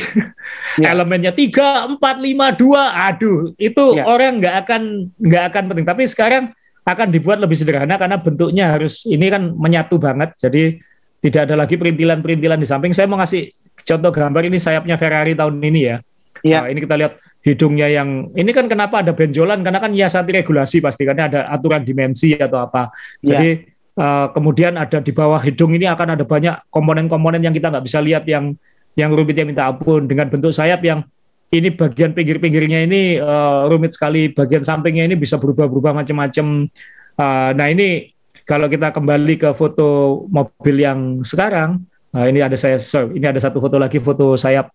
Elemennya 0.93 1.31
3, 1.31 1.97
4, 1.97 2.03
5, 2.03 2.59
2. 2.59 3.09
Aduh, 3.15 3.39
itu 3.55 3.85
ya. 3.95 4.11
orang 4.11 4.43
nggak 4.43 4.57
akan 4.67 4.83
nggak 5.23 5.45
akan 5.55 5.63
penting. 5.71 5.87
Tapi 5.87 6.03
sekarang 6.11 6.45
akan 6.83 7.09
dibuat 7.15 7.39
lebih 7.39 7.55
sederhana 7.55 7.95
karena 7.95 8.19
bentuknya 8.19 8.75
harus 8.75 9.07
ini 9.07 9.31
kan 9.31 9.55
menyatu 9.55 10.03
banget. 10.03 10.35
Jadi 10.35 10.83
tidak 11.23 11.47
ada 11.47 11.55
lagi 11.63 11.79
perintilan-perintilan 11.79 12.59
di 12.59 12.67
samping. 12.67 12.91
Saya 12.91 13.07
mau 13.07 13.23
ngasih 13.23 13.55
contoh 13.87 14.11
gambar 14.11 14.43
ini 14.51 14.59
sayapnya 14.59 14.99
Ferrari 14.99 15.39
tahun 15.39 15.63
ini 15.63 15.81
ya. 15.87 15.97
Iya. 16.43 16.65
Nah, 16.65 16.69
ini 16.71 16.79
kita 16.85 16.95
lihat 16.99 17.13
hidungnya 17.43 17.87
yang 17.89 18.31
ini 18.35 18.51
kan 18.51 18.67
kenapa 18.67 19.01
ada 19.01 19.13
benjolan 19.15 19.63
karena 19.63 19.79
kan 19.79 19.91
nyiasati 19.91 20.31
regulasi 20.43 20.83
pasti 20.83 21.03
karena 21.07 21.31
ada 21.31 21.41
aturan 21.51 21.83
dimensi 21.83 22.37
atau 22.37 22.63
apa. 22.63 22.93
Iya. 23.23 23.29
Jadi 23.29 23.49
ya. 23.97 24.03
uh, 24.03 24.27
kemudian 24.35 24.73
ada 24.77 24.99
di 24.99 25.13
bawah 25.15 25.39
hidung 25.41 25.75
ini 25.75 25.87
akan 25.87 26.19
ada 26.19 26.25
banyak 26.27 26.55
komponen-komponen 26.69 27.43
yang 27.43 27.55
kita 27.55 27.71
nggak 27.71 27.85
bisa 27.85 27.99
lihat 28.03 28.27
yang 28.27 28.55
yang 28.99 29.15
rumitnya 29.15 29.47
minta 29.47 29.71
ampun 29.71 30.11
dengan 30.11 30.27
bentuk 30.27 30.51
sayap 30.51 30.83
yang 30.83 31.07
ini 31.49 31.73
bagian 31.73 32.13
pinggir-pinggirnya 32.13 32.85
ini 32.85 33.17
uh, 33.17 33.73
rumit 33.73 33.97
sekali, 33.97 34.29
bagian 34.29 34.61
sampingnya 34.61 35.09
ini 35.09 35.17
bisa 35.17 35.41
berubah-berubah 35.41 35.97
macam-macam. 35.97 36.69
Uh, 37.17 37.51
nah 37.57 37.67
ini 37.73 38.13
kalau 38.45 38.69
kita 38.69 38.93
kembali 38.93 39.35
ke 39.41 39.51
foto 39.57 40.23
mobil 40.29 40.77
yang 40.77 41.25
sekarang, 41.25 41.89
uh, 42.13 42.27
ini 42.29 42.45
ada 42.45 42.53
saya, 42.61 42.77
sorry, 42.77 43.17
ini 43.17 43.25
ada 43.25 43.41
satu 43.41 43.65
foto 43.65 43.81
lagi 43.81 43.97
foto 43.97 44.37
sayap 44.37 44.69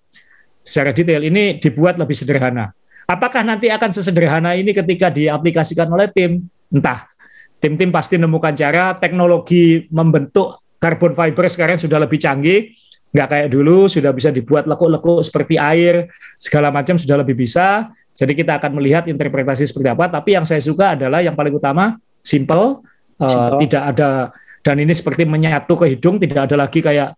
secara 0.64 0.96
detail. 0.96 1.22
Ini 1.22 1.60
dibuat 1.60 2.00
lebih 2.00 2.16
sederhana. 2.16 2.72
apakah 3.04 3.44
nanti 3.44 3.68
akan 3.68 3.92
sesederhana 3.92 4.56
ini 4.56 4.72
ketika 4.72 5.12
diaplikasikan 5.12 5.92
oleh 5.92 6.08
tim? 6.08 6.48
Entah. 6.72 7.04
Tim-tim 7.60 7.92
pasti 7.92 8.16
menemukan 8.16 8.56
cara 8.56 8.96
teknologi 8.96 9.88
membentuk 9.92 10.64
carbon 10.80 11.16
fiber 11.16 11.48
sekarang 11.48 11.80
sudah 11.80 12.00
lebih 12.00 12.20
canggih 12.20 12.76
nggak 13.14 13.28
kayak 13.30 13.48
dulu 13.54 13.86
sudah 13.86 14.10
bisa 14.10 14.34
dibuat 14.34 14.66
lekuk-lekuk 14.66 15.22
seperti 15.22 15.56
air 15.62 16.10
segala 16.42 16.74
macam 16.74 16.98
sudah 16.98 17.22
lebih 17.22 17.38
bisa 17.38 17.94
jadi 18.10 18.34
kita 18.34 18.58
akan 18.58 18.82
melihat 18.82 19.06
interpretasi 19.06 19.70
seperti 19.70 19.94
apa 19.94 20.10
tapi 20.10 20.34
yang 20.34 20.44
saya 20.44 20.60
suka 20.60 20.98
adalah 20.98 21.22
yang 21.22 21.38
paling 21.38 21.54
utama 21.54 22.02
simple, 22.26 22.82
uh, 23.22 23.62
tidak 23.62 23.84
ada 23.94 24.34
dan 24.66 24.76
ini 24.82 24.96
seperti 24.98 25.30
menyatu 25.30 25.78
ke 25.78 25.94
hidung 25.94 26.18
tidak 26.18 26.50
ada 26.50 26.56
lagi 26.58 26.82
kayak 26.82 27.14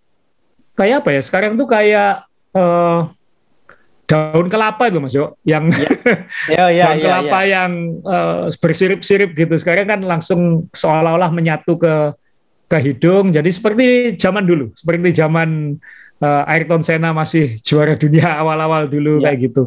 kayak 0.76 1.06
apa 1.06 1.10
ya 1.16 1.22
sekarang 1.24 1.56
tuh 1.56 1.68
kayak 1.70 2.28
uh, 2.52 3.08
daun 4.06 4.48
kelapa 4.48 4.90
itu 4.90 5.02
mas 5.02 5.14
Yo 5.18 5.34
yang 5.42 5.70
ya. 5.74 5.90
Ya, 6.54 6.66
ya, 6.70 6.86
daun 6.94 6.98
ya, 7.02 7.06
kelapa 7.06 7.40
ya. 7.42 7.50
yang 7.58 7.72
uh, 8.06 8.48
bersirip-sirip 8.54 9.34
gitu 9.34 9.54
sekarang 9.58 9.90
kan 9.90 10.02
langsung 10.06 10.70
seolah-olah 10.74 11.34
menyatu 11.34 11.78
ke 11.78 12.14
ke 12.66 12.78
hidung. 12.82 13.30
Jadi 13.30 13.50
seperti 13.54 13.86
zaman 14.18 14.46
dulu, 14.46 14.74
seperti 14.74 15.14
zaman 15.14 15.78
uh, 16.22 16.44
Ayrton 16.50 16.82
Senna 16.82 17.14
masih 17.14 17.58
juara 17.62 17.98
dunia 17.98 18.30
awal-awal 18.42 18.90
dulu 18.90 19.22
ya. 19.22 19.34
kayak 19.34 19.52
gitu. 19.52 19.64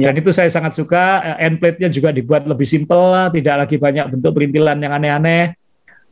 Ya. 0.00 0.10
Dan 0.10 0.22
itu 0.24 0.32
saya 0.32 0.48
sangat 0.48 0.74
suka. 0.78 1.20
Uh, 1.20 1.36
end 1.42 1.60
plate-nya 1.60 1.88
juga 1.92 2.10
dibuat 2.14 2.46
lebih 2.48 2.66
simpel, 2.66 3.30
tidak 3.34 3.66
lagi 3.66 3.76
banyak 3.76 4.06
bentuk 4.16 4.32
perintilan 4.32 4.78
yang 4.80 4.92
aneh-aneh, 4.96 5.54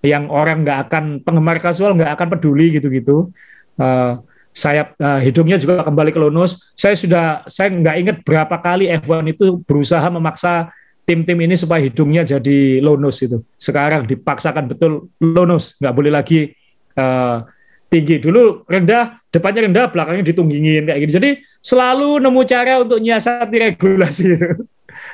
yang 0.05 0.25
orang 0.29 0.63
nggak 0.63 0.79
akan 0.91 1.05
penggemar 1.25 1.59
kasual 1.59 1.97
nggak 1.97 2.13
akan 2.15 2.29
peduli 2.37 2.77
gitu-gitu. 2.77 3.33
Uh, 3.79 4.21
sayap 4.59 4.99
uh, 4.99 5.23
hidungnya 5.23 5.55
juga 5.55 5.87
kembali 5.87 6.11
ke 6.11 6.19
lunus. 6.19 6.75
Saya 6.75 6.99
sudah 6.99 7.47
saya 7.47 7.71
nggak 7.71 7.97
ingat 8.03 8.17
berapa 8.27 8.59
kali 8.59 8.91
F1 8.99 9.23
itu 9.31 9.63
berusaha 9.63 10.03
memaksa 10.11 10.75
tim-tim 11.07 11.39
ini 11.39 11.55
supaya 11.55 11.87
hidungnya 11.87 12.27
jadi 12.27 12.83
lonus 12.83 13.23
itu. 13.23 13.39
Sekarang 13.55 14.03
dipaksakan 14.11 14.75
betul 14.75 15.15
lonus, 15.23 15.79
nggak 15.79 15.95
boleh 15.95 16.11
lagi 16.11 16.51
uh, 16.99 17.47
tinggi. 17.87 18.19
Dulu 18.19 18.67
rendah, 18.67 19.23
depannya 19.31 19.71
rendah, 19.71 19.85
belakangnya 19.95 20.27
ditunggingin 20.27 20.91
kayak 20.91 21.01
gitu. 21.07 21.13
Jadi 21.23 21.31
selalu 21.63 22.19
nemu 22.19 22.41
cara 22.43 22.83
untuk 22.83 22.99
nyiasati 22.99 23.57
regulasi 23.57 24.25
itu. 24.35 24.51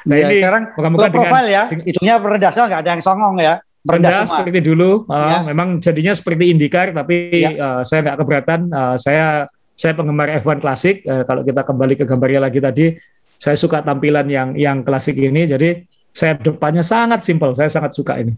Nah 0.09 0.17
ya, 0.17 0.33
ini 0.33 0.41
sekarang 0.41 0.65
moga 0.89 1.09
profil 1.13 1.47
ya, 1.53 1.63
hidungnya 1.69 2.17
rendah 2.17 2.51
nggak 2.53 2.81
ada 2.81 2.91
yang 2.97 3.05
songong 3.05 3.37
ya. 3.45 3.61
Rendah, 3.85 4.25
seperti 4.25 4.65
dulu, 4.65 5.05
uh, 5.13 5.13
ya. 5.13 5.39
memang 5.45 5.77
jadinya 5.77 6.17
seperti 6.17 6.49
indikar, 6.49 6.97
tapi 6.97 7.45
ya. 7.45 7.51
uh, 7.53 7.83
saya 7.85 8.01
nggak 8.01 8.19
keberatan. 8.25 8.61
Uh, 8.73 8.97
saya 8.97 9.45
saya 9.77 9.93
penggemar 9.93 10.33
F1 10.41 10.65
klasik. 10.65 11.05
Uh, 11.05 11.21
kalau 11.29 11.45
kita 11.45 11.61
kembali 11.61 11.95
ke 12.01 12.09
gambarnya 12.09 12.41
lagi 12.49 12.65
tadi, 12.65 12.97
saya 13.37 13.61
suka 13.61 13.85
tampilan 13.85 14.25
yang 14.33 14.49
yang 14.57 14.81
klasik 14.81 15.21
ini. 15.21 15.45
Jadi 15.45 15.85
saya 16.17 16.33
depannya 16.33 16.81
sangat 16.81 17.29
simpel. 17.29 17.53
Saya 17.53 17.69
sangat 17.69 17.93
suka 17.93 18.17
ini. 18.25 18.33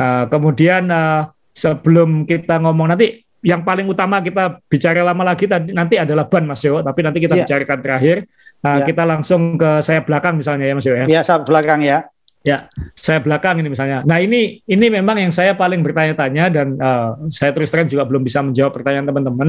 Uh, 0.00 0.24
kemudian 0.32 0.88
uh, 0.88 1.28
sebelum 1.52 2.24
kita 2.24 2.56
ngomong 2.56 2.96
nanti 2.96 3.20
yang 3.44 3.62
paling 3.62 3.84
utama 3.84 4.24
kita 4.24 4.58
bicara 4.64 5.04
lama 5.04 5.22
lagi 5.22 5.44
tadi 5.44 5.76
nanti 5.76 6.00
adalah 6.00 6.24
ban 6.24 6.48
Mas 6.48 6.64
Yo, 6.64 6.80
tapi 6.80 7.04
nanti 7.04 7.20
kita 7.20 7.36
yeah. 7.36 7.44
bicarakan 7.44 7.78
terakhir. 7.84 8.16
Uh, 8.64 8.80
yeah. 8.80 8.86
Kita 8.88 9.02
langsung 9.04 9.60
ke 9.60 9.84
saya 9.84 10.00
belakang 10.00 10.40
misalnya 10.40 10.72
ya 10.72 10.74
Mas 10.74 10.86
Yo 10.88 10.94
ya. 10.96 11.04
Iya, 11.04 11.20
saya 11.20 11.44
belakang 11.44 11.84
ya. 11.84 12.08
Ya, 12.46 12.70
saya 12.94 13.18
belakang 13.18 13.58
ini 13.58 13.74
misalnya. 13.74 14.06
Nah 14.06 14.22
ini 14.22 14.62
ini 14.70 14.86
memang 14.86 15.18
yang 15.18 15.34
saya 15.34 15.58
paling 15.58 15.82
bertanya-tanya 15.82 16.44
dan 16.46 16.78
uh, 16.78 17.26
saya 17.26 17.50
terus 17.50 17.74
terang 17.74 17.90
juga 17.90 18.06
belum 18.06 18.22
bisa 18.22 18.38
menjawab 18.38 18.70
pertanyaan 18.70 19.10
teman-teman. 19.10 19.48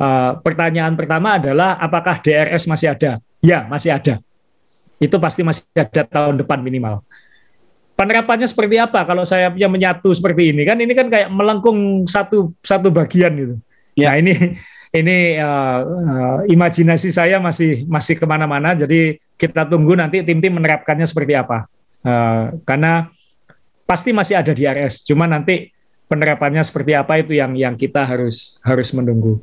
Uh, 0.00 0.40
pertanyaan 0.40 0.96
pertama 0.96 1.36
adalah 1.36 1.76
apakah 1.76 2.16
DRS 2.24 2.64
masih 2.64 2.96
ada? 2.96 3.20
Ya, 3.44 3.68
masih 3.68 3.92
ada 3.92 4.24
itu 5.00 5.16
pasti 5.16 5.40
masih 5.40 5.64
ada 5.72 6.04
tahun 6.04 6.44
depan 6.44 6.60
minimal. 6.60 7.00
Penerapannya 7.96 8.48
seperti 8.48 8.76
apa 8.76 9.04
kalau 9.04 9.24
saya 9.24 9.48
punya 9.48 9.68
menyatu 9.68 10.12
seperti 10.12 10.52
ini 10.52 10.62
kan 10.68 10.76
ini 10.76 10.92
kan 10.92 11.08
kayak 11.08 11.28
melengkung 11.32 12.04
satu 12.04 12.52
satu 12.60 12.92
bagian 12.92 13.32
gitu. 13.32 13.54
Ya. 13.96 14.12
Nah 14.12 14.14
ini 14.20 14.32
ini 14.92 15.16
uh, 15.40 15.80
uh, 15.84 16.38
imajinasi 16.48 17.08
saya 17.12 17.40
masih 17.40 17.88
masih 17.88 18.16
ke 18.20 18.24
mana-mana 18.28 18.76
jadi 18.76 19.16
kita 19.36 19.68
tunggu 19.68 19.96
nanti 19.96 20.24
tim-tim 20.24 20.52
menerapkannya 20.56 21.04
seperti 21.04 21.36
apa 21.36 21.68
uh, 22.04 22.54
karena 22.64 23.08
pasti 23.84 24.14
masih 24.14 24.38
ada 24.38 24.54
di 24.54 24.62
RS 24.64 25.08
cuma 25.08 25.26
nanti 25.26 25.74
penerapannya 26.10 26.66
seperti 26.66 26.98
apa 26.98 27.22
itu 27.22 27.38
yang 27.38 27.54
yang 27.54 27.78
kita 27.78 28.02
harus 28.02 28.58
harus 28.66 28.90
menunggu. 28.90 29.38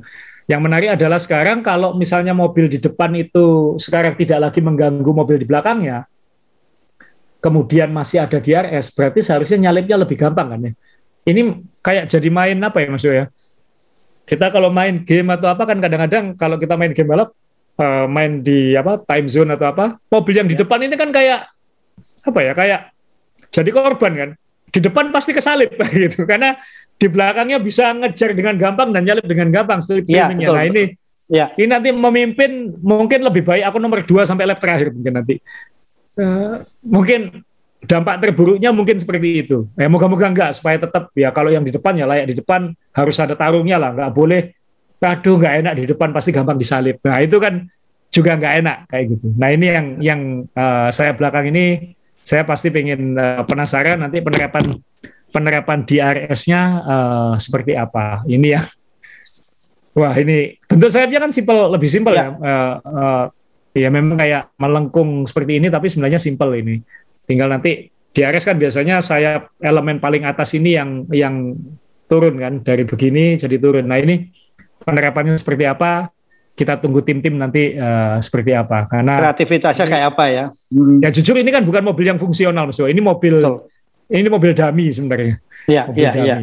Yang 0.48 0.60
menarik 0.64 0.88
adalah 0.96 1.20
sekarang 1.20 1.64
kalau 1.64 1.96
misalnya 1.96 2.32
mobil 2.32 2.68
di 2.68 2.80
depan 2.80 3.12
itu 3.16 3.76
sekarang 3.80 4.16
tidak 4.16 4.48
lagi 4.48 4.60
mengganggu 4.64 5.10
mobil 5.12 5.36
di 5.40 5.44
belakangnya, 5.48 6.08
kemudian 7.40 7.88
masih 7.92 8.24
ada 8.24 8.40
DRS, 8.40 8.92
berarti 8.92 9.20
seharusnya 9.24 9.68
nyalipnya 9.68 9.96
lebih 10.00 10.16
gampang 10.16 10.56
kan 10.56 10.60
ya. 10.60 10.72
Ini 11.28 11.40
kayak 11.84 12.04
jadi 12.08 12.28
main 12.32 12.56
apa 12.64 12.80
ya 12.80 12.88
Mas 12.88 13.04
ya? 13.04 13.28
Kita 14.24 14.48
kalau 14.48 14.72
main 14.72 15.04
game 15.04 15.28
atau 15.36 15.48
apa 15.52 15.68
kan 15.68 15.80
kadang-kadang 15.80 16.36
kalau 16.36 16.56
kita 16.56 16.76
main 16.80 16.96
game 16.96 17.08
balap, 17.08 17.32
uh, 17.80 18.08
main 18.08 18.40
di 18.40 18.72
apa 18.72 19.00
time 19.04 19.28
zone 19.28 19.52
atau 19.52 19.68
apa, 19.68 20.00
mobil 20.08 20.32
yang 20.32 20.48
di 20.48 20.56
ya. 20.56 20.64
depan 20.64 20.80
ini 20.84 20.96
kan 20.96 21.12
kayak 21.12 21.48
apa 22.24 22.40
ya? 22.42 22.52
Kayak 22.56 22.80
jadi 23.52 23.70
korban 23.70 24.12
kan. 24.14 24.30
Di 24.68 24.80
depan 24.84 25.10
pasti 25.10 25.32
kesalip 25.32 25.72
gitu. 26.02 26.28
Karena 26.28 26.56
di 26.98 27.06
belakangnya 27.06 27.58
bisa 27.62 27.94
ngejar 27.94 28.34
dengan 28.34 28.58
gampang 28.58 28.90
dan 28.90 29.06
nyalip 29.06 29.24
dengan 29.24 29.48
gampang 29.54 29.78
slip 29.78 30.02
ya, 30.10 30.34
betul, 30.34 30.50
nah 30.50 30.66
ini 30.66 30.98
ya. 31.30 31.54
ini 31.54 31.70
nanti 31.70 31.94
memimpin 31.94 32.74
mungkin 32.82 33.22
lebih 33.22 33.46
baik 33.46 33.70
aku 33.70 33.78
nomor 33.78 34.02
2 34.02 34.26
sampai 34.26 34.44
lap 34.50 34.58
terakhir 34.58 34.90
mungkin 34.90 35.14
nanti. 35.14 35.38
Uh, 36.18 36.66
mungkin 36.82 37.46
dampak 37.86 38.18
terburuknya 38.18 38.74
mungkin 38.74 38.98
seperti 38.98 39.46
itu. 39.46 39.70
Ya 39.78 39.86
moga-moga 39.86 40.26
enggak 40.26 40.58
supaya 40.58 40.82
tetap 40.82 41.14
ya 41.14 41.30
kalau 41.30 41.54
yang 41.54 41.62
di 41.62 41.70
depan 41.70 41.94
ya 41.94 42.10
layak 42.10 42.34
di 42.34 42.36
depan 42.42 42.74
harus 42.90 43.16
ada 43.22 43.38
tarungnya 43.38 43.78
lah. 43.78 43.94
Nggak 43.94 44.12
boleh 44.18 44.42
aduh 44.98 45.38
nggak 45.38 45.54
enak 45.62 45.72
di 45.78 45.84
depan 45.94 46.10
pasti 46.10 46.34
gampang 46.34 46.58
disalip. 46.58 46.98
Nah 47.06 47.22
itu 47.22 47.38
kan 47.38 47.62
juga 48.10 48.34
nggak 48.34 48.54
enak 48.66 48.76
kayak 48.90 49.04
gitu. 49.14 49.26
Nah 49.38 49.48
ini 49.54 49.66
yang 49.70 49.86
yang 50.02 50.20
uh, 50.58 50.90
saya 50.90 51.14
belakang 51.14 51.54
ini 51.54 51.94
saya 52.28 52.44
pasti 52.44 52.68
pengen 52.68 53.16
uh, 53.16 53.40
penasaran 53.48 54.04
nanti 54.04 54.20
penerapan 54.20 54.76
penerapan 55.32 55.84
DRS-nya 55.84 56.60
uh, 56.60 56.92
eh, 56.92 57.34
seperti 57.40 57.72
apa. 57.76 58.24
Ini 58.28 58.48
ya. 58.52 58.62
Wah, 59.96 60.12
ini 60.16 60.56
bentuk 60.68 60.88
sayapnya 60.88 61.24
kan 61.24 61.32
simpel, 61.32 61.72
lebih 61.72 61.88
simpel 61.88 62.16
ya. 62.16 62.28
ya. 62.28 62.28
Uh, 62.36 62.74
uh, 62.84 63.24
ya 63.72 63.88
memang 63.88 64.20
kayak 64.20 64.52
melengkung 64.60 65.24
seperti 65.24 65.56
ini 65.56 65.72
tapi 65.72 65.88
sebenarnya 65.88 66.20
simpel 66.20 66.52
ini. 66.52 66.80
Tinggal 67.24 67.48
nanti 67.48 67.88
DRS 68.12 68.44
kan 68.44 68.56
biasanya 68.56 69.00
sayap 69.04 69.56
elemen 69.60 70.00
paling 70.00 70.24
atas 70.24 70.56
ini 70.56 70.76
yang 70.76 71.04
yang 71.12 71.56
turun 72.08 72.40
kan 72.40 72.60
dari 72.64 72.88
begini 72.88 73.36
jadi 73.36 73.56
turun. 73.60 73.84
Nah, 73.88 74.00
ini 74.00 74.28
penerapannya 74.84 75.36
seperti 75.36 75.68
apa? 75.68 76.08
Kita 76.58 76.74
tunggu 76.82 77.06
tim-tim 77.06 77.38
nanti 77.38 77.78
uh, 77.78 78.18
seperti 78.18 78.50
apa. 78.50 78.90
Karena 78.90 79.22
kreativitasnya 79.22 79.86
kayak 79.86 80.06
apa 80.18 80.24
ya? 80.26 80.44
Ya 80.98 81.14
jujur 81.14 81.38
ini 81.38 81.54
kan 81.54 81.62
bukan 81.62 81.86
mobil 81.86 82.10
yang 82.10 82.18
fungsional, 82.18 82.66
Mas. 82.66 82.82
Ini 82.82 82.98
mobil 82.98 83.38
Betul 83.38 83.70
ini 84.08 84.28
mobil 84.28 84.56
dummy 84.56 84.88
sebenarnya. 84.88 85.36
Iya, 85.68 85.82
iya, 85.92 86.10
iya. 86.16 86.36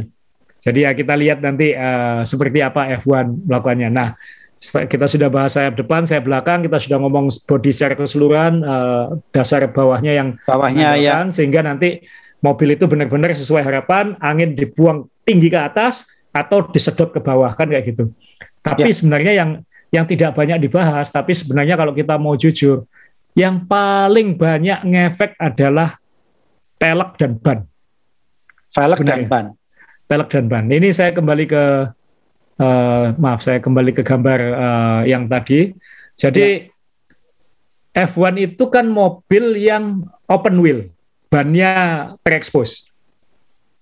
Jadi 0.61 0.79
ya 0.81 0.91
kita 0.97 1.13
lihat 1.13 1.41
nanti 1.41 1.73
uh, 1.73 2.21
seperti 2.25 2.61
apa 2.61 2.89
F1 3.01 3.45
melakukannya. 3.45 3.89
Nah, 3.89 4.17
kita 4.61 5.05
sudah 5.05 5.29
bahas 5.29 5.53
sayap 5.53 5.77
depan, 5.77 6.09
sayap 6.09 6.25
belakang, 6.25 6.65
kita 6.65 6.81
sudah 6.81 6.97
ngomong 7.01 7.29
body 7.45 7.69
secara 7.69 7.93
keseluruhan, 7.93 8.65
uh, 8.65 9.05
dasar 9.29 9.65
bawahnya 9.69 10.13
yang 10.13 10.29
bawahnya 10.45 10.97
ya. 10.97 11.21
sehingga 11.29 11.61
nanti 11.61 12.01
mobil 12.41 12.73
itu 12.73 12.89
benar-benar 12.89 13.33
sesuai 13.37 13.61
harapan, 13.61 14.17
angin 14.21 14.57
dibuang 14.57 15.05
tinggi 15.21 15.53
ke 15.53 15.59
atas 15.61 16.09
atau 16.33 16.65
disedot 16.69 17.13
ke 17.13 17.21
bawah 17.21 17.53
kan 17.53 17.69
kayak 17.69 17.85
gitu. 17.85 18.09
Tapi 18.65 18.89
ya. 18.89 18.93
sebenarnya 18.93 19.33
yang 19.37 19.49
yang 19.95 20.03
tidak 20.03 20.35
banyak 20.35 20.59
dibahas, 20.67 21.07
tapi 21.07 21.31
sebenarnya 21.31 21.79
kalau 21.79 21.95
kita 21.95 22.19
mau 22.19 22.35
jujur, 22.35 22.83
yang 23.31 23.63
paling 23.63 24.35
banyak 24.35 24.83
ngefek 24.83 25.39
adalah 25.39 25.95
pelek 26.75 27.15
dan 27.15 27.31
ban. 27.39 27.59
Pelek 28.75 28.99
dan 29.07 29.21
ban. 29.31 29.45
Pelek 30.11 30.29
dan 30.35 30.45
ban. 30.51 30.67
Ini 30.67 30.91
saya 30.91 31.15
kembali 31.15 31.45
ke 31.47 31.63
uh, 32.59 33.05
maaf 33.15 33.39
saya 33.39 33.63
kembali 33.63 33.95
ke 33.95 34.03
gambar 34.03 34.39
uh, 34.51 35.01
yang 35.07 35.31
tadi. 35.31 35.71
Jadi 36.15 36.59
ya. 36.59 38.03
F1 38.11 38.35
itu 38.35 38.67
kan 38.67 38.91
mobil 38.91 39.55
yang 39.55 40.03
open 40.27 40.59
wheel, 40.59 40.91
bannya 41.31 42.11
terekspos. 42.27 42.91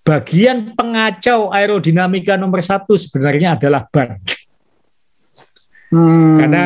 Bagian 0.05 0.78
pengacau 0.78 1.49
aerodinamika 1.49 2.38
nomor 2.38 2.61
satu 2.61 2.93
sebenarnya 2.93 3.57
adalah 3.57 3.89
ban. 3.89 4.22
Hmm. 5.93 6.41
Karena 6.41 6.63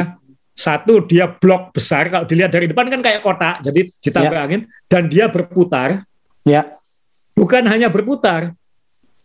satu 0.55 1.03
dia 1.05 1.27
blok 1.27 1.75
besar 1.75 2.07
kalau 2.09 2.25
dilihat 2.25 2.49
dari 2.49 2.65
depan 2.65 2.89
kan 2.89 3.03
kayak 3.05 3.21
kotak 3.21 3.61
jadi 3.61 3.93
ditambah 4.01 4.39
ya. 4.41 4.45
angin 4.49 4.61
dan 4.89 5.05
dia 5.05 5.29
berputar 5.29 6.01
Ya. 6.47 6.63
Bukan 7.35 7.67
hanya 7.67 7.91
berputar. 7.91 8.55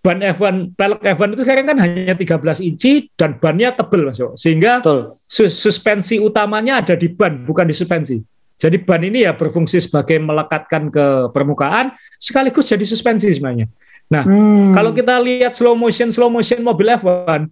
Ban 0.02 0.18
F1, 0.18 0.74
pelek 0.74 1.14
F1 1.14 1.28
itu 1.38 1.42
sekarang 1.46 1.66
kan 1.70 1.78
hanya 1.78 2.18
13 2.18 2.58
inci 2.66 3.06
dan 3.14 3.38
bannya 3.38 3.70
tebel 3.70 4.10
masuk. 4.10 4.34
Sehingga 4.34 4.82
sus 5.14 5.54
suspensi 5.54 6.18
utamanya 6.18 6.82
ada 6.82 6.98
di 6.98 7.06
ban, 7.06 7.38
bukan 7.46 7.70
di 7.70 7.74
suspensi. 7.76 8.18
Jadi 8.58 8.82
ban 8.82 8.98
ini 8.98 9.22
ya 9.22 9.38
berfungsi 9.38 9.78
sebagai 9.78 10.18
melekatkan 10.18 10.90
ke 10.90 11.06
permukaan 11.30 11.94
sekaligus 12.18 12.66
jadi 12.66 12.82
suspensi 12.82 13.30
sebenarnya. 13.30 13.70
Nah, 14.10 14.26
hmm. 14.26 14.74
kalau 14.74 14.90
kita 14.90 15.22
lihat 15.22 15.54
slow 15.54 15.78
motion 15.78 16.10
slow 16.10 16.26
motion 16.26 16.66
mobil 16.66 16.90
F1, 16.98 17.46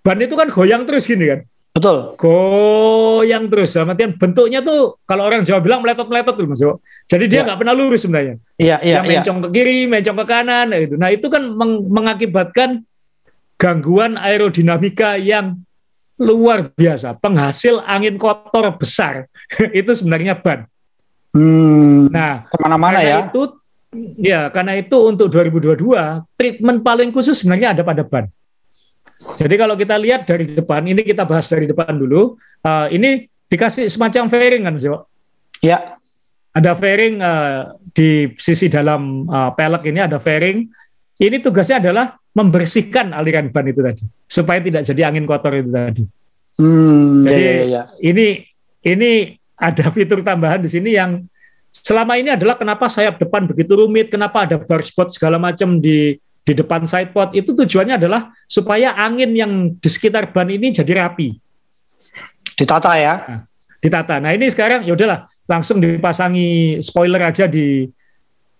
ban 0.00 0.18
itu 0.24 0.34
kan 0.40 0.48
goyang 0.48 0.88
terus 0.88 1.04
gini 1.04 1.36
kan. 1.36 1.40
Betul. 1.74 2.14
Goyang 2.14 3.50
terus. 3.50 3.74
Artian 3.74 4.14
bentuknya 4.14 4.62
tuh 4.62 4.94
kalau 5.02 5.26
orang 5.26 5.42
Jawa 5.42 5.58
bilang 5.58 5.82
meletot-meletot 5.82 6.38
tuh 6.38 6.46
Mas 6.46 6.62
Jadi 7.10 7.24
dia 7.26 7.42
ya. 7.42 7.50
nggak 7.50 7.58
ya. 7.58 7.60
pernah 7.66 7.74
lurus 7.74 8.06
sebenarnya. 8.06 8.38
Iya, 8.54 8.76
iya, 8.86 9.02
iya. 9.02 9.20
Mencong 9.26 9.38
ke 9.42 9.48
kiri, 9.50 9.90
mencong 9.90 10.16
ke 10.22 10.26
kanan 10.30 10.70
gitu. 10.70 10.94
Nah, 10.94 11.10
itu 11.10 11.26
kan 11.26 11.42
meng 11.42 11.90
mengakibatkan 11.90 12.86
gangguan 13.58 14.14
aerodinamika 14.14 15.18
yang 15.18 15.58
luar 16.22 16.70
biasa, 16.78 17.18
penghasil 17.18 17.82
angin 17.82 18.22
kotor 18.22 18.78
besar 18.78 19.26
itu 19.74 19.90
sebenarnya 19.90 20.38
ban. 20.38 20.70
Hmm, 21.34 22.06
nah, 22.14 22.46
ke 22.46 22.56
mana-mana 22.62 23.02
ya? 23.02 23.26
Itu, 23.26 23.58
ya, 24.22 24.46
karena 24.54 24.78
itu 24.78 24.94
untuk 24.94 25.26
2022 25.26 26.22
treatment 26.38 26.86
paling 26.86 27.10
khusus 27.10 27.42
sebenarnya 27.42 27.74
ada 27.74 27.82
pada 27.82 28.06
ban. 28.06 28.30
Jadi 29.14 29.54
kalau 29.54 29.78
kita 29.78 29.94
lihat 29.94 30.26
dari 30.26 30.50
depan, 30.50 30.82
ini 30.84 31.06
kita 31.06 31.22
bahas 31.22 31.46
dari 31.46 31.70
depan 31.70 31.94
dulu. 31.94 32.34
Uh, 32.66 32.90
ini 32.90 33.30
dikasih 33.46 33.86
semacam 33.86 34.26
fairing 34.26 34.62
kan, 34.66 34.74
Jo? 34.82 35.06
Ya. 35.62 35.98
Ada 36.54 36.74
fairing 36.74 37.18
uh, 37.22 37.78
di 37.94 38.30
sisi 38.38 38.66
dalam 38.66 39.26
uh, 39.30 39.50
pelek 39.54 39.90
ini 39.90 40.02
ada 40.02 40.18
fairing. 40.18 40.66
Ini 41.14 41.38
tugasnya 41.38 41.78
adalah 41.78 42.18
membersihkan 42.34 43.14
aliran 43.14 43.54
ban 43.54 43.70
itu 43.70 43.78
tadi 43.78 44.02
supaya 44.26 44.58
tidak 44.58 44.82
jadi 44.82 45.06
angin 45.06 45.24
kotor 45.24 45.54
itu 45.54 45.70
tadi. 45.70 46.02
Hmm, 46.58 47.22
jadi 47.22 47.42
ya, 47.42 47.50
ya, 47.54 47.64
ya. 47.66 47.82
ini 48.02 48.26
ini 48.82 49.10
ada 49.54 49.86
fitur 49.94 50.22
tambahan 50.26 50.62
di 50.62 50.70
sini 50.70 50.98
yang 50.98 51.22
selama 51.70 52.18
ini 52.18 52.34
adalah 52.34 52.58
kenapa 52.58 52.90
sayap 52.90 53.22
depan 53.22 53.46
begitu 53.46 53.78
rumit, 53.78 54.10
kenapa 54.10 54.46
ada 54.46 54.58
bar 54.58 54.82
spot 54.82 55.14
segala 55.14 55.38
macam 55.38 55.78
di 55.78 56.18
di 56.44 56.52
depan 56.52 56.84
sidepod 56.84 57.32
itu 57.32 57.56
tujuannya 57.56 57.96
adalah 57.96 58.28
supaya 58.44 58.92
angin 59.00 59.32
yang 59.32 59.52
di 59.80 59.88
sekitar 59.88 60.28
ban 60.28 60.46
ini 60.52 60.76
jadi 60.76 61.04
rapi. 61.04 61.40
Ditata 62.54 62.92
ya. 63.00 63.14
Nah, 63.24 63.40
ditata. 63.80 64.14
Nah 64.20 64.30
ini 64.36 64.52
sekarang 64.52 64.84
ya 64.84 64.92
udahlah 64.92 65.24
langsung 65.48 65.80
dipasangi 65.80 66.80
spoiler 66.84 67.20
aja 67.32 67.48
di 67.48 67.88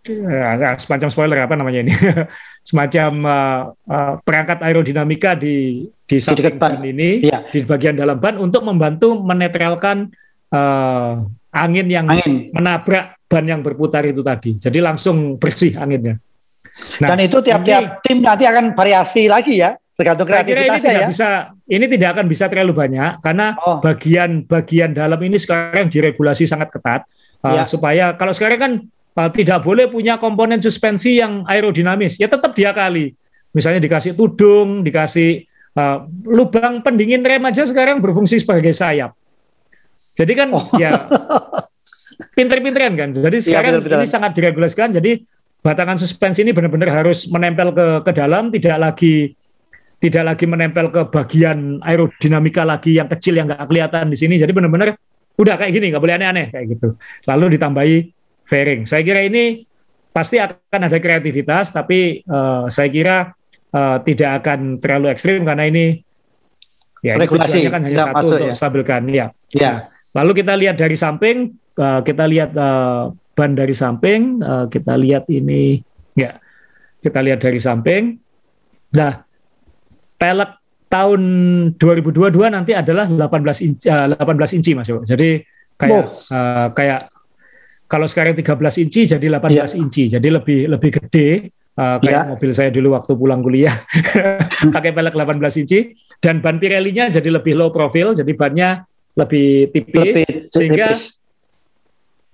uh, 0.09 0.77
semacam 0.81 1.09
spoiler 1.13 1.39
apa 1.45 1.55
namanya 1.57 1.85
ini 1.85 1.93
semacam 2.69 3.11
uh, 3.25 3.61
uh, 3.89 4.15
perangkat 4.25 4.65
aerodinamika 4.65 5.37
di 5.37 5.89
di 6.05 6.17
samping 6.21 6.57
ban 6.61 6.81
ini 6.85 7.25
ya. 7.25 7.45
di 7.49 7.65
bagian 7.65 7.97
dalam 7.97 8.17
ban 8.21 8.37
untuk 8.37 8.65
membantu 8.65 9.17
menetralkan 9.21 10.13
uh, 10.53 11.25
angin 11.53 11.87
yang 11.89 12.09
angin. 12.09 12.53
menabrak 12.53 13.17
ban 13.29 13.45
yang 13.45 13.61
berputar 13.65 14.05
itu 14.05 14.21
tadi. 14.21 14.57
Jadi 14.57 14.79
langsung 14.81 15.41
bersih 15.41 15.77
anginnya. 15.81 16.21
Nah, 16.75 17.15
Dan 17.15 17.19
itu 17.23 17.39
tiap-tiap 17.39 18.03
tim 18.03 18.19
nanti 18.19 18.51
akan 18.51 18.75
variasi 18.75 19.31
lagi 19.31 19.63
ya, 19.63 19.79
tergantung 19.95 20.27
kreativitasnya 20.27 20.75
ini 20.75 20.83
tidak 20.83 21.03
ya. 21.07 21.07
Bisa, 21.07 21.29
ini 21.71 21.85
tidak 21.87 22.09
akan 22.19 22.27
bisa 22.27 22.45
terlalu 22.51 22.73
banyak 22.75 23.11
karena 23.23 23.47
bagian-bagian 23.79 24.91
oh. 24.91 24.97
dalam 24.99 25.21
ini 25.23 25.39
sekarang 25.39 25.87
diregulasi 25.87 26.51
sangat 26.51 26.75
ketat 26.75 27.07
uh, 27.47 27.55
ya. 27.55 27.63
supaya 27.63 28.19
kalau 28.19 28.35
sekarang 28.35 28.59
kan 28.59 28.73
uh, 29.15 29.31
tidak 29.31 29.63
boleh 29.63 29.87
punya 29.87 30.19
komponen 30.19 30.59
suspensi 30.59 31.23
yang 31.23 31.47
aerodinamis, 31.47 32.19
ya 32.19 32.27
tetap 32.27 32.51
dia 32.59 32.75
kali. 32.75 33.15
Misalnya 33.55 33.79
dikasih 33.79 34.19
tudung, 34.19 34.83
dikasih 34.83 35.47
uh, 35.79 36.03
lubang 36.27 36.83
pendingin 36.83 37.23
rem 37.23 37.47
aja 37.47 37.63
sekarang 37.63 38.03
berfungsi 38.03 38.43
sebagai 38.43 38.75
sayap. 38.75 39.15
Jadi 40.19 40.33
kan 40.35 40.51
oh. 40.51 40.67
ya 40.75 41.07
pinter-pinteran 42.35 42.95
kan. 42.99 43.09
Jadi 43.15 43.39
iya, 43.39 43.47
sekarang 43.47 43.71
ya, 43.71 43.79
betul 43.79 43.99
ini 44.03 44.09
sangat 44.11 44.31
diregulasikan. 44.35 44.91
Jadi 44.91 45.23
batangan 45.65 45.97
suspensi 45.97 46.45
ini 46.45 46.53
benar-benar 46.53 46.93
harus 46.93 47.25
menempel 47.33 47.73
ke 47.73 47.87
ke 48.05 48.13
dalam, 48.13 48.53
tidak 48.53 48.77
lagi 48.77 49.33
tidak 49.97 50.37
lagi 50.37 50.45
menempel 50.45 50.93
ke 50.93 51.09
bagian 51.09 51.81
aerodinamika 51.81 52.69
lagi 52.69 53.01
yang 53.01 53.09
kecil 53.09 53.41
yang 53.41 53.49
nggak 53.49 53.65
kelihatan 53.65 54.13
di 54.13 54.19
sini. 54.21 54.37
Jadi 54.37 54.53
benar-benar 54.53 54.93
udah 55.41 55.55
kayak 55.57 55.73
gini, 55.73 55.89
nggak 55.89 56.03
boleh 56.05 56.17
aneh-aneh 56.21 56.47
kayak 56.53 56.67
gitu. 56.77 57.01
Lalu 57.25 57.57
ditambahi 57.57 57.97
fairing. 58.45 58.85
Saya 58.85 59.01
kira 59.01 59.25
ini 59.25 59.65
pasti 60.13 60.37
akan 60.37 60.93
ada 60.93 60.99
kreativitas, 61.01 61.73
tapi 61.73 62.21
uh, 62.29 62.69
saya 62.69 62.93
kira 62.93 63.33
uh, 63.73 63.97
tidak 64.05 64.45
akan 64.45 64.77
terlalu 64.79 65.17
ekstrim 65.17 65.49
karena 65.49 65.65
ini 65.65 66.05
ya 67.01 67.17
regulasi 67.17 67.65
kan 67.73 67.85
hanya 67.89 68.13
satu 68.13 68.17
masuk, 68.21 68.37
untuk 68.37 68.49
ya. 68.53 68.55
stabilkan 68.55 69.03
ya. 69.09 69.27
ya. 69.57 69.73
Lalu 70.13 70.45
kita 70.45 70.53
lihat 70.55 70.77
dari 70.77 70.95
samping, 71.01 71.57
uh, 71.81 72.05
kita 72.05 72.29
lihat 72.29 72.53
uh, 72.53 73.11
ban 73.35 73.53
dari 73.59 73.75
samping, 73.75 74.41
uh, 74.41 74.67
kita 74.71 74.95
lihat 74.95 75.27
ini 75.29 75.83
ya, 76.15 76.39
kita 77.03 77.19
lihat 77.21 77.43
dari 77.43 77.59
samping. 77.59 78.15
Nah, 78.95 79.21
pelek 80.15 80.51
tahun 80.87 81.23
2022 81.75 82.55
nanti 82.55 82.73
adalah 82.73 83.11
18 83.11 83.67
inci, 83.67 83.91
uh, 83.91 84.15
18 84.15 84.57
inci 84.57 84.71
Mas. 84.79 84.87
Jadi 84.87 85.43
kayak 85.75 86.03
oh. 86.07 86.07
uh, 86.31 86.69
kayak 86.71 87.11
kalau 87.91 88.07
sekarang 88.07 88.39
13 88.39 88.83
inci 88.87 89.01
jadi 89.11 89.27
18 89.27 89.51
yeah. 89.51 89.69
inci, 89.75 90.03
jadi 90.07 90.29
lebih 90.31 90.71
lebih 90.71 90.91
gede 91.03 91.51
uh, 91.79 91.99
kayak 91.99 92.23
yeah. 92.23 92.31
mobil 92.31 92.51
saya 92.55 92.71
dulu 92.71 92.95
waktu 92.95 93.13
pulang 93.19 93.43
kuliah 93.43 93.83
pakai 94.75 94.95
pelek 94.95 95.15
18 95.19 95.61
inci 95.67 95.79
dan 96.23 96.39
ban 96.39 96.57
Pirelli-nya 96.63 97.11
jadi 97.11 97.29
lebih 97.29 97.59
low 97.59 97.75
profile, 97.75 98.15
jadi 98.15 98.33
bannya 98.33 98.87
lebih 99.15 99.71
tipis 99.71 99.99
lebih 99.99 100.27
sehingga 100.51 100.87
tipis. 100.95 101.23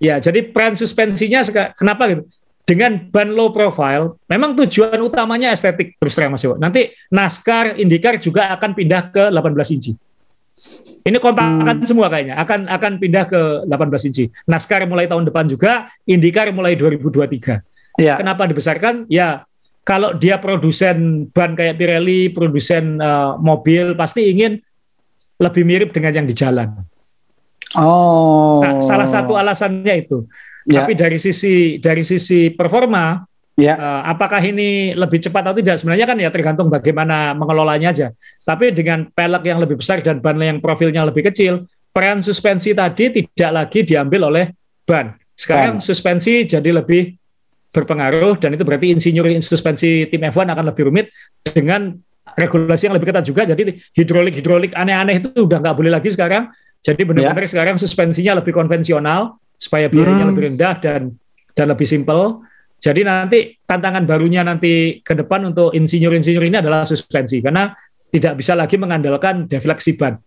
Ya 0.01 0.17
jadi 0.17 0.49
peran 0.49 0.73
suspensinya 0.73 1.45
kenapa 1.77 2.09
gitu 2.09 2.23
dengan 2.65 3.09
ban 3.11 3.29
low 3.33 3.51
profile 3.51 4.15
memang 4.31 4.55
tujuan 4.63 4.97
utamanya 5.03 5.51
estetik 5.51 5.97
terus 5.99 6.15
terang 6.15 6.31
Mas 6.31 6.45
Nanti 6.45 6.93
NASCAR, 7.11 7.75
IndyCar 7.75 8.15
juga 8.21 8.53
akan 8.55 8.71
pindah 8.71 9.11
ke 9.11 9.23
18 9.27 9.75
inci. 9.75 9.91
Ini 11.01 11.17
kompakan 11.17 11.83
hmm. 11.83 11.87
semua 11.87 12.07
kayaknya 12.11 12.35
akan 12.39 12.71
akan 12.71 12.91
pindah 13.01 13.25
ke 13.27 13.41
18 13.67 14.07
inci. 14.07 14.29
NASCAR 14.47 14.87
mulai 14.87 15.09
tahun 15.09 15.27
depan 15.27 15.51
juga, 15.51 15.89
IndyCar 16.05 16.53
mulai 16.55 16.77
2023. 16.79 17.99
Ya. 17.99 18.15
Kenapa 18.15 18.47
dibesarkan? 18.47 19.09
Ya 19.11 19.43
kalau 19.81 20.13
dia 20.13 20.37
produsen 20.37 21.27
ban 21.33 21.57
kayak 21.57 21.75
Pirelli, 21.75 22.29
produsen 22.29 23.01
uh, 23.01 23.35
mobil 23.41 23.97
pasti 23.97 24.29
ingin 24.29 24.61
lebih 25.41 25.65
mirip 25.65 25.89
dengan 25.89 26.21
yang 26.21 26.27
di 26.29 26.35
jalan. 26.37 26.71
Oh. 27.77 28.59
Nah, 28.59 28.83
salah 28.83 29.07
satu 29.07 29.37
alasannya 29.37 29.95
itu. 30.07 30.27
Ya. 30.67 30.83
Tapi 30.85 30.93
dari 30.93 31.17
sisi 31.17 31.81
dari 31.81 32.05
sisi 32.05 32.53
performa, 32.53 33.23
ya. 33.57 33.73
uh, 33.79 34.01
apakah 34.05 34.43
ini 34.43 34.93
lebih 34.93 35.23
cepat 35.23 35.49
atau 35.49 35.57
tidak? 35.57 35.81
Sebenarnya 35.81 36.05
kan 36.05 36.17
ya 36.21 36.29
tergantung 36.29 36.67
bagaimana 36.69 37.33
mengelolanya 37.33 37.89
aja. 37.89 38.07
Tapi 38.41 38.75
dengan 38.75 39.09
pelek 39.09 39.43
yang 39.47 39.57
lebih 39.57 39.81
besar 39.81 40.05
dan 40.05 40.21
ban 40.21 40.37
yang 40.37 40.61
profilnya 40.61 41.07
lebih 41.07 41.25
kecil, 41.31 41.65
peran 41.89 42.21
suspensi 42.21 42.77
tadi 42.77 43.09
tidak 43.09 43.51
lagi 43.51 43.79
diambil 43.81 44.29
oleh 44.29 44.45
ban. 44.85 45.09
Sekarang 45.33 45.81
ban. 45.81 45.83
suspensi 45.83 46.45
jadi 46.45 46.69
lebih 46.69 47.17
berpengaruh 47.71 48.35
dan 48.37 48.53
itu 48.53 48.67
berarti 48.67 48.91
insinyur 48.91 49.31
suspensi 49.39 50.05
tim 50.11 50.21
F1 50.27 50.43
akan 50.51 50.65
lebih 50.75 50.91
rumit 50.91 51.07
dengan 51.47 51.95
regulasi 52.35 52.91
yang 52.91 52.95
lebih 52.99 53.11
ketat 53.11 53.25
juga. 53.25 53.47
Jadi 53.47 53.79
hidrolik 53.95 54.35
hidrolik 54.37 54.71
aneh-aneh 54.75 55.23
itu 55.23 55.31
udah 55.33 55.57
nggak 55.59 55.75
boleh 55.75 55.91
lagi 55.91 56.11
sekarang. 56.11 56.51
Jadi 56.81 57.01
benar-benar 57.05 57.45
ya. 57.45 57.49
sekarang 57.49 57.77
suspensinya 57.77 58.41
lebih 58.41 58.53
konvensional 58.57 59.37
supaya 59.53 59.85
biayanya 59.85 60.25
hmm. 60.25 60.31
lebih 60.33 60.43
rendah 60.53 60.75
dan 60.81 61.01
dan 61.53 61.65
lebih 61.69 61.85
simpel. 61.85 62.41
Jadi 62.81 63.05
nanti 63.05 63.61
tantangan 63.61 64.09
barunya 64.09 64.41
nanti 64.41 65.05
ke 65.05 65.13
depan 65.13 65.53
untuk 65.53 65.69
insinyur-insinyur 65.77 66.41
ini 66.49 66.57
adalah 66.57 66.81
suspensi 66.81 67.37
karena 67.37 67.69
tidak 68.09 68.33
bisa 68.41 68.57
lagi 68.57 68.81
mengandalkan 68.81 69.45
defleksi 69.45 69.93
ban. 69.93 70.17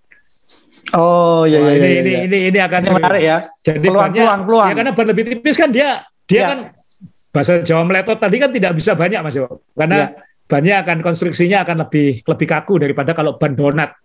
Oh 0.94 1.42
iya 1.44 1.58
iya, 1.58 1.72
ini, 1.74 1.86
iya, 1.86 2.00
ini, 2.00 2.12
ini 2.30 2.38
ini 2.54 2.58
akan 2.62 2.80
ini 2.86 2.90
menarik 2.94 3.22
ya. 3.26 3.38
Jadi 3.66 3.86
peluang, 3.90 4.02
banyak, 4.06 4.22
peluang, 4.22 4.40
peluang. 4.46 4.68
Ya 4.70 4.74
karena 4.78 4.92
ban 4.94 5.06
lebih 5.10 5.24
tipis 5.26 5.56
kan 5.58 5.70
dia 5.74 5.88
dia 6.30 6.38
ya. 6.38 6.46
kan 6.54 6.58
bahasa 7.34 7.52
Jawa 7.66 7.82
meletot 7.82 8.18
tadi 8.22 8.36
kan 8.38 8.50
tidak 8.54 8.72
bisa 8.78 8.94
banyak 8.94 9.18
Mas 9.18 9.34
Yo. 9.34 9.58
Karena 9.74 9.98
ya 9.98 10.08
bannya 10.44 10.84
akan 10.84 10.98
konstruksinya 11.00 11.64
akan 11.64 11.88
lebih 11.88 12.20
lebih 12.20 12.46
kaku 12.48 12.74
daripada 12.80 13.16
kalau 13.16 13.40
ban 13.40 13.56
donat. 13.56 13.96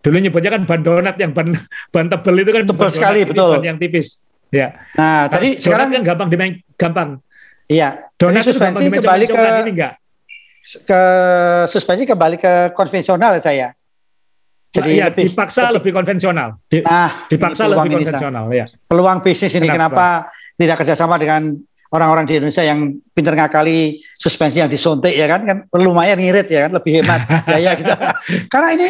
Dulu 0.00 0.16
nyebutnya 0.16 0.50
kan 0.56 0.62
ban 0.64 0.80
donat 0.80 1.16
yang 1.20 1.32
ban 1.36 1.52
ban 1.94 2.06
tebel 2.08 2.34
itu 2.40 2.50
kan 2.56 2.62
tebel 2.64 2.88
sekali 2.88 3.20
betul. 3.28 3.60
Ban 3.60 3.76
yang 3.76 3.78
tipis. 3.78 4.24
Ya. 4.50 4.74
Nah, 4.98 5.30
tadi 5.30 5.54
donat 5.54 5.62
sekarang 5.62 5.86
kan 5.92 6.02
gampang 6.02 6.28
dimain 6.32 6.52
gampang. 6.74 7.08
Iya. 7.70 8.10
Donat 8.16 8.42
itu 8.42 8.58
gampang 8.58 8.82
kembali 8.88 9.24
ke 9.28 9.42
ini 9.66 9.70
enggak? 9.76 9.92
Ke 10.84 11.02
suspensi 11.68 12.08
kembali 12.08 12.36
ke 12.40 12.52
konvensional 12.74 13.36
saya. 13.38 13.76
Jadi 14.70 14.90
nah, 14.94 14.98
ya, 15.02 15.06
lebih, 15.10 15.34
dipaksa 15.34 15.66
lebih, 15.66 15.74
lebih 15.82 15.92
konvensional. 15.98 16.48
Di, 16.70 16.78
nah, 16.86 17.26
dipaksa 17.26 17.66
lebih 17.66 17.90
konvensional 17.90 18.44
ya. 18.54 18.70
Peluang 18.86 19.18
bisnis 19.18 19.50
ini 19.58 19.66
kenapa, 19.66 20.30
kenapa 20.30 20.54
tidak 20.54 20.76
kerjasama 20.78 21.18
dengan 21.18 21.58
orang-orang 21.90 22.24
di 22.26 22.38
Indonesia 22.38 22.62
yang 22.62 23.02
pinter 23.12 23.34
ngakali 23.34 23.98
suspensi 24.14 24.62
yang 24.62 24.70
disuntik 24.70 25.10
ya 25.10 25.26
kan 25.26 25.42
kan 25.42 25.56
lumayan 25.74 26.22
ngirit 26.22 26.46
ya 26.46 26.66
kan 26.66 26.72
lebih 26.78 27.02
hemat 27.02 27.20
ya 27.66 27.74
gitu. 27.74 27.94
Karena 28.46 28.68
ini 28.78 28.86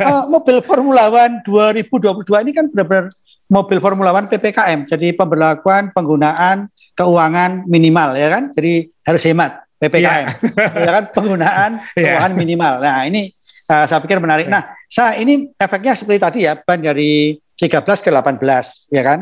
uh, 0.00 0.24
mobil 0.30 0.62
Formula 0.62 1.10
One 1.10 1.42
2022 1.42 2.44
ini 2.46 2.52
kan 2.54 2.70
benar-benar 2.70 3.10
mobil 3.50 3.78
Formula 3.82 4.14
One 4.14 4.30
PPKM. 4.30 4.86
Jadi 4.86 5.12
pemberlakuan 5.18 5.90
penggunaan 5.90 6.70
keuangan 6.94 7.66
minimal 7.66 8.14
ya 8.14 8.28
kan. 8.30 8.54
Jadi 8.54 8.86
harus 9.02 9.22
hemat 9.26 9.64
PPKM. 9.82 10.26
Yeah. 10.40 10.70
ya 10.86 10.90
kan 10.90 11.04
penggunaan 11.12 11.70
iya. 11.98 12.16
keuangan 12.16 12.32
yeah. 12.32 12.40
minimal. 12.40 12.72
Nah, 12.80 12.98
ini 13.04 13.34
uh, 13.68 13.84
saya 13.84 14.00
pikir 14.00 14.22
menarik. 14.22 14.46
Yeah. 14.48 14.54
Nah, 14.54 14.62
saya 14.88 15.18
ini 15.20 15.50
efeknya 15.58 15.92
seperti 15.98 16.18
tadi 16.22 16.38
ya, 16.46 16.54
ban 16.56 16.80
dari 16.80 17.36
13 17.58 17.82
ke 17.82 18.10
18 18.10 18.94
ya 18.94 19.02
kan. 19.02 19.18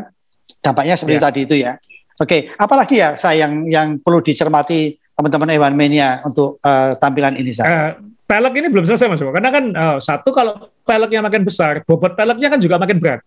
Dampaknya 0.63 0.95
seperti 0.95 1.19
yeah. 1.19 1.27
tadi 1.27 1.41
itu 1.43 1.57
ya. 1.59 1.73
Oke, 2.21 2.53
apalagi 2.61 3.01
ya 3.01 3.17
saya 3.17 3.49
yang 3.49 3.65
yang 3.71 3.89
perlu 4.03 4.21
dicermati 4.21 5.01
teman-teman 5.17 5.49
Ewan 5.55 5.75
Mania 5.77 6.21
untuk 6.25 6.61
uh, 6.61 6.97
tampilan 6.99 7.37
ini 7.39 7.53
saya. 7.53 7.69
Uh, 7.69 7.91
pelek 8.29 8.55
ini 8.65 8.69
belum 8.73 8.85
selesai 8.89 9.13
Mas, 9.13 9.21
karena 9.21 9.51
kan 9.53 9.65
uh, 9.77 9.97
satu 10.01 10.33
kalau 10.33 10.73
peleknya 10.89 11.21
makin 11.21 11.45
besar, 11.45 11.85
bobot 11.85 12.17
peleknya 12.17 12.49
kan 12.49 12.61
juga 12.61 12.81
makin 12.81 12.97
berat. 12.97 13.21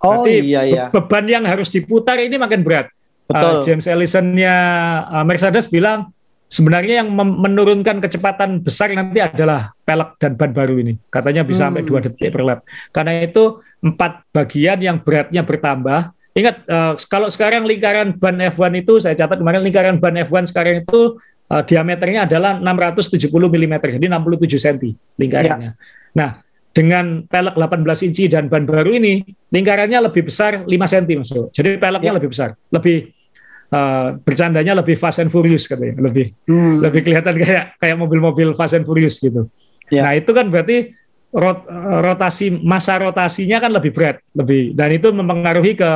Oh 0.00 0.24
Berarti 0.24 0.32
iya 0.40 0.62
iya. 0.64 0.84
Beban 0.88 1.28
yang 1.28 1.44
harus 1.44 1.68
diputar 1.68 2.16
ini 2.16 2.40
makin 2.40 2.64
berat. 2.64 2.88
Betul. 3.28 3.60
Uh, 3.60 3.62
James 3.64 3.84
Ellison-nya 3.84 4.54
uh, 5.08 5.24
Mercedes 5.24 5.68
bilang 5.68 6.12
sebenarnya 6.50 7.04
yang 7.04 7.14
menurunkan 7.14 8.02
kecepatan 8.02 8.64
besar 8.64 8.90
nanti 8.90 9.22
adalah 9.22 9.70
pelek 9.86 10.18
dan 10.18 10.34
ban 10.34 10.50
baru 10.50 10.80
ini. 10.82 10.98
Katanya 11.08 11.46
bisa 11.46 11.64
hmm. 11.64 11.68
sampai 11.70 11.82
dua 11.86 11.98
detik 12.02 12.32
per 12.32 12.42
lap. 12.42 12.60
Karena 12.90 13.22
itu 13.22 13.62
empat 13.80 14.28
bagian 14.34 14.78
yang 14.82 14.96
beratnya 15.00 15.46
bertambah 15.46 16.12
Ingat 16.40 16.56
uh, 16.66 16.92
kalau 17.12 17.28
sekarang 17.28 17.68
lingkaran 17.68 18.16
ban 18.16 18.40
F1 18.40 18.72
itu 18.80 18.96
saya 18.96 19.12
catat 19.12 19.36
kemarin 19.36 19.60
lingkaran 19.60 20.00
ban 20.00 20.16
F1 20.16 20.48
sekarang 20.48 20.88
itu 20.88 21.20
uh, 21.52 21.62
diameternya 21.66 22.24
adalah 22.24 22.56
670 22.56 23.28
mm, 23.28 23.74
jadi 24.00 24.06
67 24.08 24.56
cm 24.56 24.84
lingkarannya. 25.20 25.70
Ya. 25.70 25.72
Nah, 26.16 26.30
dengan 26.70 27.26
pelek 27.26 27.54
18 27.58 28.06
inci 28.06 28.24
dan 28.30 28.46
ban 28.46 28.62
baru 28.62 28.94
ini 28.94 29.26
lingkarannya 29.50 29.98
lebih 30.06 30.30
besar 30.30 30.64
5 30.64 30.70
cm 30.70 31.26
masuk. 31.26 31.46
Jadi 31.50 31.76
peleknya 31.76 32.12
ya. 32.14 32.16
lebih 32.16 32.30
besar, 32.30 32.54
lebih 32.70 33.10
uh, 33.74 34.16
bercandanya 34.22 34.72
lebih 34.78 34.94
fast 34.94 35.18
and 35.18 35.34
furious 35.34 35.66
katanya, 35.66 35.98
lebih 35.98 36.30
hmm. 36.46 36.80
lebih 36.80 37.00
kelihatan 37.02 37.34
kayak 37.34 37.64
kayak 37.76 37.96
mobil-mobil 37.98 38.54
fast 38.54 38.78
and 38.78 38.86
furious 38.86 39.18
gitu. 39.18 39.50
Ya. 39.90 40.06
Nah, 40.06 40.12
itu 40.14 40.30
kan 40.30 40.46
berarti 40.46 40.94
rot, 41.34 41.66
rotasi 42.06 42.62
masa 42.62 43.02
rotasinya 43.02 43.58
kan 43.58 43.70
lebih 43.74 43.90
berat, 43.90 44.22
lebih 44.34 44.74
dan 44.78 44.94
itu 44.94 45.10
mempengaruhi 45.10 45.74
ke 45.74 45.90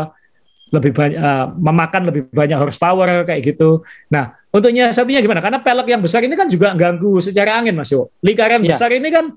lebih 0.75 0.91
banyak 0.91 1.18
uh, 1.18 1.47
memakan 1.55 2.03
lebih 2.11 2.27
banyak 2.35 2.59
horsepower 2.59 3.22
kayak 3.22 3.55
gitu. 3.55 3.87
Nah, 4.11 4.35
untuk 4.51 4.70
nyiasatinya 4.75 5.22
gimana? 5.22 5.41
Karena 5.43 5.59
pelek 5.62 5.87
yang 5.91 6.03
besar 6.03 6.22
ini 6.27 6.35
kan 6.35 6.51
juga 6.51 6.75
ganggu 6.75 7.22
secara 7.22 7.59
angin, 7.59 7.75
Mas 7.79 7.91
Yo. 7.91 8.11
Lingkaran 8.22 8.62
ya. 8.62 8.75
besar 8.75 8.91
ini 8.95 9.09
kan 9.11 9.35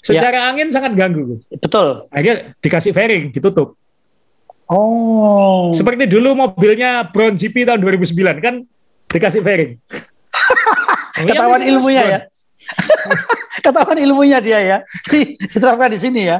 secara 0.00 0.36
ya. 0.36 0.48
angin 0.52 0.68
sangat 0.72 0.96
ganggu. 0.96 1.40
Betul. 1.48 2.08
Akhirnya 2.08 2.56
dikasih 2.60 2.92
fairing, 2.96 3.32
ditutup. 3.32 3.76
Oh. 4.70 5.74
Seperti 5.74 6.06
dulu 6.06 6.38
mobilnya 6.38 7.02
Brown 7.10 7.34
GP 7.34 7.66
tahun 7.66 7.82
2009 7.82 8.38
kan 8.38 8.54
dikasih 9.10 9.42
fairing. 9.42 9.74
Ketahuan 11.26 11.62
ilmunya 11.66 12.02
ya. 12.06 12.18
Ketahuan 13.64 13.98
ilmunya 13.98 14.38
dia 14.38 14.58
ya. 14.62 14.78
Diterapkan 15.52 15.90
di 15.90 15.98
sini 15.98 16.30
ya. 16.30 16.38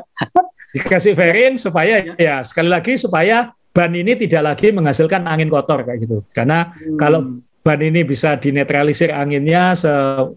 Dikasih 0.71 1.19
fairing 1.19 1.59
supaya 1.59 2.15
ya 2.15 2.47
sekali 2.47 2.71
lagi 2.71 2.95
supaya 2.95 3.51
ban 3.71 3.91
ini 3.95 4.19
tidak 4.19 4.55
lagi 4.55 4.75
menghasilkan 4.75 5.27
angin 5.27 5.51
kotor 5.51 5.87
kayak 5.87 6.03
gitu. 6.03 6.27
Karena 6.35 6.75
hmm. 6.75 6.99
kalau 6.99 7.43
ban 7.61 7.81
ini 7.81 8.03
bisa 8.03 8.35
dinetralisir 8.41 9.15
anginnya 9.15 9.77
se 9.79 9.91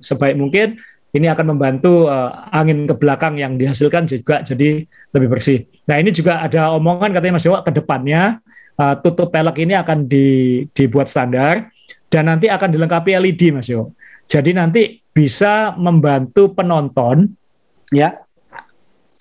sebaik 0.04 0.38
mungkin, 0.38 0.78
ini 1.14 1.30
akan 1.30 1.54
membantu 1.54 2.10
uh, 2.10 2.50
angin 2.50 2.90
ke 2.90 2.98
belakang 2.98 3.38
yang 3.38 3.54
dihasilkan 3.54 4.10
juga 4.10 4.42
jadi 4.42 4.82
lebih 5.14 5.30
bersih. 5.30 5.70
Nah 5.86 6.02
ini 6.02 6.10
juga 6.10 6.42
ada 6.42 6.74
omongan 6.74 7.14
katanya 7.14 7.38
Mas 7.38 7.46
Dewa 7.46 7.62
ke 7.62 7.70
depannya 7.70 8.42
uh, 8.82 8.98
tutup 8.98 9.30
pelek 9.30 9.62
ini 9.62 9.78
akan 9.78 10.10
di, 10.10 10.62
dibuat 10.74 11.06
standar 11.06 11.70
dan 12.10 12.30
nanti 12.30 12.50
akan 12.50 12.70
dilengkapi 12.74 13.14
LED 13.14 13.54
Mas 13.54 13.70
Yo. 13.70 13.94
Jadi 14.26 14.58
nanti 14.58 14.98
bisa 15.14 15.78
membantu 15.78 16.50
penonton 16.58 17.30
ya 17.94 18.18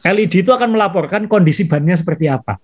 LED 0.03 0.49
itu 0.49 0.51
akan 0.51 0.73
melaporkan 0.73 1.29
kondisi 1.29 1.69
bannya 1.69 1.93
seperti 1.93 2.27
apa. 2.27 2.57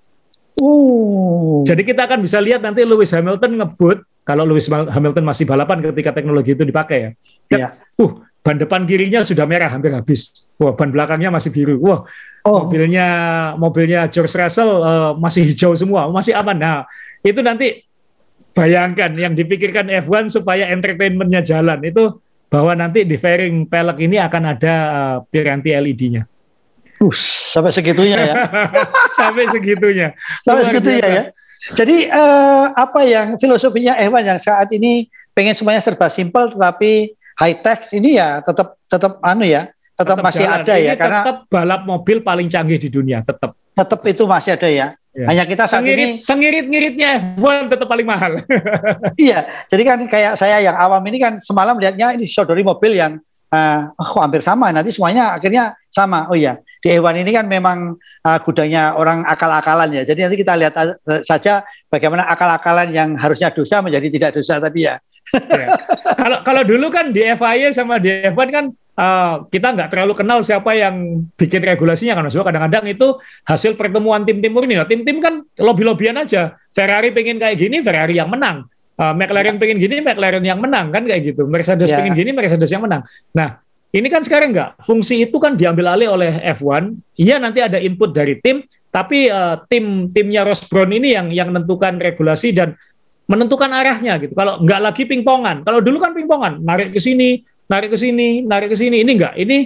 Oh. 0.58 1.62
Jadi 1.62 1.82
kita 1.86 2.06
akan 2.06 2.22
bisa 2.22 2.42
lihat 2.42 2.62
nanti 2.62 2.82
Lewis 2.82 3.14
Hamilton 3.14 3.62
ngebut 3.62 3.98
kalau 4.26 4.44
Lewis 4.44 4.68
Hamilton 4.68 5.24
masih 5.24 5.48
balapan 5.48 5.80
ketika 5.80 6.12
teknologi 6.12 6.52
itu 6.52 6.64
dipakai 6.66 6.98
ya. 7.00 7.10
Kan, 7.48 7.58
yeah. 7.58 7.72
Uh, 7.96 8.20
ban 8.44 8.60
depan 8.60 8.84
kirinya 8.84 9.24
sudah 9.24 9.48
merah 9.48 9.72
hampir 9.72 9.88
habis. 9.94 10.52
Wah, 10.60 10.76
ban 10.76 10.92
belakangnya 10.92 11.32
masih 11.32 11.48
biru. 11.48 11.80
Wah, 11.80 12.04
oh. 12.44 12.66
mobilnya 12.66 13.06
mobilnya 13.56 14.04
George 14.12 14.34
Russell 14.36 14.70
uh, 14.84 15.12
masih 15.16 15.48
hijau 15.48 15.72
semua, 15.72 16.10
masih 16.12 16.36
aman. 16.36 16.56
Nah, 16.60 16.78
itu 17.24 17.40
nanti 17.40 17.88
bayangkan 18.52 19.14
yang 19.14 19.32
dipikirkan 19.38 19.86
F1 20.04 20.34
supaya 20.34 20.68
entertainmentnya 20.74 21.40
jalan 21.40 21.78
itu 21.86 22.18
bahwa 22.48 22.72
nanti 22.72 23.04
di 23.04 23.16
fairing 23.20 23.68
pelek 23.68 23.98
ini 24.02 24.16
akan 24.18 24.42
ada 24.56 24.74
uh, 24.88 25.16
piranti 25.28 25.72
LED-nya. 25.72 26.24
Uh, 26.98 27.14
sampai 27.54 27.70
segitunya 27.70 28.18
ya. 28.18 28.34
sampai 29.18 29.46
segitunya. 29.50 30.08
sampai 30.42 30.62
segitunya 30.66 31.06
ya. 31.06 31.22
Jadi 31.74 32.06
uh, 32.06 32.70
apa 32.74 33.02
yang 33.02 33.34
filosofinya 33.34 33.98
Ewan 33.98 34.22
yang 34.22 34.38
saat 34.38 34.70
ini 34.70 35.10
pengen 35.34 35.58
semuanya 35.58 35.82
serba 35.82 36.06
simpel 36.06 36.54
tetapi 36.54 37.14
high 37.38 37.58
tech 37.58 37.90
ini 37.90 38.18
ya 38.18 38.38
tetap 38.42 38.78
tetap 38.86 39.18
anu 39.26 39.42
ya, 39.42 39.70
tetap, 39.98 40.18
tetap 40.18 40.26
masih 40.26 40.46
jalan. 40.46 40.58
ada 40.62 40.74
ya, 40.74 40.78
ini 40.78 40.86
ya 40.86 40.94
karena 40.94 41.20
tetap 41.26 41.38
balap 41.50 41.82
mobil 41.82 42.18
paling 42.22 42.46
canggih 42.46 42.78
di 42.78 42.90
dunia 42.90 43.26
tetap. 43.26 43.58
Tetap 43.74 44.00
itu 44.06 44.22
masih 44.26 44.58
ada 44.58 44.68
ya. 44.70 44.86
Ya. 45.18 45.26
Hanya 45.34 45.44
kita 45.50 45.66
saat 45.66 45.82
sengirit, 45.82 45.98
ini 45.98 46.06
sengirit-ngiritnya 46.14 47.10
F1 47.42 47.74
tetap 47.74 47.90
paling 47.90 48.06
mahal. 48.06 48.38
iya, 49.18 49.50
jadi 49.66 49.82
kan 49.82 49.98
kayak 50.06 50.38
saya 50.38 50.62
yang 50.62 50.78
awam 50.78 51.02
ini 51.10 51.18
kan 51.18 51.42
semalam 51.42 51.74
lihatnya 51.74 52.14
ini 52.14 52.22
sodori 52.22 52.62
mobil 52.62 52.94
yang 52.94 53.18
uh, 53.50 53.90
oh, 53.98 54.22
hampir 54.22 54.46
sama 54.46 54.70
nanti 54.70 54.94
semuanya 54.94 55.34
akhirnya 55.34 55.74
sama. 55.90 56.30
Oh 56.30 56.38
iya, 56.38 56.62
di 56.78 56.88
Ewan 56.94 57.18
ini 57.18 57.30
kan 57.34 57.46
memang 57.50 57.98
uh, 57.98 58.38
gudangnya 58.42 58.94
orang 58.94 59.26
akal-akalan 59.26 59.90
ya. 59.94 60.02
Jadi 60.06 60.20
nanti 60.26 60.36
kita 60.38 60.54
lihat 60.54 60.74
saja 61.26 61.66
bagaimana 61.90 62.26
akal-akalan 62.30 62.94
yang 62.94 63.18
harusnya 63.18 63.50
dosa 63.50 63.82
menjadi 63.82 64.08
tidak 64.08 64.30
dosa 64.38 64.62
tadi 64.62 64.86
ya. 64.86 64.96
ya. 65.34 65.68
Kalau 66.18 66.38
kalau 66.42 66.62
dulu 66.64 66.88
kan 66.88 67.12
di 67.12 67.22
FIA 67.22 67.68
sama 67.70 68.00
di 68.00 68.10
F1 68.32 68.48
kan 68.48 68.64
uh, 68.98 69.34
kita 69.48 69.68
nggak 69.74 69.88
terlalu 69.94 70.12
kenal 70.18 70.42
siapa 70.42 70.74
yang 70.74 71.22
bikin 71.38 71.62
regulasinya 71.62 72.18
kan 72.18 72.26
Mas. 72.26 72.34
Kadang-kadang 72.34 72.84
itu 72.90 73.16
hasil 73.46 73.78
pertemuan 73.78 74.26
tim-tim 74.26 74.50
ini. 74.50 74.74
Nah, 74.74 74.88
tim-tim 74.88 75.22
kan 75.22 75.46
lobby-lobbyan 75.56 76.18
aja. 76.18 76.58
Ferrari 76.74 77.14
pengen 77.14 77.38
kayak 77.38 77.56
gini, 77.56 77.80
Ferrari 77.80 78.18
yang 78.18 78.28
menang. 78.28 78.66
Uh, 78.98 79.14
McLaren 79.14 79.54
ya. 79.56 79.60
pengen 79.62 79.78
gini, 79.78 80.02
McLaren 80.02 80.42
yang 80.42 80.58
menang 80.58 80.90
kan 80.90 81.06
kayak 81.06 81.22
gitu. 81.32 81.46
Mercedes 81.46 81.94
ya. 81.94 82.02
pengen 82.02 82.18
gini, 82.18 82.34
Mercedes 82.34 82.66
yang 82.66 82.82
menang. 82.82 83.06
Nah, 83.30 83.62
ini 83.88 84.08
kan 84.12 84.20
sekarang 84.20 84.52
enggak, 84.52 84.76
fungsi 84.84 85.24
itu 85.24 85.36
kan 85.40 85.56
diambil 85.56 85.96
alih 85.96 86.12
oleh 86.12 86.44
F1. 86.52 86.92
Iya 87.16 87.40
nanti 87.40 87.64
ada 87.64 87.80
input 87.80 88.12
dari 88.12 88.36
tim, 88.36 88.60
tapi 88.92 89.32
uh, 89.32 89.64
tim 89.64 90.12
timnya 90.12 90.44
Ross 90.44 90.68
Brown 90.68 90.92
ini 90.92 91.16
yang 91.16 91.32
yang 91.32 91.48
menentukan 91.48 91.96
regulasi 91.96 92.52
dan 92.52 92.76
menentukan 93.24 93.72
arahnya 93.72 94.20
gitu. 94.20 94.36
Kalau 94.36 94.60
enggak 94.60 94.80
lagi 94.84 95.02
pingpongan. 95.08 95.64
Kalau 95.64 95.80
dulu 95.80 96.04
kan 96.04 96.12
pingpongan, 96.12 96.60
narik 96.60 96.92
ke 96.92 97.00
sini, 97.00 97.40
narik 97.64 97.96
ke 97.96 97.98
sini, 98.00 98.44
narik 98.44 98.72
ke 98.72 98.76
sini. 98.76 99.00
Ini 99.00 99.10
enggak. 99.16 99.34
Ini 99.40 99.58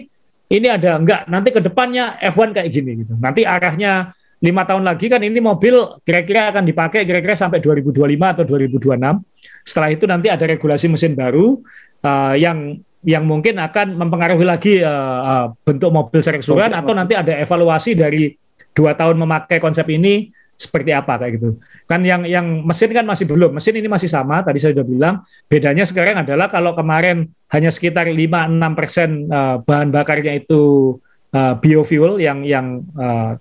ini 0.54 0.66
ada 0.70 1.02
enggak. 1.02 1.26
Nanti 1.26 1.48
ke 1.50 1.58
depannya 1.58 2.14
F1 2.22 2.54
kayak 2.54 2.68
gini 2.70 3.02
gitu. 3.02 3.18
Nanti 3.18 3.42
arahnya 3.42 4.14
lima 4.42 4.62
tahun 4.66 4.82
lagi 4.82 5.06
kan 5.06 5.22
ini 5.22 5.38
mobil 5.38 6.02
kira-kira 6.02 6.50
akan 6.50 6.66
dipakai 6.66 7.06
kira-kira 7.06 7.34
sampai 7.34 7.62
2025 7.62 8.06
atau 8.06 8.44
2026. 8.46 9.22
Setelah 9.62 9.90
itu 9.94 10.04
nanti 10.10 10.30
ada 10.30 10.42
regulasi 10.46 10.90
mesin 10.90 11.14
baru 11.14 11.62
uh, 12.04 12.34
yang 12.36 12.78
yang 13.02 13.26
mungkin 13.26 13.58
akan 13.58 13.98
mempengaruhi 13.98 14.46
lagi 14.46 14.74
uh, 14.78 15.20
uh, 15.22 15.46
bentuk 15.66 15.90
mobil 15.90 16.22
secara 16.22 16.38
keseluruhan 16.38 16.70
atau 16.70 16.94
nanti 16.94 17.18
ada 17.18 17.34
evaluasi 17.34 17.98
dari 17.98 18.30
dua 18.70 18.94
tahun 18.94 19.18
memakai 19.18 19.58
konsep 19.58 19.84
ini 19.90 20.30
seperti 20.54 20.94
apa 20.94 21.18
kayak 21.18 21.42
gitu. 21.42 21.58
Kan 21.90 22.06
yang 22.06 22.22
yang 22.22 22.62
mesin 22.62 22.94
kan 22.94 23.02
masih 23.02 23.26
belum. 23.26 23.58
Mesin 23.58 23.74
ini 23.74 23.90
masih 23.90 24.06
sama. 24.06 24.46
Tadi 24.46 24.62
saya 24.62 24.78
sudah 24.78 24.86
bilang. 24.86 25.14
Bedanya 25.50 25.82
sekarang 25.82 26.22
adalah 26.22 26.46
kalau 26.46 26.78
kemarin 26.78 27.26
hanya 27.50 27.74
sekitar 27.74 28.06
5-6 28.06 28.78
persen 28.78 29.26
uh, 29.26 29.58
bahan 29.66 29.90
bakarnya 29.90 30.38
itu 30.38 30.94
uh, 31.34 31.58
biofuel 31.58 32.22
yang 32.22 32.46
yang 32.46 32.86
uh, 32.94 33.34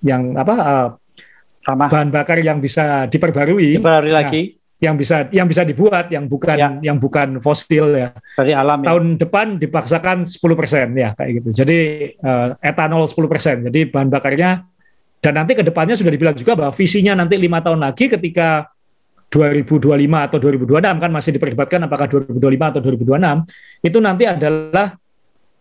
yang 0.00 0.32
apa 0.40 0.54
uh, 0.56 0.88
bahan 1.68 2.08
bakar 2.08 2.40
yang 2.40 2.64
bisa 2.64 3.04
diperbarui. 3.12 3.76
Diperbarui 3.76 4.12
lagi. 4.14 4.42
Yang 4.78 4.94
bisa 5.02 5.16
yang 5.34 5.46
bisa 5.50 5.66
dibuat 5.66 6.06
yang 6.14 6.30
bukan 6.30 6.54
ya. 6.54 6.70
yang 6.78 7.02
bukan 7.02 7.42
fosil 7.42 7.98
ya. 7.98 8.14
Dari 8.38 8.54
alam. 8.54 8.86
Ya. 8.86 8.94
Tahun 8.94 9.04
depan 9.18 9.46
dipaksakan 9.58 10.22
10% 10.22 10.94
ya 10.94 11.18
kayak 11.18 11.30
gitu. 11.42 11.48
Jadi 11.50 11.78
uh, 12.22 12.54
etanol 12.62 13.10
10%. 13.10 13.66
Jadi 13.66 13.90
bahan 13.90 14.06
bakarnya 14.06 14.62
dan 15.18 15.32
nanti 15.34 15.58
ke 15.58 15.66
depannya 15.66 15.98
sudah 15.98 16.14
dibilang 16.14 16.38
juga 16.38 16.54
bahwa 16.54 16.70
visinya 16.70 17.18
nanti 17.18 17.34
lima 17.34 17.58
tahun 17.58 17.82
lagi 17.82 18.06
ketika 18.06 18.70
2025 19.28 19.92
atau 19.98 20.38
2026 20.40 21.04
kan 21.04 21.10
masih 21.12 21.30
diperdebatkan 21.36 21.80
apakah 21.84 22.06
2025 22.08 22.70
atau 22.70 22.80
2026 22.80 23.84
itu 23.84 23.98
nanti 24.00 24.24
adalah 24.24 24.96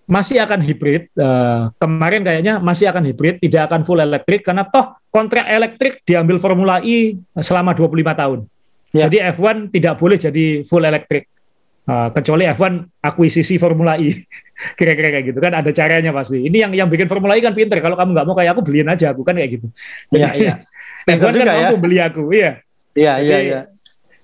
masih 0.07 0.39
akan 0.39 0.63
hibrid. 0.63 1.11
Uh, 1.19 1.67
kemarin 1.75 2.23
kayaknya 2.23 2.63
masih 2.63 2.87
akan 2.87 3.03
hibrid, 3.11 3.43
tidak 3.43 3.67
akan 3.67 3.83
full 3.83 3.99
elektrik 3.99 4.41
karena 4.41 4.63
toh 4.63 4.95
kontrak 5.11 5.45
elektrik 5.51 5.99
diambil 6.07 6.39
Formula 6.39 6.79
E 6.79 7.19
selama 7.43 7.75
25 7.75 7.91
tahun. 8.15 8.39
Ya. 8.97 9.05
Jadi 9.07 9.17
F1 9.37 9.69
tidak 9.69 9.93
boleh 10.01 10.17
jadi 10.17 10.45
full 10.65 10.83
elektrik. 10.83 11.29
Uh, 11.87 12.11
kecuali 12.11 12.43
F1 12.51 12.83
akuisisi 12.99 13.55
Formula 13.55 13.95
E. 13.95 14.11
Kira-kira 14.79 15.07
kayak 15.13 15.25
gitu 15.31 15.39
kan 15.39 15.55
ada 15.55 15.71
caranya 15.71 16.11
pasti. 16.11 16.43
Ini 16.43 16.67
yang 16.67 16.71
yang 16.75 16.87
bikin 16.91 17.07
Formula 17.07 17.37
E 17.37 17.39
kan 17.39 17.55
pinter. 17.55 17.79
Kalau 17.79 17.95
kamu 17.95 18.11
nggak 18.11 18.27
mau 18.27 18.35
kayak 18.35 18.51
aku 18.57 18.61
beliin 18.65 18.89
aja 18.91 19.15
aku 19.15 19.23
kan 19.23 19.37
kayak 19.39 19.61
gitu. 19.61 19.67
Iya, 20.11 20.29
iya. 20.35 20.53
F1 21.15 21.31
kan 21.31 21.45
ya. 21.47 21.53
mampu 21.71 21.77
beli 21.79 21.97
aku. 22.03 22.33
Iya. 22.35 22.59
Iya, 22.97 23.13
iya, 23.21 23.37
iya. 23.39 23.59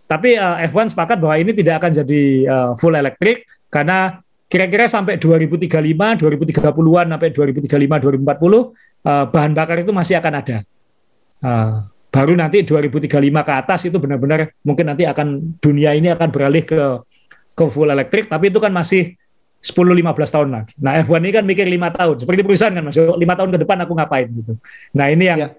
Tapi 0.10 0.36
uh, 0.36 0.60
F1 0.68 0.92
sepakat 0.92 1.18
bahwa 1.22 1.36
ini 1.40 1.56
tidak 1.56 1.80
akan 1.80 1.92
jadi 2.04 2.22
uh, 2.50 2.72
full 2.76 2.92
elektrik 2.98 3.48
karena 3.72 4.20
kira-kira 4.52 4.86
sampai 4.86 5.18
2035, 5.18 5.72
2030-an 6.20 7.06
sampai 7.10 7.30
2035, 7.34 7.66
2040 7.74 8.22
uh, 9.08 9.26
bahan 9.34 9.52
bakar 9.58 9.82
itu 9.82 9.90
masih 9.90 10.20
akan 10.22 10.34
ada. 10.38 10.58
Uh, 11.42 11.82
baru 12.14 12.38
nanti 12.38 12.62
2035 12.62 13.10
ke 13.42 13.54
atas 13.58 13.82
itu 13.90 13.98
benar-benar 13.98 14.54
mungkin 14.62 14.86
nanti 14.86 15.10
akan 15.10 15.58
dunia 15.58 15.98
ini 15.98 16.14
akan 16.14 16.30
beralih 16.30 16.62
ke 16.62 16.82
ke 17.54 17.64
full 17.70 17.90
elektrik, 17.90 18.30
tapi 18.30 18.54
itu 18.54 18.62
kan 18.62 18.70
masih 18.70 19.18
10-15 19.64 20.06
tahun 20.30 20.50
lagi. 20.54 20.74
Nah 20.78 21.02
F1 21.02 21.24
ini 21.24 21.32
kan 21.34 21.44
mikir 21.46 21.66
lima 21.66 21.90
tahun, 21.90 22.22
seperti 22.22 22.42
perusahaan 22.46 22.74
kan 22.74 22.84
mas, 22.84 22.98
lima 23.00 23.34
tahun 23.34 23.50
ke 23.56 23.60
depan 23.66 23.78
aku 23.82 23.94
ngapain 23.98 24.28
gitu. 24.30 24.54
Nah 24.94 25.10
ini 25.10 25.26
yang 25.26 25.40
ya. 25.42 25.50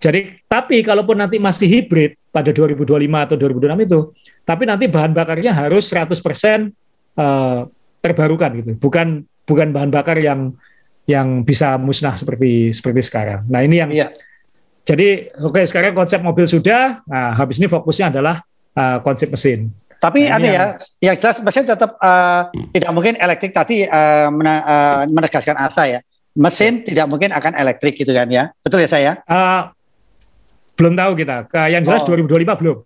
Jadi, 0.00 0.32
tapi 0.48 0.80
kalaupun 0.80 1.12
nanti 1.20 1.36
masih 1.36 1.68
hibrid 1.68 2.16
pada 2.32 2.48
2025 2.56 2.88
atau 3.20 3.36
2026 3.36 3.84
itu, 3.84 4.00
tapi 4.48 4.64
nanti 4.64 4.88
bahan 4.88 5.12
bakarnya 5.12 5.52
harus 5.52 5.92
100% 5.92 6.16
uh, 7.20 7.68
terbarukan 8.00 8.50
gitu, 8.64 8.80
bukan 8.80 9.28
bukan 9.44 9.68
bahan 9.76 9.92
bakar 9.92 10.16
yang 10.16 10.56
yang 11.04 11.44
bisa 11.44 11.76
musnah 11.76 12.16
seperti 12.16 12.72
seperti 12.72 13.00
sekarang. 13.04 13.44
Nah 13.52 13.60
ini 13.60 13.76
yang, 13.76 13.90
iya. 13.92 14.08
Jadi 14.84 15.30
oke 15.36 15.54
okay, 15.60 15.64
sekarang 15.68 15.92
konsep 15.92 16.20
mobil 16.24 16.48
sudah, 16.48 17.04
nah 17.04 17.36
habis 17.36 17.60
ini 17.60 17.68
fokusnya 17.68 18.10
adalah 18.10 18.40
uh, 18.74 18.98
konsep 19.04 19.28
mesin. 19.28 19.68
Tapi 20.00 20.32
nah, 20.32 20.40
ada 20.40 20.48
ya, 20.48 20.64
yang 21.12 21.16
jelas 21.20 21.36
mesin 21.44 21.68
tetap 21.68 22.00
uh, 22.00 22.48
tidak 22.72 22.90
mungkin 22.96 23.20
elektrik 23.20 23.52
tadi 23.52 23.84
uh, 23.84 24.32
menegaskan 25.06 25.60
asa 25.60 25.84
ya. 25.84 26.00
Mesin 26.32 26.80
tidak 26.86 27.10
mungkin 27.10 27.34
akan 27.36 27.52
elektrik 27.52 28.00
gitu 28.00 28.16
kan 28.16 28.30
ya, 28.32 28.48
betul 28.64 28.80
ya 28.80 28.88
saya? 28.88 29.20
Uh, 29.28 29.68
belum 30.80 30.96
tahu 30.96 31.12
kita. 31.20 31.44
Yang 31.68 31.82
jelas 31.92 32.00
oh. 32.08 32.16
2025 32.16 32.60
belum. 32.64 32.78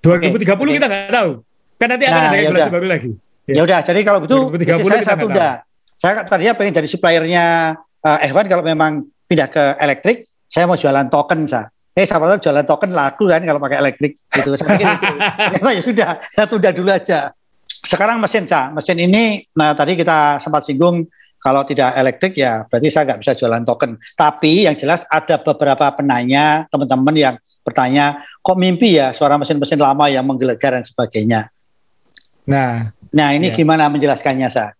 2030 0.00 0.40
okay. 0.40 0.74
kita 0.80 0.86
nggak 0.88 1.12
tahu. 1.12 1.30
Kan 1.76 1.88
nanti 1.92 2.04
akan 2.08 2.16
nah, 2.16 2.28
ada 2.32 2.36
regulasi 2.40 2.70
baru 2.72 2.86
lagi. 2.88 3.10
Ya. 3.44 3.60
ya 3.60 3.62
udah, 3.68 3.78
jadi 3.84 4.00
kalau 4.00 4.18
gitu 4.24 4.38
saya 4.88 5.04
satu 5.04 5.26
udah. 5.28 5.52
Saya 6.00 6.24
tadinya 6.24 6.56
pengen 6.56 6.72
jadi 6.80 6.88
suppliernya 6.88 7.44
uh, 8.00 8.18
F1 8.24 8.48
kalau 8.48 8.64
memang 8.64 9.04
pindah 9.28 9.48
ke 9.52 9.64
elektrik, 9.80 10.28
saya 10.54 10.70
mau 10.70 10.78
jualan 10.78 11.10
token 11.10 11.50
sa. 11.50 11.66
Eh 11.98 12.06
sama 12.06 12.30
tahu 12.30 12.46
jualan 12.46 12.62
token 12.62 12.94
laku 12.94 13.26
kan 13.26 13.42
kalau 13.42 13.58
pakai 13.58 13.82
elektrik 13.82 14.14
gitu. 14.30 14.54
Saya 14.54 14.78
pikir 14.78 14.86
itu. 14.86 15.14
ya 15.74 15.82
sudah, 15.82 16.10
saya 16.30 16.46
tunda 16.46 16.70
dulu 16.70 16.94
aja. 16.94 17.34
Sekarang 17.82 18.22
mesin 18.22 18.46
sa, 18.46 18.70
mesin 18.70 19.02
ini 19.02 19.42
nah 19.58 19.74
tadi 19.74 19.98
kita 19.98 20.38
sempat 20.38 20.62
singgung 20.62 21.10
kalau 21.42 21.60
tidak 21.66 21.92
elektrik 21.98 22.38
ya 22.38 22.64
berarti 22.70 22.88
saya 22.88 23.10
nggak 23.10 23.20
bisa 23.26 23.32
jualan 23.34 23.66
token. 23.66 23.98
Tapi 24.14 24.70
yang 24.70 24.78
jelas 24.78 25.02
ada 25.10 25.42
beberapa 25.42 25.90
penanya, 25.90 26.70
teman-teman 26.70 27.14
yang 27.18 27.34
bertanya, 27.66 28.22
kok 28.38 28.54
mimpi 28.54 28.94
ya 28.94 29.10
suara 29.10 29.34
mesin-mesin 29.34 29.82
lama 29.82 30.06
yang 30.06 30.22
menggelegar 30.22 30.78
dan 30.78 30.86
sebagainya. 30.86 31.50
Nah, 32.46 32.94
nah 33.10 33.28
ini 33.34 33.50
ya. 33.50 33.56
gimana 33.56 33.90
menjelaskannya, 33.90 34.48
Sa? 34.52 34.70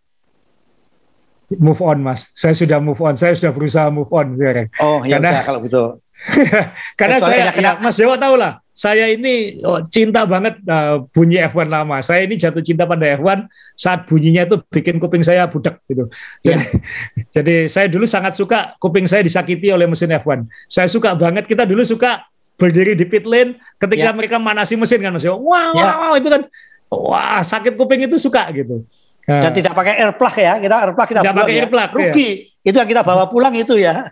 Move 1.53 1.80
on, 1.84 1.99
Mas. 2.01 2.32
Saya 2.32 2.57
sudah 2.57 2.80
move 2.80 3.01
on. 3.05 3.14
Saya 3.14 3.36
sudah 3.36 3.53
berusaha 3.53 3.92
move 3.92 4.09
on 4.11 4.36
sekarang. 4.40 4.68
Oh, 4.80 5.05
ya 5.05 5.20
Karena, 5.20 5.45
kalau 5.45 5.61
betul. 5.61 6.01
Karena 7.01 7.20
saya, 7.20 7.53
ya, 7.53 7.76
Mas 7.84 8.01
Dewa 8.01 8.16
tahu 8.16 8.40
lah, 8.40 8.57
saya 8.72 9.12
ini 9.12 9.61
oh, 9.61 9.84
cinta 9.84 10.24
banget 10.24 10.57
uh, 10.64 11.05
bunyi 11.12 11.45
F1 11.45 11.68
lama. 11.68 12.01
Saya 12.01 12.24
ini 12.24 12.40
jatuh 12.40 12.64
cinta 12.64 12.88
pada 12.88 13.05
F1 13.20 13.45
saat 13.76 14.09
bunyinya 14.09 14.49
itu 14.49 14.57
bikin 14.72 14.97
kuping 14.97 15.20
saya 15.20 15.45
budak 15.45 15.84
gitu. 15.84 16.09
Jadi, 16.40 16.64
yeah. 16.64 17.28
jadi 17.36 17.57
saya 17.68 17.86
dulu 17.92 18.09
sangat 18.09 18.40
suka 18.40 18.72
kuping 18.80 19.05
saya 19.05 19.20
disakiti 19.20 19.68
oleh 19.68 19.84
mesin 19.84 20.16
F1. 20.16 20.49
Saya 20.64 20.88
suka 20.88 21.12
banget, 21.12 21.45
kita 21.45 21.68
dulu 21.68 21.84
suka 21.84 22.24
berdiri 22.57 22.97
di 22.97 23.05
pit 23.05 23.26
lane 23.28 23.61
ketika 23.76 24.11
yeah. 24.11 24.16
mereka 24.16 24.40
manasi 24.40 24.80
mesin 24.80 25.05
kan 25.05 25.12
Mas 25.12 25.26
Dewa. 25.26 25.36
Wow, 25.36 25.76
yeah. 25.76 25.95
wow, 26.01 26.12
itu 26.16 26.28
kan 26.32 26.42
wah 26.88 27.42
sakit 27.45 27.76
kuping 27.76 28.09
itu 28.09 28.16
suka 28.16 28.49
gitu. 28.55 28.86
Dan 29.25 29.51
uh, 29.51 29.57
tidak 29.57 29.72
pakai 29.72 29.93
air 29.97 30.12
plug 30.12 30.35
ya, 30.37 30.53
kita 30.61 30.75
air 30.85 30.93
plug 30.93 31.09
kita 31.09 31.20
tidak 31.25 31.37
pakai 31.37 31.55
ya. 31.57 31.61
air 31.64 31.68
plug. 31.72 31.91
Rugi. 31.97 32.29
Ya. 32.29 32.68
Itu 32.72 32.77
yang 32.81 32.91
kita 32.93 33.03
bawa 33.05 33.25
pulang 33.29 33.55
itu 33.57 33.75
ya. 33.81 34.09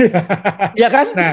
Iya 0.78 0.88
kan? 0.88 1.06
Nah, 1.16 1.32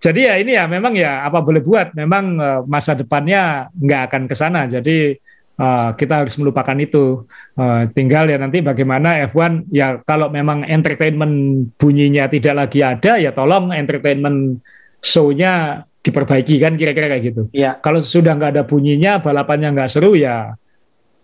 jadi 0.00 0.20
ya 0.32 0.34
ini 0.40 0.52
ya 0.56 0.64
memang 0.68 0.92
ya 0.96 1.24
apa 1.24 1.44
boleh 1.44 1.60
buat, 1.60 1.92
memang 1.92 2.24
uh, 2.40 2.60
masa 2.64 2.96
depannya 2.96 3.68
nggak 3.76 4.00
akan 4.08 4.22
ke 4.24 4.34
sana. 4.34 4.64
Jadi 4.68 5.16
uh, 5.60 5.92
kita 5.96 6.24
harus 6.24 6.34
melupakan 6.40 6.76
itu. 6.80 7.28
Uh, 7.52 7.84
tinggal 7.92 8.24
ya 8.24 8.40
nanti 8.40 8.64
bagaimana 8.64 9.20
F1 9.28 9.68
ya 9.68 10.00
kalau 10.08 10.32
memang 10.32 10.64
entertainment 10.64 11.68
bunyinya 11.76 12.24
tidak 12.32 12.56
lagi 12.56 12.80
ada 12.80 13.20
ya 13.20 13.36
tolong 13.36 13.76
entertainment 13.76 14.64
show-nya 15.04 15.84
diperbaiki 16.02 16.58
kan 16.58 16.74
kira-kira 16.74 17.06
kayak 17.12 17.24
gitu. 17.28 17.42
Ya. 17.54 17.78
Kalau 17.78 18.02
sudah 18.02 18.34
nggak 18.34 18.58
ada 18.58 18.62
bunyinya, 18.66 19.22
balapannya 19.22 19.70
nggak 19.70 19.90
seru 19.90 20.18
ya, 20.18 20.58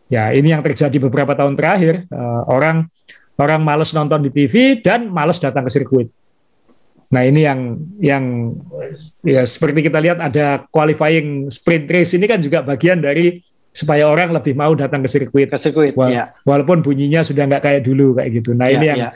ya 0.08 0.32
ini 0.32 0.52
yang 0.52 0.64
terjadi 0.64 0.96
beberapa 0.98 1.36
tahun 1.36 1.54
terakhir 1.54 2.08
uh, 2.12 2.48
orang 2.48 2.88
orang 3.38 3.60
males 3.62 3.94
nonton 3.94 4.24
di 4.24 4.30
TV 4.34 4.82
dan 4.82 5.08
males 5.08 5.38
datang 5.38 5.64
ke 5.64 5.70
sirkuit. 5.70 6.08
Nah 7.08 7.24
ini 7.24 7.46
yang 7.46 7.60
yang 8.02 8.24
ya 9.24 9.46
seperti 9.48 9.88
kita 9.88 9.96
lihat 10.02 10.18
ada 10.20 10.68
qualifying 10.68 11.48
sprint 11.48 11.88
race 11.88 12.12
ini 12.12 12.28
kan 12.28 12.42
juga 12.42 12.60
bagian 12.60 13.00
dari 13.00 13.40
supaya 13.72 14.10
orang 14.10 14.34
lebih 14.34 14.58
mau 14.58 14.74
datang 14.74 15.06
ke 15.06 15.08
sirkuit. 15.08 15.48
Ke 15.48 15.56
sirkuit, 15.56 15.94
Wala 15.94 16.10
ya. 16.10 16.24
Walaupun 16.44 16.82
bunyinya 16.82 17.22
sudah 17.22 17.46
nggak 17.46 17.62
kayak 17.64 17.82
dulu 17.86 18.18
kayak 18.18 18.30
gitu. 18.42 18.52
Nah 18.52 18.68
ya, 18.68 18.74
ini 18.74 18.84
yang 18.90 18.98
ya. 18.98 19.10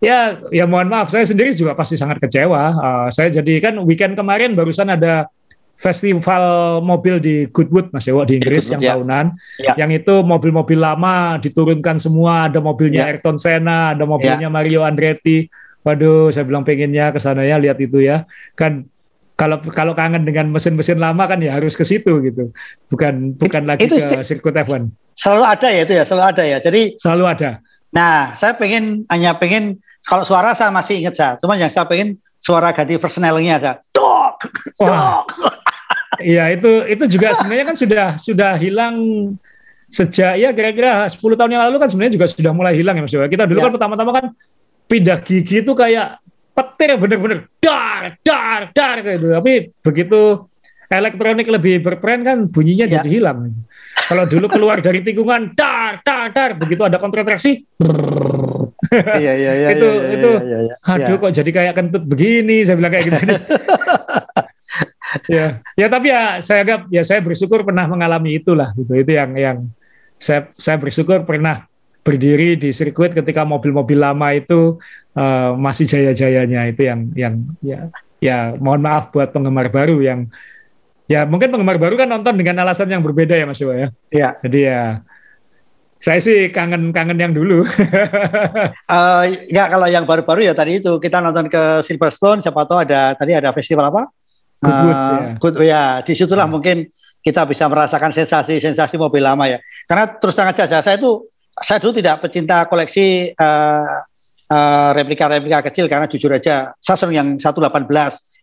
ya 0.00 0.18
ya 0.48 0.64
mohon 0.64 0.88
maaf 0.88 1.10
saya 1.10 1.26
sendiri 1.26 1.52
juga 1.52 1.76
pasti 1.76 1.98
sangat 1.98 2.22
kecewa. 2.22 2.62
Uh, 2.72 3.08
saya 3.12 3.28
jadi 3.28 3.52
kan 3.60 3.74
weekend 3.84 4.16
kemarin 4.16 4.56
barusan 4.56 4.88
ada 4.88 5.28
festival 5.74 6.78
mobil 6.80 7.20
di 7.20 7.50
Goodwood 7.50 7.92
Mas 7.92 8.08
Dewa 8.08 8.24
di 8.24 8.40
Inggris 8.40 8.70
Goodwood, 8.70 8.74
yang 8.74 8.82
ya. 8.82 8.90
tahunan. 8.96 9.24
Ya. 9.60 9.72
Yang 9.84 9.90
itu 10.04 10.14
mobil-mobil 10.24 10.78
lama 10.80 11.36
diturunkan 11.42 12.00
semua, 12.00 12.48
ada 12.48 12.62
mobilnya 12.62 13.04
ya. 13.04 13.16
Ayrton 13.16 13.36
Senna, 13.36 13.92
ada 13.92 14.08
mobilnya 14.08 14.48
ya. 14.48 14.52
Mario 14.52 14.80
Andretti 14.86 15.50
waduh 15.84 16.32
saya 16.32 16.48
bilang 16.48 16.64
pengennya 16.64 17.12
ke 17.12 17.20
sana 17.20 17.44
ya 17.44 17.60
lihat 17.60 17.76
itu 17.78 18.00
ya 18.00 18.24
kan 18.56 18.88
kalau 19.36 19.60
kalau 19.60 19.92
kangen 19.92 20.24
dengan 20.24 20.48
mesin-mesin 20.48 20.96
lama 20.96 21.28
kan 21.28 21.38
ya 21.44 21.60
harus 21.60 21.76
ke 21.76 21.84
situ 21.84 22.24
gitu 22.24 22.50
bukan 22.88 23.36
bukan 23.36 23.62
lagi 23.68 23.84
itu, 23.84 24.00
ke 24.00 24.24
sirkuit 24.24 24.56
F1 24.56 24.88
selalu 25.12 25.44
ada 25.44 25.68
ya 25.68 25.80
itu 25.84 25.94
ya 25.94 26.04
selalu 26.08 26.24
ada 26.24 26.42
ya 26.42 26.58
jadi 26.58 26.82
selalu 26.96 27.24
ada 27.28 27.50
nah 27.92 28.32
saya 28.32 28.56
pengen 28.56 29.04
hanya 29.12 29.36
pengen 29.36 29.78
kalau 30.08 30.24
suara 30.24 30.56
saya 30.56 30.72
masih 30.72 31.04
ingat 31.04 31.14
saya 31.14 31.32
cuma 31.36 31.54
yang 31.60 31.68
saya 31.68 31.84
pengen 31.84 32.16
suara 32.40 32.72
ganti 32.72 32.96
personnelnya 32.96 33.60
saya 33.60 33.74
dok. 34.78 35.24
Iya 36.22 36.44
itu 36.54 36.70
itu 36.86 37.04
juga 37.18 37.34
sebenarnya 37.34 37.66
kan 37.66 37.76
sudah 37.76 38.06
sudah 38.22 38.52
hilang 38.54 38.96
sejak 39.90 40.38
ya 40.38 40.50
kira-kira 40.50 41.06
10 41.06 41.18
tahun 41.18 41.50
yang 41.54 41.62
lalu 41.70 41.76
kan 41.82 41.88
sebenarnya 41.90 42.14
juga 42.18 42.26
sudah 42.30 42.52
mulai 42.54 42.74
hilang 42.78 42.98
ya 42.98 43.02
Mas 43.06 43.14
Kita 43.14 43.44
dulu 43.46 43.58
ya. 43.58 43.64
kan 43.66 43.72
pertama-tama 43.74 44.10
kan 44.14 44.24
pindah 44.90 45.18
gigi 45.22 45.62
itu 45.62 45.72
kayak 45.74 46.22
petir 46.54 46.94
bener-bener 46.98 47.50
dar 47.58 48.18
dar 48.22 48.70
dar 48.70 48.96
gitu. 49.02 49.26
Tapi 49.34 49.74
begitu 49.82 50.20
elektronik 50.86 51.46
lebih 51.50 51.82
berperan 51.82 52.22
kan 52.22 52.38
bunyinya 52.46 52.86
ya. 52.86 53.02
jadi 53.02 53.08
hilang. 53.10 53.50
Kalau 54.06 54.24
dulu 54.26 54.46
keluar 54.50 54.78
dari 54.78 55.02
tikungan 55.02 55.54
dar 55.58 55.98
dar 56.06 56.30
dar 56.30 56.54
begitu 56.58 56.82
ada 56.86 56.98
kontratraksi 56.98 57.64
iya, 58.92 59.32
iya, 59.34 59.52
iya, 59.54 59.68
itu 59.74 59.86
iya, 59.86 60.02
iya, 60.02 60.14
itu 60.14 60.30
iya, 60.30 60.42
iya, 60.44 60.58
iya. 60.70 60.74
aduh 60.82 61.16
kok 61.18 61.32
jadi 61.32 61.50
kayak 61.50 61.74
kentut 61.76 62.04
begini? 62.04 62.62
Saya 62.66 62.76
bilang 62.78 62.92
kayak 62.92 63.04
gitu 63.08 63.16
ya 65.30 65.46
ya 65.78 65.86
tapi 65.86 66.10
ya 66.10 66.38
saya 66.42 66.62
agak 66.66 66.80
ya 66.90 67.02
saya 67.06 67.20
bersyukur 67.22 67.62
pernah 67.62 67.86
mengalami 67.86 68.38
itulah 68.38 68.74
gitu 68.74 68.92
itu 68.94 69.10
yang 69.14 69.30
yang 69.34 69.58
saya 70.18 70.48
saya 70.54 70.76
bersyukur 70.80 71.22
pernah 71.22 71.66
berdiri 72.04 72.60
di 72.60 72.68
sirkuit 72.70 73.16
ketika 73.16 73.48
mobil-mobil 73.48 73.96
lama 73.96 74.28
itu 74.36 74.76
uh, 75.16 75.56
masih 75.56 75.88
jaya-jayanya 75.88 76.68
itu 76.68 76.82
yang 76.84 77.00
yang 77.16 77.34
ya 77.64 77.88
ya 78.20 78.36
mohon 78.60 78.84
maaf 78.84 79.08
buat 79.08 79.32
penggemar 79.32 79.72
baru 79.72 80.00
yang 80.04 80.28
ya 81.08 81.28
mungkin 81.28 81.52
penggemar 81.52 81.76
baru 81.76 81.96
kan 82.00 82.08
nonton 82.08 82.36
dengan 82.36 82.64
alasan 82.64 82.88
yang 82.88 83.04
berbeda 83.04 83.36
ya 83.36 83.44
Mas 83.48 83.60
Dewa 83.60 83.74
ya. 83.76 83.88
Iya. 84.08 84.28
Jadi 84.44 84.58
ya 84.64 84.82
saya 86.00 86.20
sih 86.20 86.52
kangen-kangen 86.52 87.16
yang 87.16 87.32
dulu. 87.32 87.64
uh, 87.64 89.24
ya 89.56 89.64
kalau 89.72 89.88
yang 89.88 90.04
baru-baru 90.04 90.52
ya 90.52 90.54
tadi 90.56 90.80
itu 90.80 91.00
kita 91.00 91.20
nonton 91.20 91.48
ke 91.48 91.80
Silverstone 91.84 92.44
siapa 92.44 92.68
tahu 92.68 92.84
ada 92.84 93.16
tadi 93.16 93.32
ada 93.32 93.52
festival 93.52 93.88
apa? 93.88 94.08
Goodwood 94.62 94.94
uh, 94.94 95.00
ya. 95.00 95.32
Good, 95.40 95.54
ya 95.64 95.84
di 96.02 96.12
situlah 96.14 96.46
hmm. 96.46 96.54
mungkin 96.54 96.76
kita 97.24 97.48
bisa 97.48 97.64
merasakan 97.72 98.12
sensasi-sensasi 98.12 99.00
mobil 99.00 99.24
lama 99.24 99.48
ya. 99.48 99.58
Karena 99.88 100.12
terus 100.20 100.36
terang 100.36 100.52
aja 100.52 100.68
saya 100.68 100.96
itu 101.00 101.24
saya 101.56 101.78
dulu 101.80 101.96
tidak 101.96 102.20
pecinta 102.20 102.66
koleksi 102.68 103.32
uh, 103.32 104.04
uh, 104.50 104.90
replika-replika 104.92 105.64
kecil 105.70 105.86
karena 105.88 106.04
jujur 106.10 106.30
aja 106.34 106.74
saya 106.78 106.96
senang 106.98 107.14
yang 107.14 107.28
118 107.40 107.88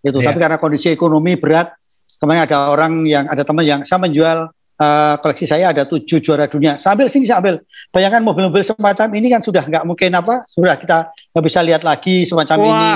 itu. 0.02 0.18
Yeah. 0.18 0.28
Tapi 0.32 0.38
karena 0.42 0.58
kondisi 0.58 0.88
ekonomi 0.90 1.38
berat, 1.38 1.76
kemarin 2.18 2.48
ada 2.50 2.74
orang 2.74 3.06
yang 3.06 3.30
ada 3.30 3.46
teman 3.46 3.66
yang 3.68 3.82
saya 3.86 4.02
menjual 4.02 4.50
uh, 4.82 5.16
koleksi 5.22 5.46
saya 5.46 5.70
ada 5.70 5.86
tujuh 5.86 6.18
juara 6.24 6.50
dunia. 6.50 6.82
Sambil 6.82 7.06
sini 7.12 7.30
saya 7.30 7.44
ambil. 7.44 7.62
Bayangkan 7.94 8.26
mobil-mobil 8.26 8.66
semacam 8.66 9.08
ini 9.14 9.28
kan 9.30 9.42
sudah 9.46 9.62
nggak 9.62 9.84
mungkin 9.86 10.10
apa, 10.18 10.42
sudah 10.50 10.76
kita 10.80 11.14
nggak 11.36 11.46
bisa 11.46 11.60
lihat 11.62 11.82
lagi 11.86 12.26
semacam 12.26 12.58
Wah. 12.58 12.66
ini. 12.66 12.92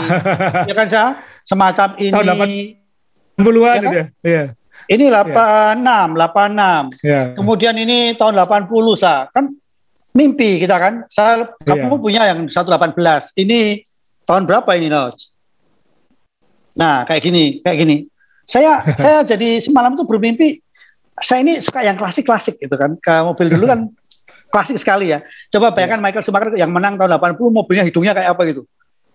Ya 0.69 0.73
kan 0.73 0.87
saya 0.89 1.07
semacam 1.45 1.87
ini. 2.01 2.84
80-an 3.39 3.75
ya 3.75 3.81
kan? 3.81 3.91
ya. 3.91 4.05
Iya. 4.23 4.43
Ini 4.85 5.05
86, 5.09 5.81
yeah. 5.81 6.05
86. 6.13 7.01
Yeah. 7.01 7.23
Kemudian 7.33 7.75
ini 7.79 8.13
tahun 8.13 8.37
80 8.37 8.69
sa. 9.01 9.27
Kan 9.33 9.57
mimpi 10.13 10.61
kita 10.61 10.77
kan. 10.77 10.93
Saya 11.09 11.49
yeah. 11.65 11.75
kamu 11.85 11.97
punya 11.99 12.21
yang 12.29 12.45
118. 12.45 12.95
Ini 13.35 13.81
tahun 14.23 14.45
berapa 14.45 14.69
ini, 14.77 14.87
Noj? 14.93 15.17
Nah, 16.77 17.07
kayak 17.07 17.21
gini, 17.23 17.43
kayak 17.65 17.77
gini. 17.81 17.95
Saya 18.45 18.85
saya 19.01 19.25
jadi 19.25 19.57
semalam 19.57 19.97
itu 19.97 20.05
bermimpi 20.05 20.61
saya 21.17 21.41
ini 21.41 21.63
suka 21.63 21.81
yang 21.81 21.97
klasik-klasik 21.97 22.61
gitu 22.61 22.75
kan. 22.77 22.93
Ke 23.01 23.25
mobil 23.25 23.47
dulu 23.57 23.65
kan 23.65 23.79
klasik 24.53 24.77
sekali 24.77 25.09
ya. 25.11 25.25
Coba 25.49 25.73
bayangkan 25.73 25.99
yeah. 25.99 26.05
Michael 26.11 26.23
Schumacher 26.23 26.53
yang 26.53 26.69
menang 26.69 26.95
tahun 27.01 27.17
80 27.17 27.41
mobilnya 27.49 27.83
hidungnya 27.89 28.13
kayak 28.13 28.37
apa 28.37 28.41
gitu. 28.53 28.61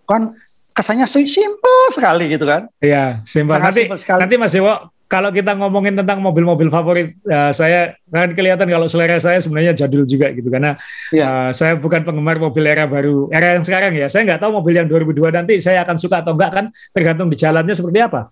Kan 0.03 0.35
kesannya 0.71 1.07
simple 1.07 1.81
sekali 1.91 2.31
gitu 2.31 2.47
kan. 2.47 2.67
Iya, 2.79 3.21
simple. 3.27 3.55
Nanti, 3.59 3.87
sekali. 3.99 4.19
nanti 4.23 4.35
Mas 4.39 4.55
Dewo 4.55 4.91
kalau 5.11 5.27
kita 5.27 5.59
ngomongin 5.59 5.99
tentang 5.99 6.23
mobil-mobil 6.23 6.71
favorit, 6.71 7.19
uh, 7.27 7.51
saya 7.51 7.99
kan 8.07 8.31
kelihatan 8.31 8.63
kalau 8.63 8.87
selera 8.87 9.19
saya 9.19 9.43
sebenarnya 9.43 9.75
jadul 9.75 10.07
juga 10.07 10.31
gitu 10.31 10.47
karena 10.47 10.79
yeah. 11.11 11.27
uh, 11.27 11.51
saya 11.51 11.75
bukan 11.75 12.07
penggemar 12.07 12.39
mobil 12.39 12.63
era 12.63 12.87
baru, 12.87 13.27
era 13.27 13.59
yang 13.59 13.67
sekarang 13.67 13.91
ya. 13.91 14.07
Saya 14.07 14.23
nggak 14.23 14.39
tahu 14.39 14.63
mobil 14.63 14.79
yang 14.79 14.87
2002 14.87 15.35
nanti 15.35 15.59
saya 15.59 15.83
akan 15.83 15.99
suka 15.99 16.23
atau 16.23 16.31
enggak 16.31 16.51
kan 16.55 16.65
tergantung 16.95 17.27
di 17.27 17.35
jalannya 17.35 17.75
seperti 17.75 17.99
apa. 17.99 18.31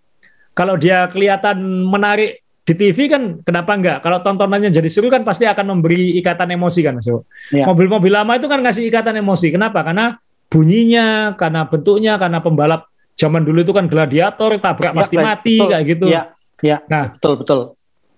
Kalau 0.56 0.80
dia 0.80 1.04
kelihatan 1.12 1.60
menarik 1.84 2.48
di 2.64 2.74
TV 2.80 3.12
kan 3.12 3.44
kenapa 3.44 3.76
enggak? 3.76 3.98
Kalau 4.00 4.24
tontonannya 4.24 4.72
jadi 4.72 4.88
seru 4.88 5.12
kan 5.12 5.28
pasti 5.28 5.44
akan 5.44 5.76
memberi 5.76 6.16
ikatan 6.24 6.48
emosi 6.56 6.80
kan 6.80 6.96
Mas. 6.96 7.12
Yeah. 7.52 7.68
Mobil-mobil 7.68 8.16
lama 8.16 8.40
itu 8.40 8.48
kan 8.48 8.64
ngasih 8.64 8.88
ikatan 8.88 9.20
emosi. 9.20 9.52
Kenapa? 9.52 9.84
Karena 9.84 10.16
bunyinya, 10.50 11.38
karena 11.38 11.70
bentuknya, 11.70 12.18
karena 12.18 12.42
pembalap 12.42 12.90
zaman 13.14 13.46
dulu 13.46 13.62
itu 13.62 13.72
kan 13.72 13.86
gladiator, 13.86 14.58
tabrak 14.58 14.92
ya, 14.92 14.98
pasti 14.98 15.16
baik, 15.16 15.26
mati 15.26 15.56
betul. 15.62 15.70
kayak 15.70 15.86
gitu. 15.86 16.08
Ya. 16.10 16.24
Ya, 16.60 16.84
nah, 16.92 17.16
betul 17.16 17.34
betul. 17.40 17.60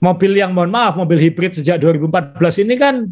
Mobil 0.02 0.34
yang 0.34 0.50
mohon 0.58 0.74
maaf, 0.74 0.98
mobil 0.98 1.22
hibrid 1.22 1.54
sejak 1.54 1.78
2014 1.78 2.66
ini 2.66 2.74
kan 2.74 3.06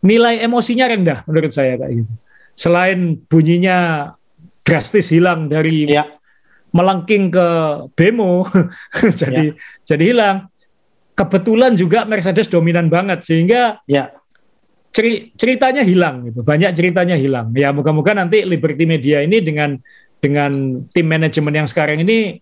nilai 0.00 0.38
emosinya 0.46 0.86
rendah 0.86 1.18
menurut 1.26 1.50
saya 1.50 1.74
kayak 1.74 2.06
gitu. 2.06 2.12
Selain 2.54 3.18
bunyinya 3.26 4.10
drastis 4.62 5.10
hilang 5.10 5.50
dari 5.50 5.90
ya. 5.90 6.06
melengking 6.70 7.34
ke 7.34 7.48
bemo, 7.98 8.46
jadi 9.20 9.50
ya. 9.50 9.58
jadi 9.82 10.04
hilang. 10.14 10.36
Kebetulan 11.18 11.74
juga 11.74 12.06
Mercedes 12.06 12.46
dominan 12.46 12.86
banget 12.86 13.26
sehingga 13.26 13.82
ya. 13.90 14.14
Ceri 14.90 15.30
ceritanya 15.38 15.82
hilang 15.86 16.26
gitu. 16.30 16.42
Banyak 16.42 16.74
ceritanya 16.74 17.14
hilang. 17.14 17.54
Ya 17.54 17.70
moga-moga 17.70 18.14
nanti 18.14 18.42
Liberty 18.42 18.84
Media 18.86 19.22
ini 19.22 19.38
dengan 19.42 19.78
dengan 20.20 20.82
tim 20.92 21.06
manajemen 21.08 21.64
yang 21.64 21.68
sekarang 21.70 22.04
ini 22.04 22.38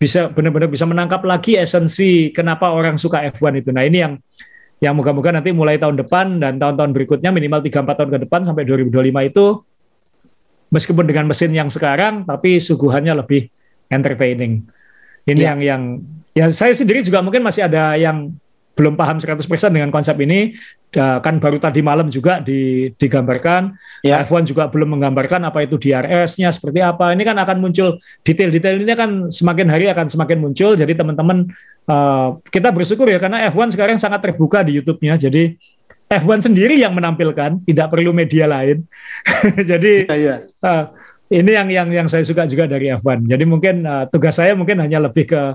bisa 0.00 0.32
benar-benar 0.32 0.72
bisa 0.72 0.88
menangkap 0.88 1.20
lagi 1.28 1.60
esensi 1.60 2.32
kenapa 2.32 2.72
orang 2.72 2.96
suka 2.96 3.20
F1 3.36 3.60
itu. 3.60 3.70
Nah, 3.70 3.84
ini 3.84 4.00
yang 4.00 4.16
yang 4.80 4.96
moga-moga 4.96 5.28
nanti 5.28 5.52
mulai 5.52 5.76
tahun 5.76 6.00
depan 6.00 6.40
dan 6.40 6.56
tahun-tahun 6.56 6.96
berikutnya 6.96 7.28
minimal 7.28 7.60
3-4 7.60 7.84
tahun 8.00 8.10
ke 8.16 8.18
depan 8.24 8.40
sampai 8.48 8.64
2025 8.64 9.28
itu 9.28 9.46
meskipun 10.72 11.04
dengan 11.04 11.28
mesin 11.28 11.52
yang 11.52 11.68
sekarang 11.68 12.24
tapi 12.24 12.56
suguhannya 12.56 13.12
lebih 13.12 13.52
entertaining. 13.92 14.64
Ini 15.28 15.36
ya. 15.36 15.52
yang 15.52 15.58
yang 15.60 15.82
ya 16.32 16.46
saya 16.48 16.72
sendiri 16.72 17.04
juga 17.04 17.20
mungkin 17.20 17.44
masih 17.44 17.68
ada 17.68 17.92
yang 18.00 18.32
belum 18.72 18.96
paham 18.96 19.20
100% 19.20 19.44
dengan 19.68 19.92
konsep 19.92 20.16
ini 20.24 20.56
kan 20.94 21.38
baru 21.38 21.62
tadi 21.62 21.80
malam 21.80 22.10
juga 22.10 22.42
di, 22.42 22.90
digambarkan. 22.98 23.78
Ya. 24.02 24.26
F1 24.26 24.50
juga 24.50 24.66
belum 24.66 24.98
menggambarkan 24.98 25.46
apa 25.46 25.62
itu 25.62 25.78
DRS-nya 25.78 26.50
seperti 26.50 26.82
apa. 26.82 27.14
Ini 27.14 27.22
kan 27.22 27.38
akan 27.38 27.56
muncul 27.62 28.02
detail-detail 28.26 28.82
ini 28.82 28.94
kan 28.98 29.10
semakin 29.30 29.70
hari 29.70 29.86
akan 29.86 30.10
semakin 30.10 30.38
muncul. 30.42 30.74
Jadi 30.74 30.92
teman-teman 30.98 31.46
uh, 31.86 32.42
kita 32.50 32.74
bersyukur 32.74 33.06
ya 33.06 33.22
karena 33.22 33.46
F1 33.54 33.78
sekarang 33.78 33.96
sangat 34.02 34.20
terbuka 34.26 34.66
di 34.66 34.82
YouTube-nya. 34.82 35.14
Jadi 35.14 35.54
F1 36.10 36.50
sendiri 36.50 36.74
yang 36.74 36.90
menampilkan, 36.90 37.62
tidak 37.62 37.86
perlu 37.94 38.10
media 38.10 38.50
lain. 38.50 38.82
Jadi 39.70 40.10
ya, 40.10 40.16
ya. 40.18 40.36
Uh, 40.58 40.90
ini 41.30 41.54
yang 41.54 41.68
yang 41.70 41.88
yang 41.94 42.06
saya 42.10 42.26
suka 42.26 42.50
juga 42.50 42.66
dari 42.66 42.90
F1. 42.90 43.30
Jadi 43.30 43.44
mungkin 43.46 43.86
uh, 43.86 44.10
tugas 44.10 44.34
saya 44.34 44.58
mungkin 44.58 44.82
hanya 44.82 45.06
lebih 45.06 45.30
ke 45.30 45.54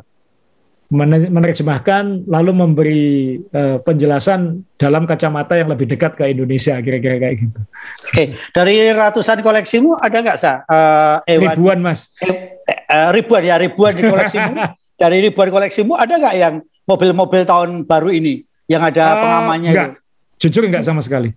menerjemahkan 0.94 2.30
lalu 2.30 2.52
memberi 2.54 3.06
uh, 3.50 3.82
penjelasan 3.82 4.62
dalam 4.78 5.10
kacamata 5.10 5.58
yang 5.58 5.74
lebih 5.74 5.90
dekat 5.90 6.14
ke 6.14 6.30
Indonesia 6.30 6.78
kira-kira 6.78 7.18
kayak 7.18 7.36
gitu. 7.42 7.60
Oke, 8.06 8.24
dari 8.54 8.94
ratusan 8.94 9.42
koleksimu 9.42 9.98
ada 9.98 10.18
nggak 10.22 10.38
sa? 10.38 10.62
Uh, 10.70 11.26
ribuan 11.26 11.82
mas. 11.82 12.14
Eh, 12.22 12.62
uh, 12.86 13.10
ribuan 13.10 13.42
ya 13.42 13.58
ribuan 13.58 13.98
di 13.98 14.06
koleksimu. 14.06 14.54
dari 15.02 15.18
ribuan 15.26 15.50
koleksimu 15.50 15.98
ada 15.98 16.22
nggak 16.22 16.36
yang 16.38 16.62
mobil-mobil 16.86 17.42
tahun 17.44 17.84
baru 17.90 18.14
ini 18.14 18.46
yang 18.70 18.86
ada 18.86 19.18
uh, 19.18 19.22
pengamannya 19.26 19.72
enggak. 19.74 19.90
itu? 19.90 20.46
Jujur 20.46 20.70
nggak 20.70 20.86
sama 20.86 21.02
sekali. 21.02 21.34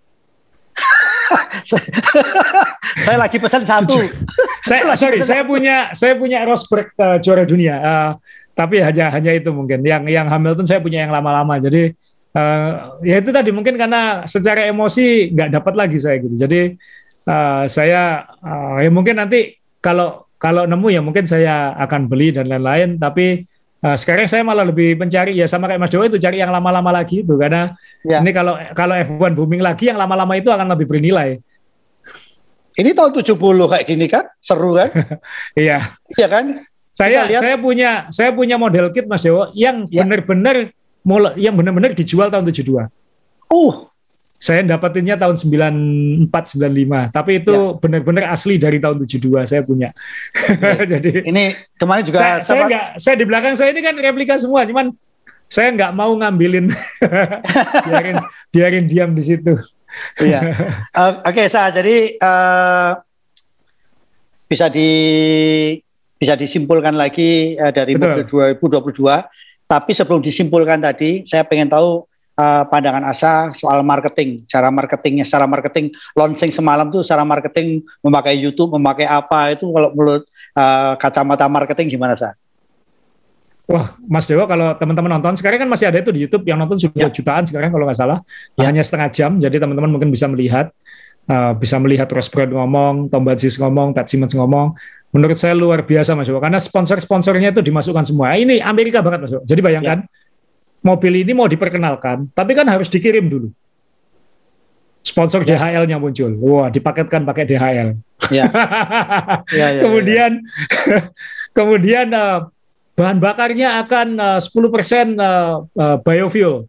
saya 3.05 3.17
lagi 3.17 3.37
pesan 3.41 3.65
satu. 3.65 3.97
saya 4.65 4.93
sorry, 4.97 5.25
saya 5.25 5.45
punya 5.45 5.93
saya 5.97 6.17
punya 6.17 6.45
Rosberg 6.45 6.93
uh, 7.01 7.17
juara 7.21 7.49
dunia. 7.49 7.75
Uh, 7.81 8.11
tapi 8.59 8.83
hanya 8.83 9.15
hanya 9.15 9.31
itu 9.39 9.55
mungkin. 9.55 9.87
Yang 9.87 10.11
yang 10.11 10.27
Hamilton 10.27 10.67
saya 10.67 10.83
punya 10.83 11.07
yang 11.07 11.15
lama-lama. 11.15 11.63
Jadi 11.63 11.95
uh, 12.35 12.99
ya 13.07 13.23
itu 13.23 13.31
tadi 13.31 13.55
mungkin 13.55 13.79
karena 13.79 14.27
secara 14.27 14.67
emosi 14.67 15.31
nggak 15.31 15.63
dapat 15.63 15.75
lagi 15.79 15.99
saya 16.03 16.19
gitu. 16.19 16.35
Jadi 16.35 16.75
uh, 17.31 17.71
saya 17.71 18.27
uh, 18.43 18.83
ya 18.83 18.91
mungkin 18.91 19.23
nanti 19.23 19.55
kalau 19.79 20.27
kalau 20.43 20.67
nemu 20.67 20.91
ya 20.91 20.99
mungkin 20.99 21.23
saya 21.23 21.71
akan 21.79 22.11
beli 22.11 22.35
dan 22.35 22.51
lain-lain. 22.51 22.99
Tapi 22.99 23.47
uh, 23.87 23.95
sekarang 23.95 24.27
saya 24.27 24.43
malah 24.43 24.67
lebih 24.67 24.99
mencari 24.99 25.39
ya 25.39 25.47
sama 25.47 25.71
kayak 25.71 25.79
Mas 25.79 25.95
Dewa 25.95 26.11
itu 26.11 26.19
cari 26.19 26.43
yang 26.43 26.51
lama-lama 26.51 26.91
lagi 26.91 27.23
itu. 27.23 27.39
Karena 27.39 27.79
ya. 28.03 28.19
ini 28.27 28.35
kalau 28.35 28.59
kalau 28.75 28.99
F1 28.99 29.39
booming 29.39 29.63
lagi 29.63 29.87
yang 29.87 30.03
lama-lama 30.03 30.35
itu 30.35 30.51
akan 30.51 30.67
lebih 30.75 30.91
bernilai. 30.91 31.39
Ini 32.75 32.91
tahun 32.95 33.11
70 33.23 33.39
kayak 33.39 33.87
gini 33.87 34.07
kan? 34.11 34.27
Seru 34.43 34.75
kan? 34.75 34.91
Iya. 35.59 35.95
Iya 36.15 36.27
kan 36.27 36.63
saya 36.99 37.31
saya 37.31 37.55
punya 37.55 37.91
saya 38.11 38.31
punya 38.35 38.59
model 38.59 38.91
kit 38.91 39.07
Mas 39.07 39.23
Dewo 39.23 39.55
yang 39.55 39.87
ya. 39.87 40.03
benar-benar 40.03 40.75
yang 41.39 41.55
benar-benar 41.55 41.95
dijual 41.95 42.27
tahun 42.27 42.51
72. 42.51 42.91
Uh, 43.49 43.87
saya 44.39 44.63
dapatinnya 44.63 45.19
tahun 45.19 45.35
94 45.35 46.31
95, 46.31 47.11
tapi 47.11 47.43
itu 47.43 47.55
ya. 47.55 47.75
benar-benar 47.79 48.25
asli 48.31 48.55
dari 48.55 48.79
tahun 48.83 49.03
72 49.03 49.51
saya 49.51 49.63
punya. 49.63 49.95
Ya. 50.35 50.85
Jadi 50.99 51.27
ini 51.27 51.55
kemarin 51.79 52.03
juga 52.07 52.19
saya, 52.19 52.35
saya 52.43 52.63
enggak 52.67 52.87
saya 52.99 53.15
di 53.19 53.25
belakang 53.27 53.55
saya 53.55 53.71
ini 53.75 53.81
kan 53.83 53.95
replika 53.99 54.35
semua, 54.39 54.67
cuman 54.67 54.95
saya 55.49 55.73
nggak 55.73 55.93
mau 55.97 56.13
ngambilin 56.13 56.71
biarin 57.89 58.17
biarin 58.53 58.85
diam 58.87 59.11
di 59.15 59.23
situ. 59.23 59.55
Iya. 60.23 60.41
Uh, 60.95 61.19
Oke, 61.29 61.43
okay, 61.43 61.47
saya 61.51 61.75
jadi 61.75 62.15
uh, 62.21 62.91
bisa 64.47 64.71
di 64.71 64.91
bisa 66.19 66.35
disimpulkan 66.35 66.99
lagi 66.99 67.55
uh, 67.57 67.71
dari 67.71 67.95
Betul. 67.95 68.27
2022. 68.61 69.69
Tapi 69.69 69.91
sebelum 69.93 70.21
disimpulkan 70.21 70.81
tadi, 70.81 71.23
saya 71.29 71.45
pengen 71.45 71.69
tahu 71.69 72.09
uh, 72.39 72.65
pandangan 72.71 73.05
Asa 73.05 73.51
soal 73.53 73.83
marketing, 73.83 74.47
cara 74.47 74.71
marketingnya, 74.71 75.27
secara 75.27 75.45
marketing 75.51 75.91
launching 76.15 76.55
semalam 76.55 76.89
tuh 76.89 77.03
secara 77.03 77.27
marketing 77.27 77.83
memakai 78.01 78.39
YouTube, 78.39 78.73
memakai 78.79 79.05
apa 79.05 79.53
itu 79.53 79.67
kalau 79.69 79.91
menurut 79.93 80.25
uh, 80.55 80.95
kacamata 80.97 81.51
marketing 81.51 81.99
gimana 81.99 82.15
sah? 82.15 82.33
Wah, 83.69 83.93
Mas 84.09 84.25
Dewa, 84.25 84.49
kalau 84.49 84.73
teman-teman 84.81 85.21
nonton 85.21 85.37
sekarang 85.37 85.61
kan 85.61 85.69
masih 85.69 85.93
ada 85.93 86.01
itu 86.01 86.09
di 86.09 86.25
YouTube 86.25 86.41
yang 86.49 86.57
nonton 86.57 86.81
sudah 86.81 87.05
ya. 87.05 87.13
jutaan 87.13 87.45
sekarang 87.45 87.69
kalau 87.69 87.85
nggak 87.85 88.01
salah, 88.01 88.25
ya. 88.57 88.65
hanya 88.65 88.81
setengah 88.81 89.13
jam, 89.13 89.37
jadi 89.37 89.61
teman-teman 89.61 89.93
mungkin 89.93 90.09
bisa 90.09 90.25
melihat, 90.25 90.73
uh, 91.29 91.53
bisa 91.53 91.77
melihat 91.77 92.09
Ross 92.09 92.33
Brown 92.33 92.49
ngomong, 92.49 93.13
Tom 93.13 93.29
Batsis 93.29 93.61
ngomong, 93.61 93.93
Pat 93.93 94.09
Simmons 94.09 94.33
ngomong, 94.33 94.73
menurut 95.09 95.39
saya 95.41 95.57
luar 95.57 95.85
biasa 95.85 96.13
Mas 96.13 96.29
Joko 96.29 96.41
karena 96.41 96.61
sponsor-sponsornya 96.61 97.57
itu 97.57 97.65
dimasukkan 97.65 98.05
semua. 98.05 98.37
Ini 98.37 98.61
Amerika 98.61 99.01
banget 99.01 99.25
Mas 99.25 99.31
Joko. 99.33 99.45
Jadi 99.49 99.61
bayangkan 99.65 99.99
ya. 100.05 100.11
mobil 100.85 101.25
ini 101.25 101.33
mau 101.33 101.49
diperkenalkan, 101.49 102.29
tapi 102.37 102.53
kan 102.53 102.69
harus 102.69 102.93
dikirim 102.93 103.27
dulu. 103.27 103.49
Sponsor 105.01 105.41
ya. 105.49 105.57
DHL-nya 105.57 105.97
muncul. 105.97 106.37
Wah, 106.37 106.69
dipaketkan 106.69 107.25
pakai 107.25 107.45
DHL. 107.49 107.91
Ya. 108.29 108.51
ya, 109.55 109.79
ya, 109.79 109.81
kemudian 109.87 110.43
ya, 110.43 110.91
ya. 110.91 111.01
kemudian 111.55 112.11
uh, 112.11 112.51
bahan 112.99 113.23
bakarnya 113.23 113.79
akan 113.87 114.09
uh, 114.19 114.41
10% 114.43 114.51
uh, 114.51 115.63
uh, 115.63 115.97
biofuel. 116.03 116.67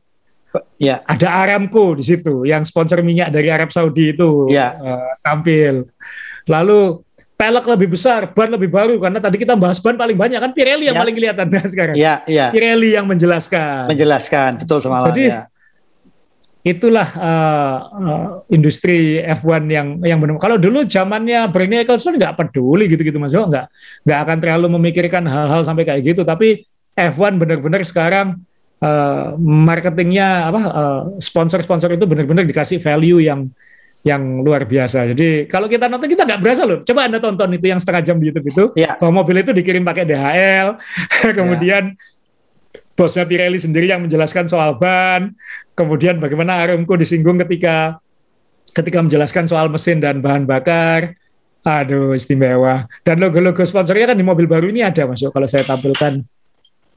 Ya. 0.78 1.02
Ada 1.10 1.26
Aramco 1.26 1.98
di 1.98 2.06
situ 2.06 2.46
yang 2.46 2.64
sponsor 2.70 3.02
minyak 3.02 3.34
dari 3.34 3.50
Arab 3.50 3.74
Saudi 3.74 4.14
itu 4.14 4.46
ya. 4.54 4.78
uh, 4.78 5.10
tampil. 5.26 5.90
Lalu 6.46 7.02
pelek 7.40 7.66
lebih 7.72 7.96
besar, 7.96 8.28
ban 8.36 8.52
lebih 8.52 8.68
baru 8.68 9.00
karena 9.00 9.24
tadi 9.24 9.40
kita 9.40 9.56
bahas 9.56 9.80
ban 9.80 9.96
paling 9.96 10.20
banyak 10.20 10.44
kan 10.44 10.52
Pirelli 10.52 10.92
yang 10.92 11.00
ya. 11.00 11.02
paling 11.08 11.16
kelihatan 11.16 11.48
sekarang. 11.72 11.96
Iya, 11.96 12.20
iya. 12.28 12.52
Pirelli 12.52 13.00
yang 13.00 13.08
menjelaskan. 13.08 13.88
Menjelaskan, 13.88 14.60
betul 14.60 14.84
semalam 14.84 15.08
Jadi 15.16 15.32
ya. 15.32 15.48
itulah 16.68 17.08
uh, 17.16 17.78
uh, 17.96 18.28
industri 18.52 19.24
F1 19.24 19.72
yang 19.72 19.88
yang 20.04 20.20
benar. 20.20 20.36
Kalau 20.36 20.60
dulu 20.60 20.84
zamannya 20.84 21.48
Bernie 21.48 21.80
Ecclestone 21.80 22.20
nggak 22.20 22.36
peduli 22.36 22.92
gitu-gitu 22.92 23.16
Mas, 23.16 23.32
nggak 23.32 23.72
nggak 24.04 24.20
akan 24.28 24.38
terlalu 24.44 24.68
memikirkan 24.76 25.24
hal-hal 25.24 25.64
sampai 25.64 25.88
kayak 25.88 26.04
gitu. 26.04 26.28
Tapi 26.28 26.68
F1 26.92 27.40
benar-benar 27.40 27.88
sekarang 27.88 28.36
uh, 28.84 29.40
marketingnya 29.40 30.52
apa 30.52 30.62
uh, 30.68 31.02
sponsor-sponsor 31.24 31.96
itu 31.96 32.04
benar-benar 32.04 32.44
dikasih 32.44 32.84
value 32.84 33.24
yang 33.24 33.48
yang 34.04 34.40
luar 34.40 34.64
biasa. 34.64 35.12
Jadi 35.12 35.44
kalau 35.52 35.68
kita 35.68 35.92
nonton 35.92 36.08
kita 36.08 36.24
nggak 36.24 36.40
berasa 36.40 36.64
loh. 36.64 36.80
Coba 36.88 37.12
anda 37.12 37.20
tonton 37.20 37.52
itu 37.60 37.68
yang 37.68 37.80
setengah 37.80 38.04
jam 38.04 38.16
di 38.16 38.32
YouTube 38.32 38.48
itu, 38.48 38.64
yeah. 38.80 38.96
bahwa 38.96 39.24
mobil 39.24 39.44
itu 39.44 39.52
dikirim 39.52 39.84
pakai 39.84 40.08
DHL, 40.08 40.80
kemudian 41.38 41.84
yeah. 41.94 42.96
bosnya 42.96 43.28
Pirelli 43.28 43.60
sendiri 43.60 43.92
yang 43.92 44.00
menjelaskan 44.00 44.48
soal 44.48 44.80
ban, 44.80 45.36
kemudian 45.76 46.16
bagaimana 46.20 46.64
Aramco 46.64 46.96
disinggung 46.96 47.40
ketika 47.44 48.00
ketika 48.72 49.04
menjelaskan 49.04 49.50
soal 49.50 49.68
mesin 49.68 50.00
dan 50.00 50.24
bahan 50.24 50.48
bakar. 50.48 51.20
Aduh 51.60 52.16
istimewa. 52.16 52.88
Dan 53.04 53.20
logo-logo 53.20 53.68
sponsornya 53.68 54.16
kan 54.16 54.18
di 54.18 54.24
mobil 54.24 54.48
baru 54.48 54.72
ini 54.72 54.80
ada 54.80 55.04
masuk 55.04 55.28
kalau 55.36 55.44
saya 55.44 55.68
tampilkan 55.68 56.24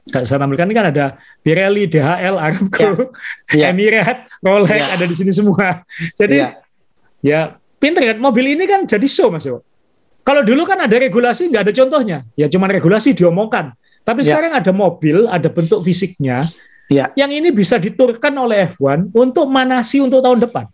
Kayak 0.03 0.27
saya 0.27 0.43
tampilkan 0.43 0.67
ini 0.67 0.75
kan 0.75 0.87
ada 0.91 1.05
Pirelli, 1.39 1.87
DHL, 1.87 2.35
Aramco, 2.35 3.15
ya. 3.55 3.55
ya. 3.55 3.65
Emirates, 3.71 4.27
Rolex 4.43 4.83
ya. 4.83 4.99
ada 4.99 5.05
di 5.07 5.15
sini 5.15 5.31
semua. 5.31 5.79
Jadi 6.19 6.43
ya, 6.43 6.59
ya 7.23 7.55
pinter 7.79 8.13
kan 8.13 8.17
mobil 8.19 8.53
ini 8.53 8.67
kan 8.67 8.83
jadi 8.83 9.07
show 9.07 9.31
Mas 9.31 9.47
Yo. 9.47 9.63
Kalau 10.23 10.39
dulu 10.43 10.63
kan 10.63 10.79
ada 10.79 10.95
regulasi 10.95 11.51
nggak 11.51 11.63
ada 11.67 11.73
contohnya, 11.75 12.17
ya 12.39 12.47
cuma 12.47 12.67
regulasi 12.67 13.11
diomongkan. 13.11 13.75
Tapi 14.03 14.23
ya. 14.23 14.35
sekarang 14.35 14.55
ada 14.55 14.71
mobil, 14.71 15.27
ada 15.27 15.47
bentuk 15.51 15.83
fisiknya, 15.83 16.43
ya. 16.87 17.11
yang 17.15 17.31
ini 17.31 17.51
bisa 17.51 17.75
diturunkan 17.75 18.31
oleh 18.35 18.71
F1 18.71 19.11
untuk 19.11 19.47
manasi 19.51 19.99
untuk 19.99 20.23
tahun 20.23 20.47
depan. 20.47 20.67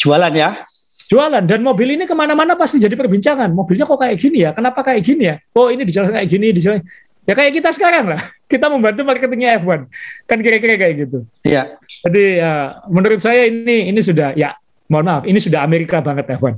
Jualan 0.00 0.32
ya? 0.32 0.64
Jualan 1.08 1.44
dan 1.44 1.60
mobil 1.60 1.96
ini 1.96 2.04
ke 2.08 2.12
mana-mana 2.16 2.56
pasti 2.56 2.80
jadi 2.80 2.92
perbincangan. 2.96 3.52
Mobilnya 3.52 3.84
kok 3.84 4.00
kayak 4.00 4.16
gini 4.16 4.44
ya? 4.44 4.52
Kenapa 4.52 4.80
kayak 4.80 5.00
gini 5.04 5.24
ya? 5.28 5.36
Oh 5.56 5.68
ini 5.68 5.84
dijelaskan 5.84 6.20
kayak 6.20 6.28
gini, 6.28 6.46
dijelaskan 6.52 6.84
Ya 7.28 7.36
kayak 7.36 7.60
kita 7.60 7.68
sekarang 7.76 8.08
lah. 8.08 8.20
Kita 8.52 8.72
membantu 8.72 9.04
marketingnya 9.04 9.60
F1. 9.60 9.84
Kan 10.24 10.40
kira-kira 10.40 10.80
kayak 10.80 10.94
gitu. 11.04 11.28
Iya. 11.44 11.76
Jadi 12.08 12.40
uh, 12.40 12.80
menurut 12.88 13.20
saya 13.20 13.44
ini 13.44 13.92
ini 13.92 14.00
sudah 14.00 14.32
ya 14.32 14.56
mohon 14.88 15.04
maaf, 15.04 15.24
ini 15.28 15.38
sudah 15.38 15.60
Amerika 15.64 16.00
banget 16.00 16.24
F1. 16.36 16.56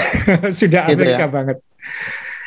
sudah 0.62 0.82
gitu 0.88 0.94
Amerika 0.94 1.26
ya? 1.26 1.30
banget. 1.30 1.56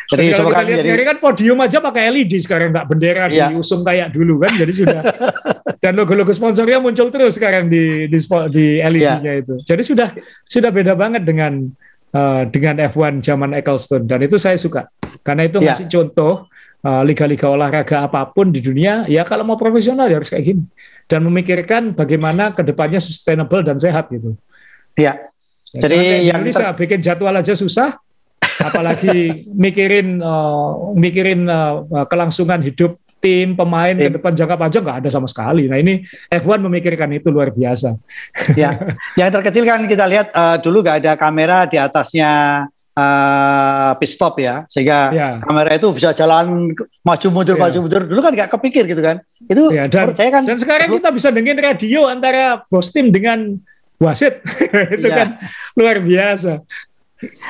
Jadi, 0.07 0.31
kalau 0.39 0.49
kita 0.55 0.63
lihat 0.63 0.79
jadi... 0.79 0.85
sekarang 0.87 1.07
kan 1.11 1.17
podium 1.19 1.59
aja 1.59 1.77
pakai 1.83 2.03
LED 2.15 2.33
sekarang 2.39 2.71
nggak 2.71 2.87
bendera 2.87 3.27
iya. 3.27 3.51
diusung 3.51 3.83
kayak 3.83 4.15
dulu 4.15 4.39
kan. 4.39 4.55
Jadi 4.55 4.71
sudah 4.71 4.99
dan 5.83 5.93
logo-logo 5.99 6.31
sponsornya 6.31 6.79
muncul 6.79 7.11
terus 7.11 7.35
sekarang 7.35 7.67
di 7.67 8.07
di, 8.07 8.19
di 8.55 8.65
LED-nya 8.79 9.33
iya. 9.35 9.43
itu. 9.43 9.59
Jadi 9.67 9.83
sudah 9.83 10.15
sudah 10.47 10.71
beda 10.71 10.95
banget 10.95 11.27
dengan 11.27 11.67
uh, 12.15 12.47
dengan 12.47 12.79
F1 12.87 13.19
zaman 13.19 13.51
Ecclestone 13.59 14.07
dan 14.07 14.23
itu 14.23 14.39
saya 14.39 14.55
suka 14.55 14.87
karena 15.27 15.43
itu 15.43 15.59
iya. 15.59 15.75
ngasih 15.75 15.91
contoh 15.91 16.47
Eh, 16.87 17.03
liga-liga 17.03 17.49
olahraga 17.49 18.05
apa 18.05 18.29
pun 18.29 18.53
di 18.53 18.61
dunia, 18.61 19.03
ya 19.11 19.25
kalau 19.25 19.43
mau 19.43 19.57
profesional 19.59 20.07
ya 20.07 20.21
harus 20.21 20.29
kayak 20.29 20.45
gini. 20.45 20.63
Dan 21.09 21.25
memikirkan 21.25 21.91
bagaimana 21.91 22.55
ke 22.55 22.61
depannya 22.61 23.01
sustainable 23.01 23.65
dan 23.65 23.75
sehat 23.75 24.07
gitu. 24.07 24.37
Iya. 24.97 25.13
Ya, 25.75 25.79
Jadi 25.83 26.27
yang 26.27 26.41
bisa 26.41 26.73
ter... 26.73 26.77
bikin 26.79 26.99
jadwal 27.03 27.35
aja 27.37 27.53
susah, 27.53 28.01
apalagi 28.67 29.45
mikirin 29.53 30.17
uh, 30.23 30.95
mikirin 30.97 31.45
uh, 31.45 31.85
kelangsungan 32.09 32.63
hidup 32.65 32.97
tim 33.17 33.57
pemain 33.57 33.97
ke 33.97 34.13
depan 34.13 34.33
jangka 34.37 34.55
panjang 34.55 34.83
nggak 34.85 34.99
ada 35.05 35.09
sama 35.09 35.27
sekali. 35.29 35.65
Nah 35.65 35.77
ini 35.81 36.05
F1 36.29 36.61
memikirkan 36.61 37.09
itu 37.13 37.33
luar 37.33 37.49
biasa. 37.49 37.97
Ya, 38.53 38.77
yang 39.19 39.29
terkecil 39.33 39.65
kan 39.65 39.85
kita 39.89 40.05
lihat 40.05 40.31
uh, 40.33 40.57
dulu 40.61 40.85
nggak 40.85 41.03
ada 41.03 41.11
kamera 41.17 41.65
di 41.65 41.77
atasnya 41.81 42.63
uh, 42.97 43.91
pit 43.97 44.09
stop 44.09 44.41
ya 44.41 44.65
sehingga 44.65 45.13
ya. 45.13 45.29
kamera 45.41 45.77
itu 45.77 45.87
bisa 45.93 46.13
jalan 46.17 46.73
maju 47.05 47.27
mundur 47.29 47.55
ya. 47.55 47.61
maju 47.61 47.77
mundur 47.85 48.01
dulu 48.09 48.19
kan 48.25 48.33
nggak 48.33 48.49
kepikir 48.57 48.83
gitu 48.89 49.01
kan 49.01 49.21
itu 49.45 49.63
ya, 49.69 49.85
dan, 49.85 50.13
saya 50.17 50.29
kan 50.33 50.43
dan 50.45 50.57
sekarang 50.57 50.89
kita 50.97 51.09
bisa 51.13 51.29
dengerin 51.29 51.61
radio 51.61 52.09
antara 52.09 52.65
bos 52.69 52.89
tim 52.89 53.13
dengan 53.13 53.61
wasit 53.97 54.41
itu 54.95 55.07
ya. 55.07 55.15
kan 55.25 55.27
luar 55.73 55.97
biasa 56.01 56.61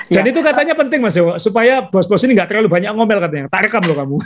dan 0.07 0.23
ya. 0.23 0.31
itu 0.31 0.39
katanya 0.39 0.73
penting 0.79 1.03
mas 1.03 1.19
Ewo, 1.19 1.35
supaya 1.35 1.83
bos-bos 1.83 2.23
ini 2.23 2.39
nggak 2.39 2.55
terlalu 2.55 2.71
banyak 2.71 2.91
ngomel 2.95 3.19
katanya 3.19 3.51
tak 3.51 3.67
rekam 3.67 3.83
loh 3.83 3.95
kamu 3.99 4.17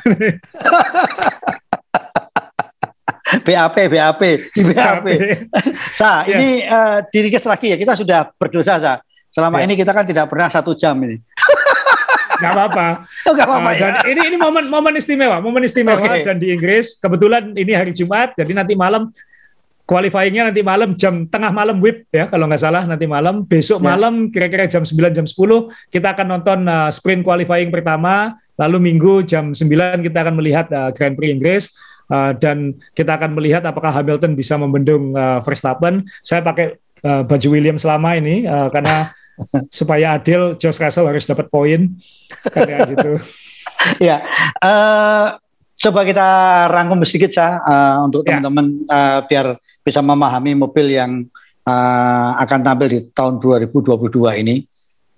BAP, 3.31 3.77
BAP, 3.87 4.21
di 4.51 4.59
BAP. 4.59 5.07
Sa, 5.95 6.27
ya. 6.27 6.35
ini 6.35 6.67
uh, 6.67 6.99
diri 7.07 7.31
lagi 7.31 7.71
ya, 7.71 7.77
kita 7.79 7.95
sudah 7.95 8.27
berdosa, 8.35 8.75
Sa. 8.75 8.99
Selama 9.31 9.63
ya. 9.63 9.71
ini 9.71 9.79
kita 9.79 9.95
kan 9.95 10.03
tidak 10.03 10.27
pernah 10.27 10.51
satu 10.51 10.75
jam 10.75 10.99
ini. 10.99 11.15
Gak 12.41 12.51
apa-apa. 12.51 12.87
Oh, 13.29 13.37
gak 13.37 13.45
apa-apa 13.45 13.69
uh, 13.69 13.75
ya. 13.77 13.89
ini 14.09 14.33
ini 14.33 14.37
momen 14.41 14.65
momen 14.65 14.97
istimewa, 14.97 15.37
momen 15.39 15.61
istimewa 15.61 16.01
okay. 16.01 16.25
dan 16.25 16.41
di 16.41 16.49
Inggris 16.49 16.97
kebetulan 16.97 17.53
ini 17.53 17.69
hari 17.77 17.93
Jumat, 17.93 18.33
jadi 18.33 18.57
nanti 18.57 18.73
malam 18.73 19.13
qualifyingnya 19.91 20.47
nanti 20.47 20.63
malam 20.63 20.95
jam 20.95 21.27
tengah 21.27 21.51
malam 21.51 21.83
WIB 21.83 22.07
ya 22.15 22.31
kalau 22.31 22.47
nggak 22.47 22.63
salah 22.63 22.87
nanti 22.87 23.03
malam. 23.03 23.43
Besok 23.43 23.83
ya. 23.83 23.91
malam 23.91 24.31
kira-kira 24.31 24.63
jam 24.71 24.87
9 24.87 25.11
jam 25.11 25.27
10 25.27 25.35
kita 25.91 26.07
akan 26.15 26.27
nonton 26.31 26.59
uh, 26.63 26.87
sprint 26.87 27.27
qualifying 27.27 27.67
pertama. 27.67 28.39
Lalu 28.55 28.79
minggu 28.87 29.27
jam 29.27 29.51
9 29.51 29.67
kita 30.07 30.17
akan 30.23 30.39
melihat 30.39 30.71
uh, 30.71 30.95
Grand 30.95 31.19
Prix 31.19 31.35
Inggris. 31.35 31.65
Uh, 32.11 32.35
dan 32.35 32.75
kita 32.91 33.15
akan 33.15 33.39
melihat 33.39 33.63
apakah 33.63 33.87
Hamilton 33.87 34.35
bisa 34.35 34.59
membendung 34.59 35.15
uh, 35.15 35.39
Verstappen. 35.43 36.03
Saya 36.19 36.43
pakai 36.43 36.75
uh, 37.07 37.23
baju 37.23 37.47
William 37.51 37.79
selama 37.79 38.19
ini 38.19 38.43
uh, 38.43 38.67
karena 38.67 39.15
supaya 39.79 40.19
adil 40.19 40.59
Josh 40.59 40.79
Russell 40.79 41.07
harus 41.07 41.23
dapat 41.23 41.47
poin. 41.47 41.87
Kayak 42.51 42.95
gitu. 42.95 43.15
ya, 44.11 44.27
uh, 44.59 45.39
coba 45.81 46.05
kita 46.05 46.27
rangkum 46.69 47.01
sedikit 47.01 47.33
sa 47.33 47.57
uh, 47.65 48.05
untuk 48.05 48.21
ya. 48.21 48.37
teman-teman 48.37 48.85
uh, 48.85 49.25
biar 49.25 49.57
bisa 49.81 49.99
memahami 50.05 50.53
mobil 50.53 50.93
yang 50.93 51.25
uh, 51.65 52.29
akan 52.37 52.59
tampil 52.61 52.87
di 52.87 52.99
tahun 53.09 53.41
2022 53.41 53.97
ini. 54.45 54.55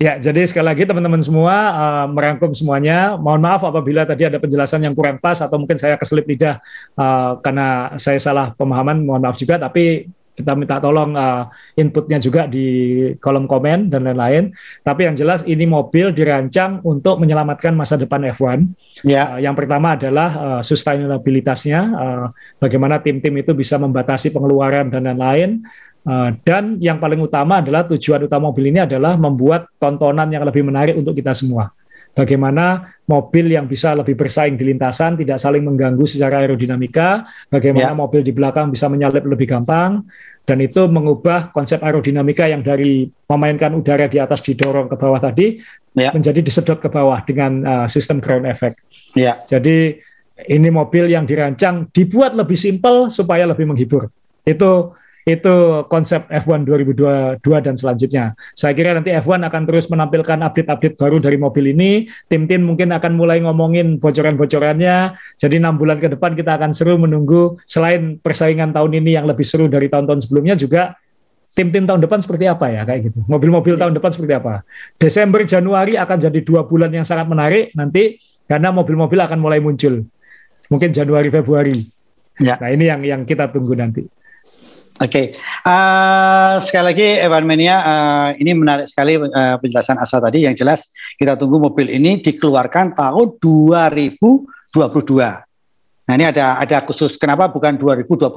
Ya, 0.02 0.20
jadi 0.20 0.44
sekali 0.44 0.68
lagi 0.68 0.84
teman-teman 0.84 1.22
semua 1.24 1.56
uh, 1.72 2.06
merangkum 2.12 2.52
semuanya. 2.52 3.16
Mohon 3.16 3.42
maaf 3.46 3.62
apabila 3.64 4.04
tadi 4.04 4.28
ada 4.28 4.36
penjelasan 4.36 4.84
yang 4.84 4.92
kurang 4.92 5.20
pas 5.20 5.40
atau 5.40 5.56
mungkin 5.56 5.80
saya 5.80 5.96
keselip 5.96 6.28
lidah 6.28 6.60
uh, 7.00 7.40
karena 7.40 7.96
saya 8.00 8.20
salah 8.20 8.52
pemahaman. 8.56 9.04
Mohon 9.04 9.22
maaf 9.30 9.38
juga. 9.40 9.56
Tapi 9.60 10.08
kita 10.34 10.58
minta 10.58 10.82
tolong 10.82 11.14
uh, 11.14 11.46
inputnya 11.78 12.18
juga 12.18 12.50
di 12.50 12.66
kolom 13.22 13.46
komen 13.46 13.94
dan 13.94 14.10
lain-lain. 14.10 14.50
Tapi 14.82 15.06
yang 15.06 15.16
jelas 15.18 15.46
ini 15.46 15.70
mobil 15.70 16.10
dirancang 16.10 16.82
untuk 16.82 17.22
menyelamatkan 17.22 17.78
masa 17.78 17.96
depan 17.96 18.26
F1. 18.34 18.66
Ya. 19.06 19.38
Uh, 19.38 19.40
yang 19.46 19.54
pertama 19.54 19.94
adalah 19.94 20.30
uh, 20.34 20.62
sustainabilitasnya, 20.66 21.80
uh, 21.94 22.26
bagaimana 22.58 22.98
tim-tim 22.98 23.34
itu 23.38 23.54
bisa 23.54 23.78
membatasi 23.78 24.34
pengeluaran 24.34 24.90
dan 24.90 25.06
lain-lain. 25.06 25.62
Uh, 26.04 26.36
dan 26.44 26.82
yang 26.84 27.00
paling 27.00 27.22
utama 27.22 27.64
adalah 27.64 27.88
tujuan 27.88 28.28
utama 28.28 28.52
mobil 28.52 28.76
ini 28.76 28.84
adalah 28.84 29.16
membuat 29.16 29.72
tontonan 29.80 30.28
yang 30.28 30.44
lebih 30.44 30.66
menarik 30.66 31.00
untuk 31.00 31.16
kita 31.16 31.32
semua 31.32 31.72
bagaimana 32.14 32.94
mobil 33.10 33.52
yang 33.52 33.68
bisa 33.68 33.92
lebih 33.98 34.16
bersaing 34.16 34.56
di 34.56 34.70
lintasan, 34.70 35.20
tidak 35.20 35.42
saling 35.42 35.66
mengganggu 35.66 36.06
secara 36.08 36.46
aerodinamika, 36.46 37.26
bagaimana 37.52 37.92
ya. 37.92 37.98
mobil 37.98 38.22
di 38.24 38.32
belakang 38.32 38.72
bisa 38.72 38.88
menyalip 38.88 39.26
lebih 39.28 39.50
gampang, 39.50 40.06
dan 40.48 40.58
itu 40.64 40.88
mengubah 40.88 41.52
konsep 41.52 41.82
aerodinamika 41.84 42.48
yang 42.48 42.64
dari 42.64 43.08
memainkan 43.28 43.74
udara 43.76 44.08
di 44.08 44.22
atas 44.22 44.40
didorong 44.46 44.88
ke 44.88 44.96
bawah 44.96 45.20
tadi 45.20 45.60
ya. 45.96 46.14
menjadi 46.16 46.40
disedot 46.40 46.80
ke 46.80 46.88
bawah 46.88 47.20
dengan 47.28 47.52
uh, 47.64 47.88
sistem 47.92 48.24
ground 48.24 48.48
effect. 48.48 48.80
Ya. 49.18 49.36
Jadi 49.48 50.00
ini 50.50 50.68
mobil 50.74 51.12
yang 51.12 51.24
dirancang 51.24 51.92
dibuat 51.94 52.34
lebih 52.34 52.58
simpel 52.58 53.08
supaya 53.14 53.48
lebih 53.48 53.70
menghibur. 53.70 54.10
Itu 54.44 54.98
itu 55.24 55.88
konsep 55.88 56.28
F1 56.28 56.68
2022 56.68 57.40
dan 57.64 57.76
selanjutnya. 57.80 58.26
Saya 58.52 58.76
kira 58.76 58.92
nanti 58.92 59.16
F1 59.16 59.40
akan 59.48 59.62
terus 59.64 59.88
menampilkan 59.88 60.44
update-update 60.44 61.00
baru 61.00 61.18
dari 61.24 61.40
mobil 61.40 61.72
ini. 61.72 62.12
Tim-tim 62.28 62.68
mungkin 62.68 62.92
akan 62.92 63.16
mulai 63.16 63.40
ngomongin 63.40 64.04
bocoran-bocorannya. 64.04 65.16
Jadi 65.40 65.56
enam 65.56 65.80
bulan 65.80 66.04
ke 66.04 66.12
depan 66.12 66.36
kita 66.36 66.60
akan 66.60 66.76
seru 66.76 67.00
menunggu 67.00 67.56
selain 67.64 68.20
persaingan 68.20 68.76
tahun 68.76 69.00
ini 69.00 69.16
yang 69.16 69.24
lebih 69.24 69.48
seru 69.48 69.72
dari 69.72 69.88
tahun-tahun 69.88 70.28
sebelumnya 70.28 70.60
juga 70.60 71.00
tim-tim 71.54 71.86
tahun 71.86 72.02
depan 72.02 72.20
seperti 72.20 72.50
apa 72.50 72.66
ya 72.68 72.82
kayak 72.84 73.14
gitu. 73.14 73.20
Mobil-mobil 73.30 73.80
tahun 73.80 73.94
depan 73.96 74.12
seperti 74.12 74.34
apa. 74.36 74.66
Desember 75.00 75.46
Januari 75.48 75.96
akan 75.96 76.18
jadi 76.20 76.40
dua 76.44 76.68
bulan 76.68 76.92
yang 76.92 77.08
sangat 77.08 77.30
menarik 77.30 77.72
nanti 77.78 78.20
karena 78.50 78.76
mobil-mobil 78.76 79.20
akan 79.24 79.40
mulai 79.40 79.64
muncul. 79.64 80.04
mungkin 80.72 80.90
Januari 80.90 81.30
Februari. 81.30 81.86
Ya. 82.42 82.58
Nah 82.58 82.74
ini 82.74 82.90
yang 82.90 83.02
yang 83.06 83.22
kita 83.30 83.46
tunggu 83.54 83.78
nanti. 83.78 84.10
Oke, 85.04 85.36
okay. 85.36 85.36
uh, 85.68 86.64
sekali 86.64 86.96
lagi 86.96 87.08
Evan 87.20 87.44
Mania, 87.44 87.76
uh, 87.84 88.30
ini 88.40 88.56
menarik 88.56 88.88
sekali 88.88 89.20
uh, 89.20 89.60
penjelasan 89.60 90.00
Asa 90.00 90.24
tadi. 90.24 90.48
Yang 90.48 90.64
jelas 90.64 90.80
kita 91.20 91.36
tunggu 91.36 91.60
mobil 91.60 91.92
ini 91.92 92.24
dikeluarkan 92.24 92.96
tahun 92.96 93.36
2022. 93.44 94.80
Nah 96.08 96.14
ini 96.16 96.24
ada 96.24 96.56
ada 96.56 96.80
khusus 96.88 97.20
kenapa 97.20 97.52
bukan 97.52 97.76
2024 97.76 98.32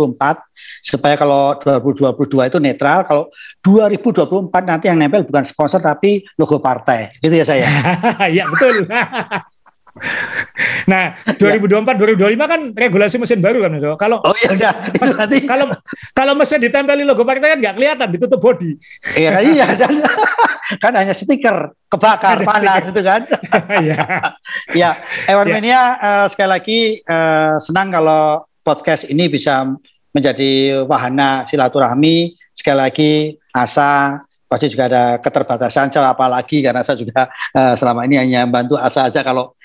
supaya 0.82 1.14
kalau 1.14 1.54
2022 1.62 2.50
itu 2.50 2.58
netral, 2.58 3.06
kalau 3.06 3.30
2024 3.62 4.50
nanti 4.66 4.90
yang 4.90 4.98
nempel 4.98 5.22
bukan 5.22 5.46
sponsor 5.46 5.78
tapi 5.78 6.26
logo 6.34 6.58
partai, 6.58 7.14
gitu 7.22 7.30
ya 7.30 7.46
saya. 7.46 7.70
ya 8.42 8.42
betul. 8.50 8.90
Nah, 10.86 11.16
2024 11.40 11.97
2025 11.97 12.36
kan 12.53 12.61
regulasi 12.72 13.16
mesin 13.16 13.40
baru 13.40 13.66
kan 13.66 13.72
itu. 13.76 13.90
Kalau 13.97 14.18
Oh 14.22 14.34
iya 14.38 14.51
udah. 14.53 14.72
Nanti 15.24 15.36
kalau 15.44 15.66
kalau 16.12 16.32
mesin 16.36 16.61
ditempeli 16.62 17.03
logo 17.03 17.24
partai 17.24 17.57
kan 17.57 17.59
nggak 17.61 17.74
kelihatan 17.76 18.09
ditutup 18.12 18.40
body. 18.40 18.76
Iya 19.16 19.28
kan 19.32 19.42
iya 19.53 19.66
dan 19.74 19.92
kan 20.82 20.92
hanya 20.99 21.14
stiker 21.14 21.72
kebakar 21.88 22.42
Ada 22.42 22.47
panas 22.47 22.74
stiker. 22.84 22.90
itu 22.92 23.01
kan. 23.03 23.20
Iya. 23.82 23.99
ya, 24.74 24.90
Ewan 25.30 25.49
ya. 25.49 25.53
Mania 25.55 25.80
uh, 25.99 26.26
sekali 26.28 26.51
lagi 26.51 26.80
uh, 27.07 27.57
senang 27.62 27.88
kalau 27.94 28.44
podcast 28.66 29.07
ini 29.09 29.30
bisa 29.30 29.64
menjadi 30.12 30.82
wahana 30.84 31.44
silaturahmi. 31.44 32.34
Sekali 32.57 32.78
lagi 32.80 33.12
Asa 33.53 34.20
pasti 34.47 34.70
juga 34.70 34.86
ada 34.86 35.05
keterbatasan 35.18 35.90
cara 35.90 36.14
apa 36.14 36.30
lagi 36.30 36.62
karena 36.62 36.80
saya 36.86 36.94
juga 37.03 37.26
uh, 37.57 37.74
selama 37.74 38.07
ini 38.07 38.14
hanya 38.16 38.47
bantu 38.47 38.78
Asa 38.78 39.11
aja 39.11 39.20
kalau 39.26 39.55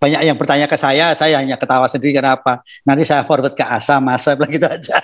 banyak 0.00 0.20
yang 0.26 0.36
bertanya 0.36 0.66
ke 0.68 0.76
saya, 0.76 1.16
saya 1.16 1.40
hanya 1.40 1.56
ketawa 1.56 1.88
sendiri 1.88 2.16
kenapa. 2.16 2.60
Nanti 2.84 3.08
saya 3.08 3.24
forward 3.24 3.56
ke 3.56 3.64
Asa, 3.64 4.00
Masa 4.00 4.36
bilang 4.36 4.52
gitu 4.52 4.68
aja. 4.68 5.00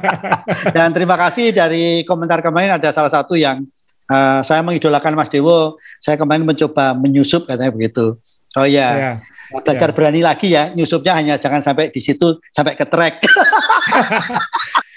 Dan 0.76 0.94
terima 0.94 1.18
kasih 1.18 1.50
dari 1.50 2.06
komentar 2.06 2.38
kemarin 2.38 2.78
ada 2.78 2.94
salah 2.94 3.10
satu 3.10 3.34
yang 3.34 3.66
uh, 4.06 4.40
saya 4.46 4.62
mengidolakan 4.62 5.18
Mas 5.18 5.30
Dewo. 5.30 5.78
Saya 5.98 6.14
kemarin 6.14 6.46
mencoba 6.46 6.94
menyusup 6.94 7.46
katanya 7.50 7.74
begitu. 7.74 8.18
Oh 8.58 8.66
ya, 8.66 9.18
yeah. 9.18 9.62
belajar 9.62 9.90
yeah. 9.90 9.96
berani 9.96 10.20
lagi 10.22 10.48
ya. 10.54 10.70
Nyusupnya 10.74 11.14
hanya 11.14 11.34
jangan 11.38 11.62
sampai 11.62 11.90
di 11.90 11.98
situ 12.02 12.38
sampai 12.54 12.74
ke 12.74 12.86
track. 12.86 13.22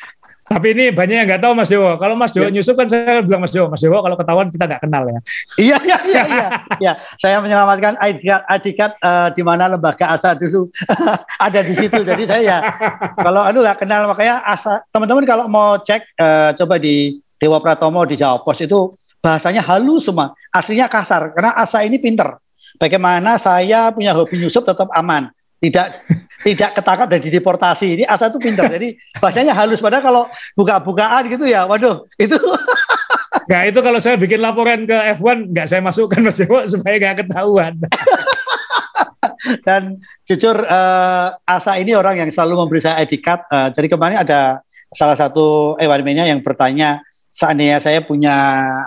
Tapi 0.44 0.76
ini 0.76 0.92
banyak 0.92 1.16
yang 1.24 1.28
nggak 1.28 1.42
tahu 1.42 1.54
Mas 1.56 1.72
Dewo. 1.72 1.96
Kalau 1.96 2.16
Mas 2.20 2.36
Dewo 2.36 2.48
ya. 2.48 2.52
nyusup 2.52 2.76
kan 2.76 2.88
saya 2.92 3.24
bilang 3.24 3.40
Mas 3.40 3.56
Dewo, 3.56 3.72
Mas 3.72 3.80
Dewo 3.80 4.04
kalau 4.04 4.20
ketahuan 4.20 4.52
kita 4.52 4.68
nggak 4.68 4.82
kenal 4.84 5.04
ya. 5.08 5.20
Iya 5.56 5.78
iya 5.80 5.98
iya 6.04 6.24
iya. 6.28 6.48
ya, 6.84 6.94
saya 7.16 7.40
menyelamatkan 7.40 7.96
adikat 7.96 8.42
adikat 8.52 8.92
uh, 9.00 9.32
di 9.32 9.40
mana 9.40 9.72
lembaga 9.72 10.12
asa 10.12 10.36
dulu 10.36 10.68
ada 11.48 11.60
di 11.64 11.74
situ. 11.74 12.04
Jadi 12.04 12.24
saya 12.28 12.42
ya 12.44 12.58
kalau 13.16 13.40
anu 13.40 13.64
nggak 13.64 13.88
kenal 13.88 14.04
makanya 14.12 14.44
asa 14.44 14.84
teman-teman 14.92 15.24
kalau 15.24 15.46
mau 15.48 15.80
cek 15.80 16.20
uh, 16.20 16.52
coba 16.60 16.76
di 16.76 17.24
Dewa 17.40 17.64
Pratomo 17.64 18.04
di 18.04 18.20
Jawa 18.20 18.44
Pos 18.44 18.60
itu 18.60 18.92
bahasanya 19.24 19.64
halus 19.64 20.12
semua. 20.12 20.36
Aslinya 20.52 20.92
kasar 20.92 21.32
karena 21.32 21.56
asa 21.56 21.88
ini 21.88 22.04
pinter. 22.04 22.36
Bagaimana 22.82 23.40
saya 23.40 23.94
punya 23.96 24.12
hobi 24.12 24.44
nyusup 24.44 24.68
tetap 24.68 24.92
aman 24.92 25.32
tidak 25.64 26.04
tidak 26.44 26.70
ketangkap 26.76 27.08
dan 27.08 27.20
dideportasi. 27.24 27.88
Ini 27.96 28.04
asa 28.04 28.28
itu 28.28 28.36
pintar. 28.36 28.68
Jadi 28.68 29.00
bahasanya 29.24 29.56
halus. 29.56 29.80
Padahal 29.80 30.04
kalau 30.04 30.24
buka-bukaan 30.60 31.32
gitu 31.32 31.48
ya, 31.48 31.64
waduh, 31.64 32.04
itu. 32.20 32.36
Nah 33.44 33.68
itu 33.68 33.76
kalau 33.84 34.00
saya 34.00 34.16
bikin 34.16 34.40
laporan 34.40 34.88
ke 34.88 34.96
F1 35.20 35.52
nggak 35.52 35.68
saya 35.68 35.84
masukkan 35.84 36.22
Mas 36.24 36.40
Dewo 36.40 36.64
supaya 36.72 36.96
nggak 36.96 37.28
ketahuan. 37.28 37.76
dan 39.68 40.00
jujur 40.24 40.64
uh, 40.64 41.36
Asa 41.44 41.76
ini 41.76 41.92
orang 41.92 42.24
yang 42.24 42.30
selalu 42.32 42.64
memberi 42.64 42.80
saya 42.80 43.04
etikat. 43.04 43.44
Uh, 43.52 43.68
jadi 43.76 43.92
kemarin 43.92 44.24
ada 44.24 44.64
salah 44.96 45.18
satu 45.18 45.76
Ewan 45.82 46.06
yang 46.08 46.40
bertanya 46.40 47.04
seandainya 47.34 47.82
saya 47.82 48.06
punya 48.06 48.30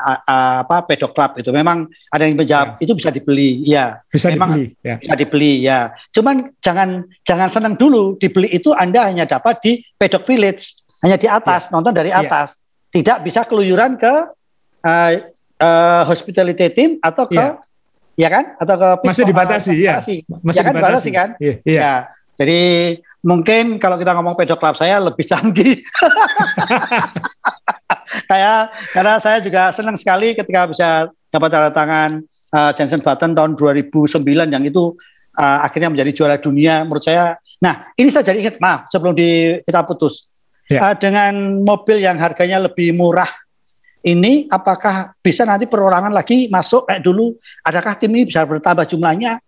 uh, 0.07 0.63
apa 0.63 0.87
pedok 0.87 1.19
club 1.19 1.35
itu 1.43 1.51
memang 1.51 1.91
ada 2.15 2.31
yang 2.31 2.39
menjawab 2.39 2.79
ya. 2.79 2.87
itu 2.87 2.93
bisa 2.95 3.11
dibeli 3.11 3.67
ya 3.67 3.99
bisa 4.07 4.31
memang 4.31 4.55
dibeli 4.55 4.87
ya. 4.87 4.95
bisa 5.03 5.15
dibeli 5.19 5.53
ya 5.67 5.79
cuman 6.15 6.55
jangan 6.63 6.89
jangan 7.27 7.49
senang 7.51 7.75
dulu 7.75 8.15
dibeli 8.23 8.47
itu 8.55 8.71
anda 8.71 9.03
hanya 9.11 9.27
dapat 9.27 9.59
di 9.67 9.83
pedok 9.99 10.23
village 10.31 10.79
hanya 11.03 11.19
di 11.19 11.27
atas 11.27 11.67
ya. 11.67 11.71
nonton 11.75 11.91
dari 11.91 12.15
ya. 12.15 12.23
atas 12.23 12.63
ya. 12.63 13.03
tidak 13.03 13.19
bisa 13.27 13.43
keluyuran 13.43 13.99
ke 13.99 14.15
uh, 14.87 15.11
uh, 15.59 16.03
hospitality 16.07 16.71
team 16.71 16.91
atau 17.03 17.27
ke 17.27 17.35
ya, 17.35 17.59
ya 18.15 18.29
kan 18.31 18.55
atau 18.63 18.75
ke 18.79 18.89
masih 19.11 19.27
dibatasi 19.27 19.75
ya 19.75 19.99
masih 19.99 20.23
ya 20.55 20.63
kan 20.63 20.73
dibatasi 20.79 21.11
kan 21.11 21.29
ya, 21.43 21.55
ya. 21.67 21.81
ya. 21.83 21.95
jadi 22.39 22.63
mungkin 23.27 23.83
kalau 23.83 23.99
kita 23.99 24.15
ngomong 24.15 24.39
pedok 24.39 24.63
club 24.63 24.79
saya 24.79 25.03
lebih 25.03 25.27
canggih 25.27 25.83
saya 28.31 28.71
karena 28.95 29.19
saya 29.19 29.43
juga 29.43 29.75
senang 29.75 29.99
sekali 29.99 30.39
ketika 30.39 30.71
bisa 30.71 30.89
dapat 31.35 31.49
tanda 31.51 31.71
tangan 31.75 32.11
uh, 32.55 32.71
Jensen 32.73 33.03
Button 33.03 33.35
tahun 33.35 33.59
2009 33.59 34.23
yang 34.25 34.65
itu 34.65 34.95
uh, 35.37 35.59
akhirnya 35.67 35.93
menjadi 35.93 36.11
juara 36.15 36.37
dunia 36.41 36.87
menurut 36.87 37.05
saya. 37.05 37.37
Nah, 37.61 37.89
ini 37.97 38.13
saya 38.13 38.25
jadi 38.33 38.39
ingat, 38.45 38.57
maaf 38.61 38.93
sebelum 38.93 39.17
di, 39.17 39.61
kita 39.65 39.81
putus. 39.89 40.29
Ya. 40.69 40.93
Uh, 40.93 40.95
dengan 40.99 41.63
mobil 41.63 42.03
yang 42.03 42.19
harganya 42.19 42.59
lebih 42.59 42.91
murah 42.93 43.31
ini 44.07 44.47
apakah 44.51 45.15
bisa 45.19 45.43
nanti 45.47 45.67
perorangan 45.67 46.11
lagi 46.11 46.47
masuk 46.51 46.87
kayak 46.91 47.03
dulu? 47.03 47.35
Adakah 47.63 47.99
tim 47.99 48.15
ini 48.15 48.27
bisa 48.27 48.43
bertambah 48.47 48.87
jumlahnya? 48.87 49.39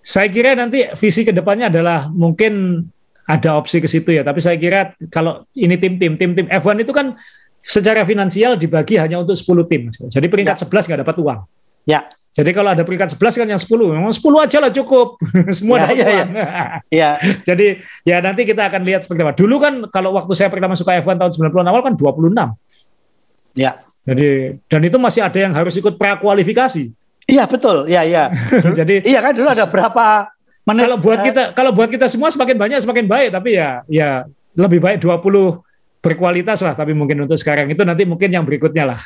Saya 0.00 0.32
kira 0.32 0.56
nanti 0.56 0.88
visi 0.96 1.22
ke 1.22 1.32
depannya 1.32 1.68
adalah 1.68 2.08
mungkin 2.08 2.84
ada 3.28 3.60
opsi 3.60 3.78
ke 3.78 3.86
situ 3.86 4.16
ya. 4.16 4.26
Tapi 4.26 4.40
saya 4.42 4.56
kira 4.56 4.96
kalau 5.12 5.44
ini 5.54 5.76
tim-tim, 5.76 6.16
tim-tim 6.18 6.46
F1 6.48 6.82
itu 6.82 6.90
kan 6.90 7.14
secara 7.60 8.02
finansial 8.02 8.56
dibagi 8.56 8.96
hanya 8.96 9.20
untuk 9.20 9.36
10 9.36 9.70
tim. 9.70 9.82
Jadi 9.92 10.26
peringkat 10.26 10.56
ya. 10.56 10.66
11 10.66 10.88
nggak 10.88 11.00
dapat 11.06 11.16
uang. 11.20 11.40
Ya. 11.84 12.00
Jadi 12.30 12.50
kalau 12.54 12.70
ada 12.70 12.86
peringkat 12.86 13.18
11 13.18 13.42
kan 13.42 13.48
yang 13.50 13.58
10, 13.58 13.66
memang 13.90 14.14
10 14.14 14.22
aja 14.38 14.58
lah 14.62 14.70
cukup. 14.70 15.18
Semua 15.56 15.76
ya, 15.78 15.82
dapat 15.84 15.96
ya, 15.98 16.06
uang. 16.06 16.28
Ya. 16.30 16.46
ya. 16.88 17.10
Jadi 17.48 17.66
ya 18.06 18.16
nanti 18.22 18.42
kita 18.46 18.62
akan 18.70 18.82
lihat 18.86 19.02
seperti 19.06 19.20
apa. 19.26 19.34
Dulu 19.34 19.56
kan 19.58 19.74
kalau 19.90 20.14
waktu 20.14 20.32
saya 20.38 20.48
pertama 20.48 20.78
ke 20.78 20.82
F1 20.82 21.16
tahun 21.18 21.32
90 21.52 21.70
awal 21.70 21.80
kan 21.84 21.94
26. 21.98 23.58
Ya. 23.58 23.82
Jadi 24.00 24.56
dan 24.66 24.80
itu 24.80 24.96
masih 24.96 25.20
ada 25.26 25.38
yang 25.38 25.52
harus 25.52 25.76
ikut 25.76 26.00
prakualifikasi. 26.00 26.99
Iya 27.30 27.44
betul, 27.46 27.86
iya 27.86 28.02
iya. 28.02 28.24
Jadi 28.78 29.06
iya 29.06 29.22
kan 29.22 29.32
dulu 29.32 29.48
ada 29.48 29.64
berapa 29.70 30.26
menit. 30.66 30.82
Kalau 30.84 30.98
buat 30.98 31.18
kita 31.22 31.42
kalau 31.54 31.70
buat 31.70 31.88
kita 31.88 32.06
semua 32.10 32.28
semakin 32.34 32.56
banyak 32.58 32.78
semakin 32.82 33.06
baik, 33.06 33.28
tapi 33.30 33.54
ya 33.54 33.86
ya 33.86 34.26
lebih 34.58 34.82
baik 34.82 34.98
20 34.98 35.62
berkualitas 36.00 36.64
lah 36.64 36.72
tapi 36.72 36.96
mungkin 36.96 37.28
untuk 37.28 37.36
sekarang 37.36 37.68
itu 37.68 37.84
nanti 37.84 38.02
mungkin 38.02 38.28
yang 38.32 38.42
berikutnya 38.42 38.96
lah. 38.96 39.00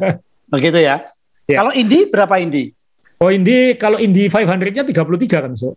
Begitu 0.54 0.78
ya. 0.80 1.04
ya. 1.44 1.56
Kalau 1.60 1.74
Indi 1.74 2.08
berapa 2.08 2.34
Indi? 2.38 2.70
Oh 3.20 3.28
Indi 3.28 3.74
kalau 3.76 3.98
Indi 4.00 4.30
500-nya 4.30 4.86
33 4.86 5.44
kan 5.44 5.52
so. 5.58 5.74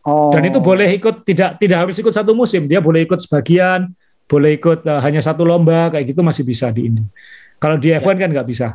Oh. 0.00 0.32
Dan 0.32 0.48
itu 0.48 0.60
boleh 0.60 0.88
ikut 0.96 1.28
tidak 1.28 1.60
tidak 1.60 1.78
harus 1.84 1.96
ikut 2.00 2.12
satu 2.12 2.32
musim, 2.32 2.64
dia 2.64 2.80
boleh 2.80 3.04
ikut 3.04 3.20
sebagian, 3.20 3.92
boleh 4.24 4.56
ikut 4.56 4.80
uh, 4.88 5.00
hanya 5.04 5.20
satu 5.20 5.44
lomba 5.44 5.92
kayak 5.92 6.16
gitu 6.16 6.24
masih 6.24 6.44
bisa 6.44 6.72
di 6.72 6.88
Indi. 6.88 7.04
Kalau 7.60 7.76
di 7.76 7.92
F1 7.92 8.16
ya. 8.16 8.20
kan 8.24 8.30
nggak 8.32 8.48
bisa. 8.48 8.68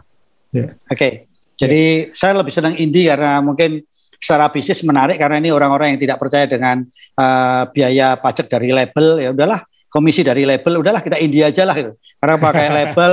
Ya. 0.54 0.78
Oke. 0.86 0.94
Okay. 0.94 1.12
Jadi 1.56 2.12
ya. 2.12 2.16
saya 2.16 2.34
lebih 2.36 2.52
senang 2.52 2.76
Indi 2.76 3.08
karena 3.08 3.40
mungkin 3.40 3.80
secara 4.20 4.52
bisnis 4.52 4.84
menarik 4.84 5.20
karena 5.20 5.40
ini 5.40 5.52
orang-orang 5.52 5.96
yang 5.96 6.02
tidak 6.02 6.18
percaya 6.18 6.50
dengan 6.50 6.84
uh, 7.20 7.64
biaya 7.72 8.18
pajak 8.20 8.50
dari 8.50 8.74
label 8.74 9.22
ya 9.22 9.30
udahlah 9.32 9.62
komisi 9.94 10.28
dari 10.28 10.44
label 10.44 10.84
udahlah 10.84 11.00
kita 11.00 11.16
India 11.22 11.48
aja 11.48 11.64
lah 11.64 11.76
gitu. 11.78 11.96
Karena 12.20 12.36
pakai 12.36 12.68
label 12.84 13.12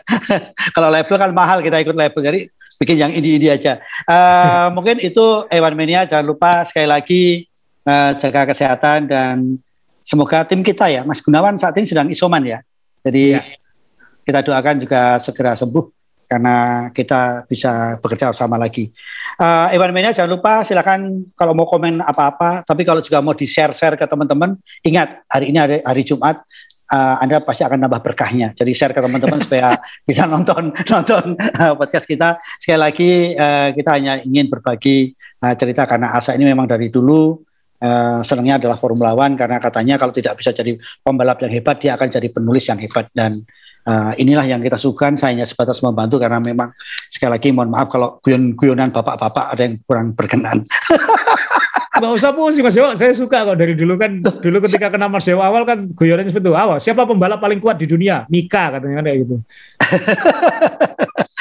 kalau 0.76 0.88
label 0.88 1.16
kan 1.20 1.30
mahal 1.36 1.58
kita 1.60 1.84
ikut 1.84 1.96
label 1.96 2.20
jadi 2.22 2.40
bikin 2.80 2.96
yang 2.96 3.12
India 3.12 3.58
aja. 3.58 3.82
Uh, 4.08 4.70
mungkin 4.76 5.02
itu 5.02 5.44
Ewan 5.52 5.76
Mania 5.76 6.08
jangan 6.08 6.24
lupa 6.24 6.64
sekali 6.64 6.88
lagi 6.88 7.22
uh, 7.84 8.16
jaga 8.16 8.48
kesehatan 8.48 9.10
dan 9.10 9.60
semoga 10.00 10.46
tim 10.48 10.64
kita 10.64 10.88
ya 10.88 11.04
Mas 11.04 11.20
Gunawan 11.20 11.60
saat 11.60 11.76
ini 11.76 11.84
sedang 11.84 12.08
isoman 12.08 12.46
ya. 12.46 12.64
Jadi 13.04 13.36
ya. 13.36 13.44
kita 14.24 14.40
doakan 14.40 14.80
juga 14.80 15.20
segera 15.20 15.52
sembuh 15.58 15.97
karena 16.28 16.88
kita 16.92 17.48
bisa 17.48 17.96
bekerja 17.98 18.30
sama 18.36 18.60
lagi. 18.60 18.92
Uh, 19.40 19.72
Ewan 19.72 19.96
Mania 19.96 20.12
jangan 20.12 20.36
lupa 20.36 20.60
silakan 20.60 21.24
kalau 21.32 21.56
mau 21.56 21.64
komen 21.64 22.04
apa-apa, 22.04 22.62
tapi 22.68 22.84
kalau 22.84 23.00
juga 23.00 23.24
mau 23.24 23.32
di-share-share 23.32 23.96
ke 23.96 24.04
teman-teman, 24.04 24.54
ingat 24.84 25.24
hari 25.32 25.48
ini 25.48 25.58
hari, 25.58 25.76
hari 25.80 26.02
Jumat 26.04 26.44
uh, 26.92 27.16
Anda 27.20 27.40
pasti 27.44 27.64
akan 27.64 27.80
nambah 27.88 28.00
berkahnya. 28.04 28.52
Jadi 28.52 28.72
share 28.76 28.92
ke 28.92 29.00
teman-teman 29.00 29.40
supaya 29.44 29.80
bisa 30.04 30.28
nonton 30.28 30.72
nonton 30.92 31.36
uh, 31.36 31.72
podcast 31.76 32.04
kita. 32.04 32.36
Sekali 32.60 32.80
lagi 32.80 33.10
uh, 33.36 33.72
kita 33.72 33.90
hanya 33.96 34.20
ingin 34.20 34.52
berbagi 34.52 35.16
uh, 35.44 35.54
cerita 35.56 35.88
karena 35.88 36.12
Asa 36.12 36.36
ini 36.36 36.44
memang 36.48 36.68
dari 36.68 36.92
dulu 36.92 37.40
uh, 37.82 38.20
senangnya 38.24 38.60
adalah 38.60 38.76
Formula 38.80 39.12
One 39.14 39.36
karena 39.36 39.60
katanya 39.62 39.96
kalau 40.00 40.12
tidak 40.12 40.40
bisa 40.40 40.50
jadi 40.52 40.76
pembalap 41.04 41.40
yang 41.44 41.52
hebat 41.52 41.76
dia 41.80 41.94
akan 41.94 42.08
jadi 42.08 42.28
penulis 42.32 42.64
yang 42.68 42.80
hebat 42.80 43.08
dan 43.12 43.44
Uh, 43.88 44.12
inilah 44.20 44.44
yang 44.44 44.60
kita 44.60 44.76
suka. 44.76 45.08
Saya 45.16 45.32
hanya 45.32 45.48
sebatas 45.48 45.80
membantu 45.80 46.20
karena 46.20 46.36
memang 46.36 46.76
sekali 47.08 47.32
lagi 47.32 47.48
mohon 47.56 47.72
maaf 47.72 47.88
kalau 47.88 48.20
guyon-guyonan 48.20 48.92
bapak-bapak 48.92 49.56
ada 49.56 49.62
yang 49.64 49.80
kurang 49.88 50.12
berkenan. 50.12 50.60
Gak 51.98 52.14
usah 52.14 52.30
pusing 52.30 52.62
Mas 52.62 52.78
Dewa, 52.78 52.94
saya 52.94 53.10
suka 53.10 53.42
kok 53.42 53.58
dari 53.58 53.74
dulu 53.74 53.98
kan. 53.98 54.22
Dulu 54.22 54.62
ketika 54.68 54.86
kena 54.92 55.10
Mas 55.10 55.26
Dewa 55.26 55.50
awal 55.50 55.66
kan 55.66 55.90
guyonannya 55.90 56.30
seperti 56.30 56.46
itu. 56.46 56.54
Awal, 56.54 56.78
siapa 56.78 57.02
pembalap 57.08 57.42
paling 57.42 57.58
kuat 57.58 57.74
di 57.80 57.90
dunia? 57.90 58.22
Mika 58.30 58.76
katanya 58.76 59.02
kan 59.02 59.04
kayak 59.08 59.18
gitu. 59.26 59.36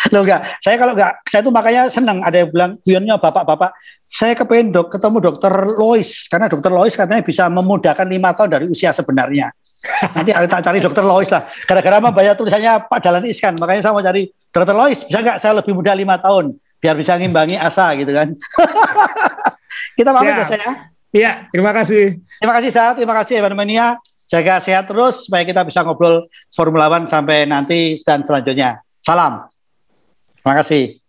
Loh 0.16 0.24
enggak, 0.24 0.42
saya 0.64 0.80
kalau 0.80 0.96
enggak, 0.96 1.14
saya 1.28 1.42
tuh 1.44 1.52
makanya 1.52 1.92
senang 1.92 2.24
ada 2.24 2.42
yang 2.42 2.50
bilang 2.50 2.72
guyonnya 2.82 3.20
bapak-bapak. 3.20 3.76
Saya 4.08 4.34
kepengen 4.34 4.72
dok, 4.72 4.88
ketemu 4.88 5.18
dokter 5.20 5.52
Lois 5.76 6.26
karena 6.32 6.48
dokter 6.48 6.72
Lois 6.72 6.96
katanya 6.96 7.22
bisa 7.22 7.44
memudahkan 7.52 8.08
lima 8.08 8.32
tahun 8.34 8.50
dari 8.56 8.66
usia 8.72 8.96
sebenarnya. 8.96 9.52
Nanti 10.18 10.34
aku 10.34 10.46
tak 10.50 10.62
cari 10.66 10.82
dokter 10.82 11.06
Lois 11.06 11.30
lah. 11.30 11.46
Gara-gara 11.70 12.02
mah 12.02 12.10
banyak 12.10 12.34
tulisannya 12.34 12.90
Pak 12.90 13.00
Dalan 13.02 13.26
Iskan, 13.30 13.54
makanya 13.62 13.86
saya 13.86 13.94
mau 13.94 14.02
cari 14.02 14.26
dokter 14.50 14.74
Lois. 14.74 15.06
Bisa 15.06 15.20
nggak 15.22 15.38
saya 15.38 15.54
lebih 15.62 15.78
muda 15.78 15.94
lima 15.94 16.18
tahun 16.18 16.58
biar 16.78 16.94
bisa 16.94 17.18
ngimbangi 17.18 17.58
asa 17.58 17.94
gitu 17.98 18.14
kan? 18.14 18.34
Kita 19.98 20.14
pamit 20.14 20.34
ya, 20.34 20.42
ya 20.42 20.46
saya. 20.46 20.70
Iya, 21.14 21.32
terima 21.50 21.72
kasih. 21.74 22.22
Terima 22.38 22.54
kasih 22.54 22.72
saya, 22.74 22.90
terima 22.94 23.16
kasih 23.18 23.34
Evan 23.42 23.58
Mania. 23.58 23.98
Jaga 24.28 24.60
sehat 24.60 24.92
terus 24.92 25.24
supaya 25.24 25.48
kita 25.48 25.64
bisa 25.64 25.88
ngobrol 25.88 26.28
Formula 26.52 26.92
One 26.92 27.08
sampai 27.08 27.48
nanti 27.48 27.96
dan 28.04 28.28
selanjutnya. 28.28 28.84
Salam. 29.00 29.48
Terima 30.44 30.54
kasih. 30.60 31.07